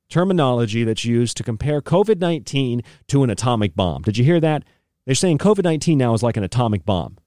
[0.09, 4.03] terminology that's used to compare COVID 19 to an atomic bomb.
[4.03, 4.65] Did you hear that?
[5.05, 7.19] They're saying COVID 19 now is like an atomic bomb.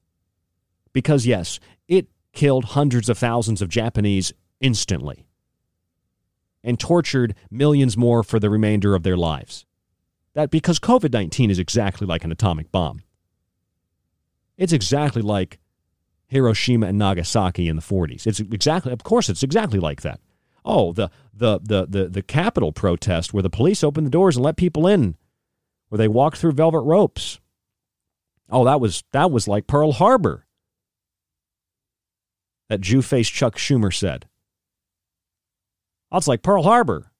[0.93, 5.25] Because, yes, it killed hundreds of thousands of Japanese instantly
[6.63, 9.65] and tortured millions more for the remainder of their lives.
[10.33, 13.01] That because COVID 19 is exactly like an atomic bomb.
[14.57, 15.59] It's exactly like
[16.27, 18.27] Hiroshima and Nagasaki in the 40s.
[18.27, 20.19] It's exactly, of course, it's exactly like that.
[20.63, 24.45] Oh, the the the the the Capitol protest where the police opened the doors and
[24.45, 25.15] let people in,
[25.89, 27.39] where they walked through velvet ropes.
[28.49, 30.45] Oh, that was that was like Pearl Harbor.
[32.69, 34.27] That Jew-faced Chuck Schumer said.
[36.11, 37.11] Oh, it's like Pearl Harbor.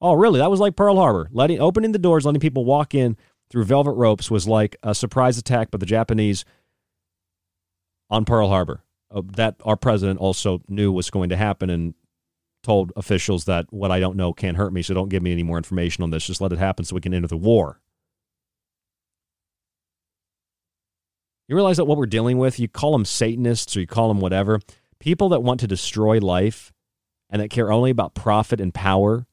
[0.00, 0.38] Oh, really?
[0.38, 1.30] That was like Pearl Harbor.
[1.32, 3.16] Letting opening the doors, letting people walk in
[3.50, 6.44] through velvet ropes was like a surprise attack by the Japanese
[8.10, 8.82] on Pearl Harbor.
[9.10, 11.94] Uh, that our president also knew was going to happen and
[12.64, 15.42] told officials that what I don't know can't hurt me, so don't give me any
[15.42, 16.26] more information on this.
[16.26, 17.80] Just let it happen so we can enter the war.
[21.46, 24.20] You realize that what we're dealing with, you call them Satanists or you call them
[24.20, 24.60] whatever,
[24.98, 26.72] people that want to destroy life
[27.28, 29.26] and that care only about profit and power.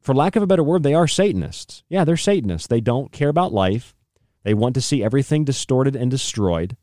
[0.00, 1.82] For lack of a better word, they are Satanists.
[1.88, 2.68] Yeah, they're Satanists.
[2.68, 3.94] They don't care about life.
[4.42, 6.76] They want to see everything distorted and destroyed.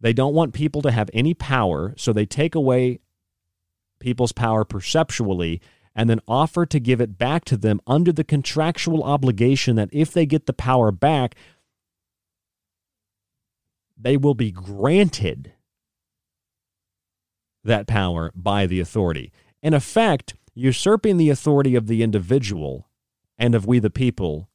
[0.00, 3.00] They don't want people to have any power, so they take away
[3.98, 5.60] people's power perceptually
[5.94, 10.12] and then offer to give it back to them under the contractual obligation that if
[10.12, 11.34] they get the power back,
[13.98, 15.52] they will be granted
[17.62, 19.30] that power by the authority.
[19.62, 22.88] In effect, usurping the authority of the individual
[23.36, 24.48] and of we the people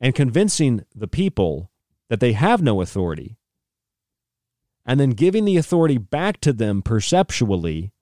[0.00, 1.70] and convincing the people
[2.08, 3.36] that they have no authority,
[4.86, 7.92] and then giving the authority back to them perceptually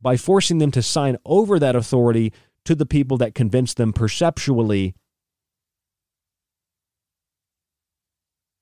[0.00, 2.32] by forcing them to sign over that authority
[2.64, 4.94] to the people that convince them perceptually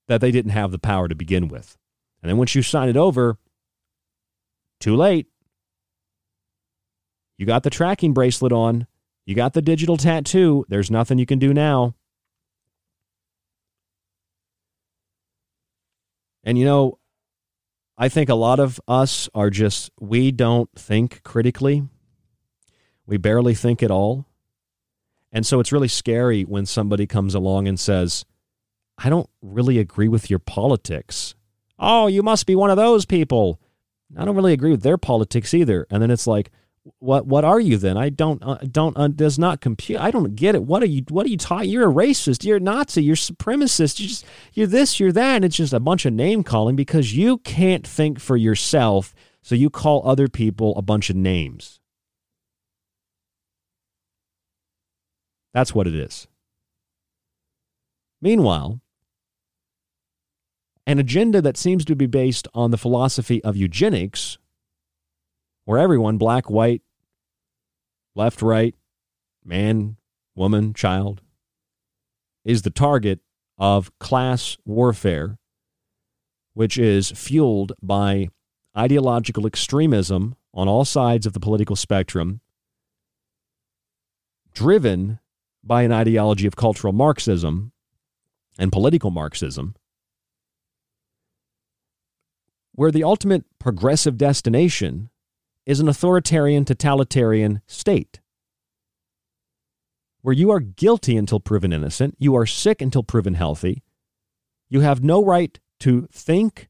[0.06, 1.76] that they didn't have the power to begin with.
[2.22, 3.38] And then once you sign it over,
[4.80, 5.26] too late.
[7.38, 8.86] You got the tracking bracelet on,
[9.26, 10.64] you got the digital tattoo.
[10.68, 11.94] There's nothing you can do now.
[16.44, 16.98] And you know,
[17.96, 21.84] I think a lot of us are just, we don't think critically.
[23.06, 24.26] We barely think at all.
[25.32, 28.24] And so it's really scary when somebody comes along and says,
[28.98, 31.34] I don't really agree with your politics.
[31.78, 33.60] Oh, you must be one of those people.
[34.16, 35.86] I don't really agree with their politics either.
[35.90, 36.50] And then it's like,
[36.98, 37.96] what what are you then?
[37.96, 40.00] I don't uh, don't uh, does not compute.
[40.00, 40.64] I don't get it.
[40.64, 41.68] What are you what are you taught?
[41.68, 42.44] You're a racist.
[42.44, 43.02] You're a Nazi.
[43.02, 44.00] You're supremacist.
[44.00, 45.00] You just you're this.
[45.00, 45.36] You're that.
[45.36, 49.14] And it's just a bunch of name calling because you can't think for yourself.
[49.42, 51.80] So you call other people a bunch of names.
[55.54, 56.26] That's what it is.
[58.20, 58.80] Meanwhile,
[60.86, 64.38] an agenda that seems to be based on the philosophy of eugenics
[65.64, 66.82] where everyone, black, white,
[68.14, 68.74] left, right,
[69.44, 69.96] man,
[70.34, 71.20] woman, child,
[72.44, 73.20] is the target
[73.58, 75.38] of class warfare
[76.54, 78.28] which is fueled by
[78.76, 82.40] ideological extremism on all sides of the political spectrum,
[84.52, 85.18] driven
[85.62, 87.72] by an ideology of cultural Marxism
[88.58, 89.74] and political Marxism,
[92.72, 95.10] where the ultimate progressive destination
[95.66, 98.20] is an authoritarian, totalitarian state.
[100.22, 103.82] Where you are guilty until proven innocent, you are sick until proven healthy,
[104.68, 106.68] you have no right to think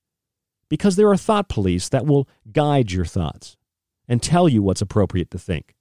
[0.68, 3.56] because there are thought police that will guide your thoughts
[4.08, 5.74] and tell you what's appropriate to think.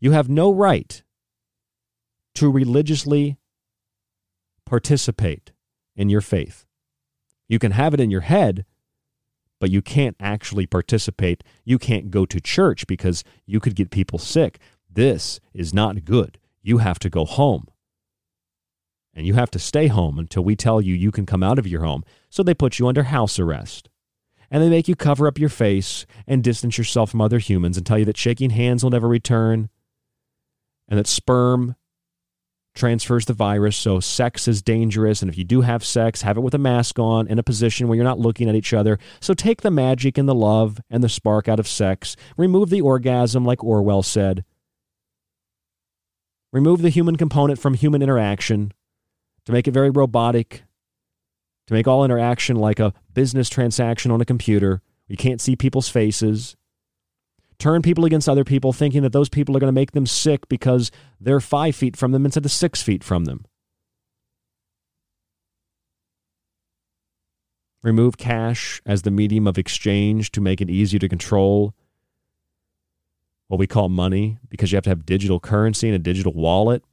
[0.00, 1.02] You have no right
[2.36, 3.36] to religiously
[4.64, 5.52] participate
[5.94, 6.64] in your faith.
[7.48, 8.64] You can have it in your head,
[9.60, 11.44] but you can't actually participate.
[11.64, 14.58] You can't go to church because you could get people sick.
[14.90, 16.38] This is not good.
[16.62, 17.68] You have to go home.
[19.14, 21.66] And you have to stay home until we tell you you can come out of
[21.66, 22.04] your home.
[22.30, 23.88] So they put you under house arrest.
[24.50, 27.86] And they make you cover up your face and distance yourself from other humans and
[27.86, 29.68] tell you that shaking hands will never return
[30.88, 31.76] and that sperm
[32.80, 33.76] transfers the virus.
[33.76, 35.22] So sex is dangerous.
[35.22, 37.86] And if you do have sex, have it with a mask on in a position
[37.86, 38.98] where you're not looking at each other.
[39.20, 42.16] So take the magic and the love and the spark out of sex.
[42.36, 44.44] Remove the orgasm, like Orwell said.
[46.52, 48.72] Remove the human component from human interaction
[49.44, 50.64] to make it very robotic,
[51.66, 54.82] to make all interaction like a business transaction on a computer.
[55.06, 56.56] You can't see people's faces
[57.60, 60.48] turn people against other people, thinking that those people are going to make them sick
[60.48, 63.44] because they're five feet from them instead of six feet from them.
[67.82, 71.74] Remove cash as the medium of exchange to make it easier to control
[73.48, 76.84] what we call money because you have to have digital currency and a digital wallet.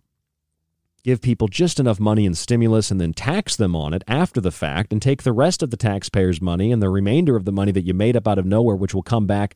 [1.04, 4.52] Give people just enough money and stimulus and then tax them on it after the
[4.52, 7.72] fact and take the rest of the taxpayers' money and the remainder of the money
[7.74, 9.56] that you made up out of nowhere, which will come back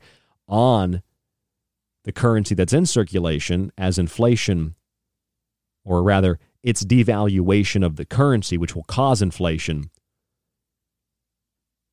[0.52, 1.02] on
[2.04, 4.74] the currency that's in circulation as inflation,
[5.84, 9.90] or rather, its devaluation of the currency, which will cause inflation,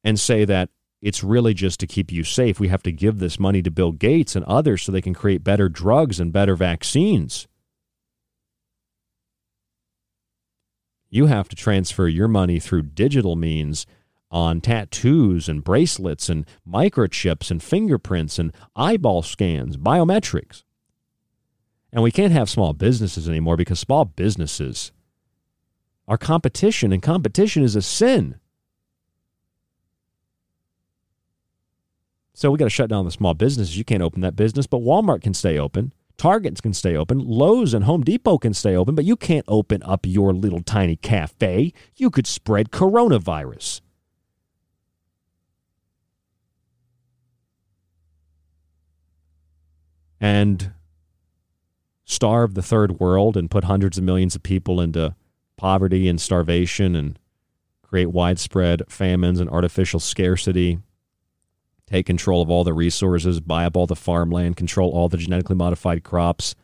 [0.04, 0.70] and say that
[1.02, 2.60] it's really just to keep you safe.
[2.60, 5.44] We have to give this money to Bill Gates and others so they can create
[5.44, 7.48] better drugs and better vaccines.
[11.10, 13.88] You have to transfer your money through digital means
[14.32, 20.64] on tattoos and bracelets and microchips and fingerprints and eyeball scans, biometrics.
[21.92, 24.92] And we can't have small businesses anymore because small businesses
[26.08, 28.36] are competition, and competition is a sin.
[32.34, 33.78] So we got to shut down the small businesses.
[33.78, 35.94] You can't open that business, but Walmart can stay open.
[36.18, 37.20] Targets can stay open.
[37.20, 40.96] Lowe's and Home Depot can stay open, but you can't open up your little tiny
[40.96, 41.74] cafe.
[41.96, 43.82] You could spread coronavirus.
[50.20, 50.72] And
[52.06, 55.16] starve the third world and put hundreds of millions of people into
[55.58, 57.20] poverty and starvation and
[57.84, 60.80] create widespread famines and artificial scarcity,
[61.88, 65.56] take control of all the resources, buy up all the farmland, control all the genetically
[65.56, 66.56] modified crops,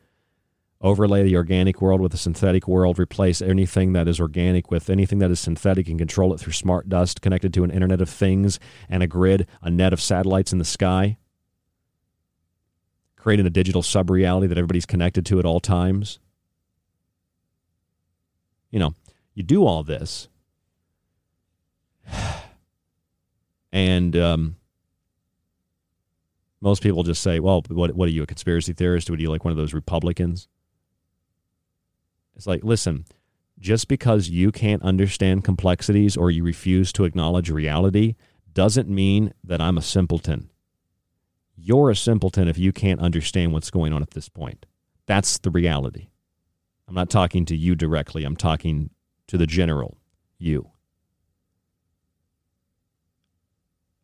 [0.81, 5.19] overlay the organic world with the synthetic world, replace anything that is organic with anything
[5.19, 8.59] that is synthetic and control it through smart dust connected to an Internet of Things
[8.89, 11.17] and a grid, a net of satellites in the sky
[13.25, 16.19] creating a digital sub reality that everybody's connected to at all times.
[18.69, 18.93] You know,
[19.33, 20.27] you do all this,
[23.71, 24.57] and um,
[26.61, 29.09] most people just say, "Well, what, what are you, a conspiracy theorist?
[29.09, 30.47] Or are you like one of those Republicans?"
[32.35, 33.05] It's like, listen,
[33.57, 38.13] just because you can't understand complexities or you refuse to acknowledge reality
[38.53, 40.51] doesn't mean that I'm a simpleton.
[41.55, 44.65] You're a simpleton if you can't understand what's going on at this point.
[45.05, 46.09] That's the reality.
[46.87, 48.91] I'm not talking to you directly, I'm talking
[49.27, 49.97] to the general,
[50.37, 50.69] you.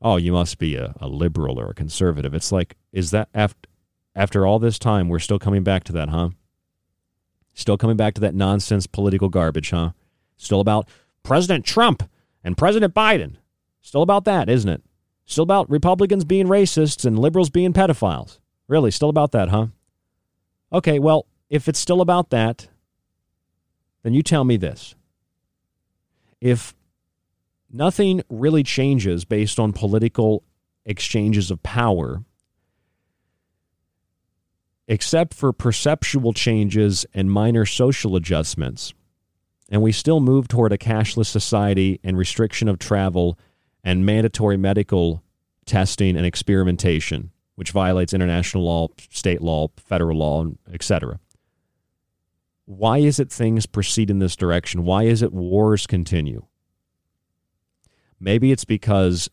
[0.01, 2.33] Oh, you must be a, a liberal or a conservative.
[2.33, 3.69] It's like, is that after,
[4.15, 6.29] after all this time, we're still coming back to that, huh?
[7.53, 9.91] Still coming back to that nonsense political garbage, huh?
[10.37, 10.87] Still about
[11.21, 12.09] President Trump
[12.43, 13.35] and President Biden.
[13.81, 14.81] Still about that, isn't it?
[15.25, 18.39] Still about Republicans being racists and liberals being pedophiles.
[18.67, 19.67] Really, still about that, huh?
[20.73, 22.67] Okay, well, if it's still about that,
[24.03, 24.95] then you tell me this.
[26.39, 26.73] If
[27.71, 30.43] nothing really changes based on political
[30.85, 32.23] exchanges of power,
[34.87, 38.93] except for perceptual changes and minor social adjustments,
[39.69, 43.37] and we still move toward a cashless society and restriction of travel
[43.83, 45.23] and mandatory medical
[45.65, 51.19] testing and experimentation, which violates international law, state law, federal law, etc.
[52.65, 54.83] Why is it things proceed in this direction?
[54.83, 56.45] Why is it wars continue?
[58.19, 59.29] Maybe it's because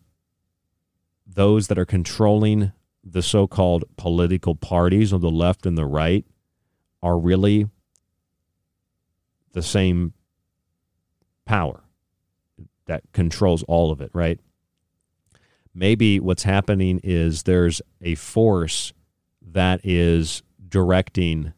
[1.26, 2.72] those that are controlling
[3.04, 6.24] the so called political parties on the left and the right
[7.02, 7.68] are really
[9.52, 10.12] the same
[11.44, 11.87] power
[12.88, 14.40] that controls all of it, right?
[15.74, 18.92] Maybe what's happening is there's a force
[19.40, 21.52] that is directing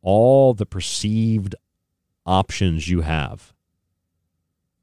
[0.00, 1.54] all the perceived
[2.24, 3.52] options you have.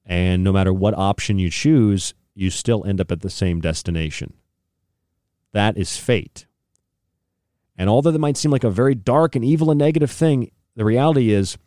[0.05, 4.33] And no matter what option you choose, you still end up at the same destination.
[5.53, 6.47] That is fate.
[7.77, 10.83] And although that might seem like a very dark and evil and negative thing, the
[10.85, 11.57] reality is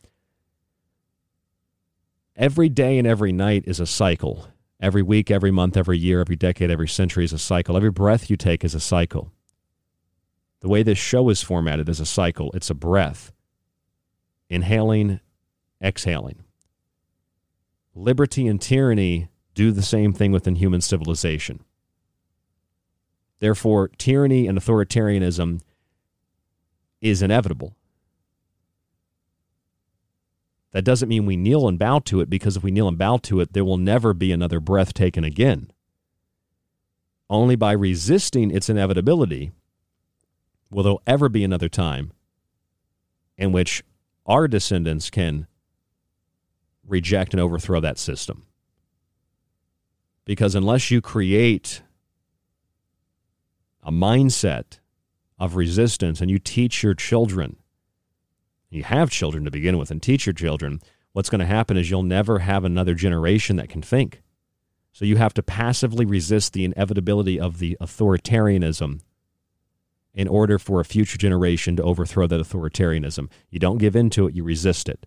[2.36, 4.48] every day and every night is a cycle.
[4.80, 7.76] Every week, every month, every year, every decade, every century is a cycle.
[7.76, 9.32] Every breath you take is a cycle.
[10.60, 13.32] The way this show is formatted is a cycle, it's a breath.
[14.48, 15.20] Inhaling,
[15.82, 16.44] exhaling.
[17.94, 21.60] Liberty and tyranny do the same thing within human civilization.
[23.38, 25.60] Therefore, tyranny and authoritarianism
[27.00, 27.74] is inevitable.
[30.72, 33.18] That doesn't mean we kneel and bow to it because if we kneel and bow
[33.18, 35.70] to it, there will never be another breath taken again.
[37.28, 39.52] Only by resisting its inevitability
[40.70, 42.12] will there ever be another time
[43.36, 43.82] in which
[44.26, 45.46] our descendants can
[46.86, 48.46] reject and overthrow that system.
[50.24, 51.82] Because unless you create
[53.82, 54.78] a mindset
[55.38, 57.56] of resistance and you teach your children
[58.72, 60.80] you have children to begin with and teach your children,
[61.12, 64.22] what's going to happen is you'll never have another generation that can think.
[64.92, 69.00] So you have to passively resist the inevitability of the authoritarianism
[70.14, 73.30] in order for a future generation to overthrow that authoritarianism.
[73.50, 75.06] You don't give in to it, you resist it,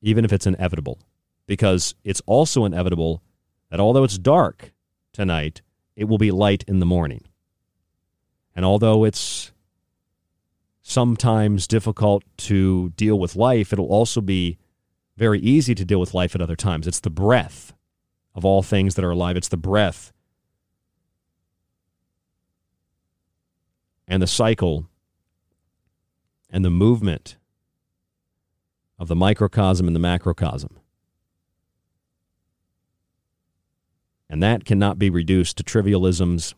[0.00, 0.98] even if it's inevitable.
[1.46, 3.22] Because it's also inevitable
[3.70, 4.72] that although it's dark
[5.12, 5.62] tonight,
[5.94, 7.22] it will be light in the morning.
[8.54, 9.52] And although it's
[10.88, 14.56] sometimes difficult to deal with life, it'll also be
[15.16, 16.86] very easy to deal with life at other times.
[16.86, 17.72] It's the breath
[18.36, 20.12] of all things that are alive, it's the breath
[24.06, 24.86] and the cycle
[26.48, 27.36] and the movement
[28.96, 30.78] of the microcosm and the macrocosm.
[34.30, 36.54] And that cannot be reduced to trivialisms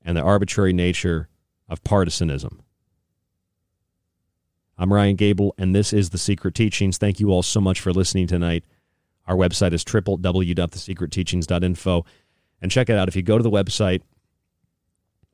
[0.00, 1.28] and the arbitrary nature
[1.68, 2.62] of partisanism.
[4.78, 6.98] I'm Ryan Gable, and this is The Secret Teachings.
[6.98, 8.64] Thank you all so much for listening tonight.
[9.26, 12.04] Our website is www.thesecretteachings.info.
[12.60, 13.08] And check it out.
[13.08, 14.02] If you go to the website,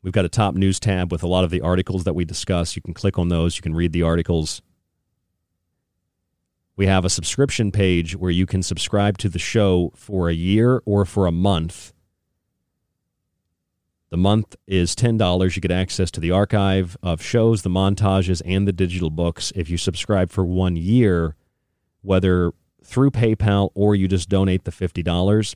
[0.02, 2.74] we've got a top news tab with a lot of the articles that we discuss.
[2.74, 4.62] You can click on those, you can read the articles.
[6.76, 10.82] We have a subscription page where you can subscribe to the show for a year
[10.84, 11.92] or for a month
[14.10, 15.54] the month is $10.
[15.54, 19.52] You get access to the archive of shows, the montages, and the digital books.
[19.54, 21.36] If you subscribe for one year,
[22.02, 22.52] whether
[22.82, 25.54] through PayPal or you just donate the $50,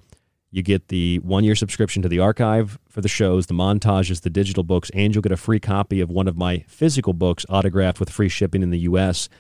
[0.50, 4.28] you get the one year subscription to the archive for the shows, the montages, the
[4.28, 7.98] digital books, and you'll get a free copy of one of my physical books autographed
[7.98, 9.30] with free shipping in the U.S.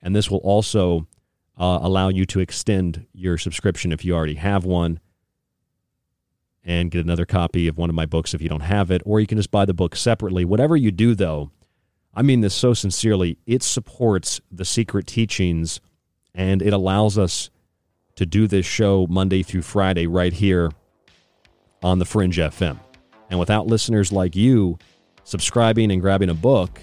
[0.00, 1.08] And this will also
[1.58, 5.00] uh, allow you to extend your subscription if you already have one
[6.64, 9.20] and get another copy of one of my books if you don't have it, or
[9.20, 10.44] you can just buy the book separately.
[10.44, 11.50] Whatever you do, though,
[12.14, 15.80] I mean this so sincerely, it supports the secret teachings
[16.34, 17.50] and it allows us
[18.16, 20.70] to do this show Monday through Friday right here
[21.82, 22.78] on the Fringe FM.
[23.30, 24.78] And without listeners like you
[25.24, 26.80] subscribing and grabbing a book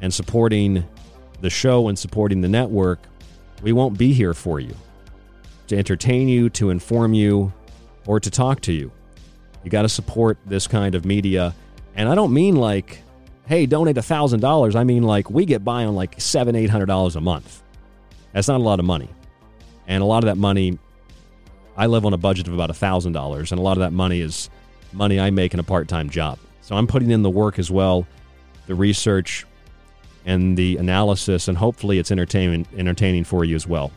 [0.00, 0.84] and supporting
[1.40, 3.00] the show and supporting the network,
[3.62, 4.74] we won't be here for you
[5.68, 7.52] to entertain you, to inform you,
[8.06, 8.92] or to talk to you.
[9.66, 11.52] You got to support this kind of media.
[11.96, 13.02] And I don't mean like,
[13.46, 14.76] hey, donate $1,000.
[14.76, 17.64] I mean like we get by on like seven, $800 a month.
[18.32, 19.08] That's not a lot of money.
[19.88, 20.78] And a lot of that money,
[21.76, 23.50] I live on a budget of about $1,000.
[23.50, 24.50] And a lot of that money is
[24.92, 26.38] money I make in a part time job.
[26.60, 28.06] So I'm putting in the work as well,
[28.68, 29.46] the research
[30.26, 33.90] and the analysis, and hopefully it's entertaining, entertaining for you as well.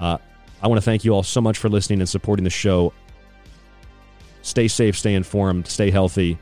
[0.00, 0.16] Uh,
[0.62, 2.94] I want to thank you all so much for listening and supporting the show.
[4.42, 6.38] Stay safe, stay informed, stay healthy,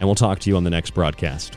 [0.00, 1.56] and we'll talk to you on the next broadcast.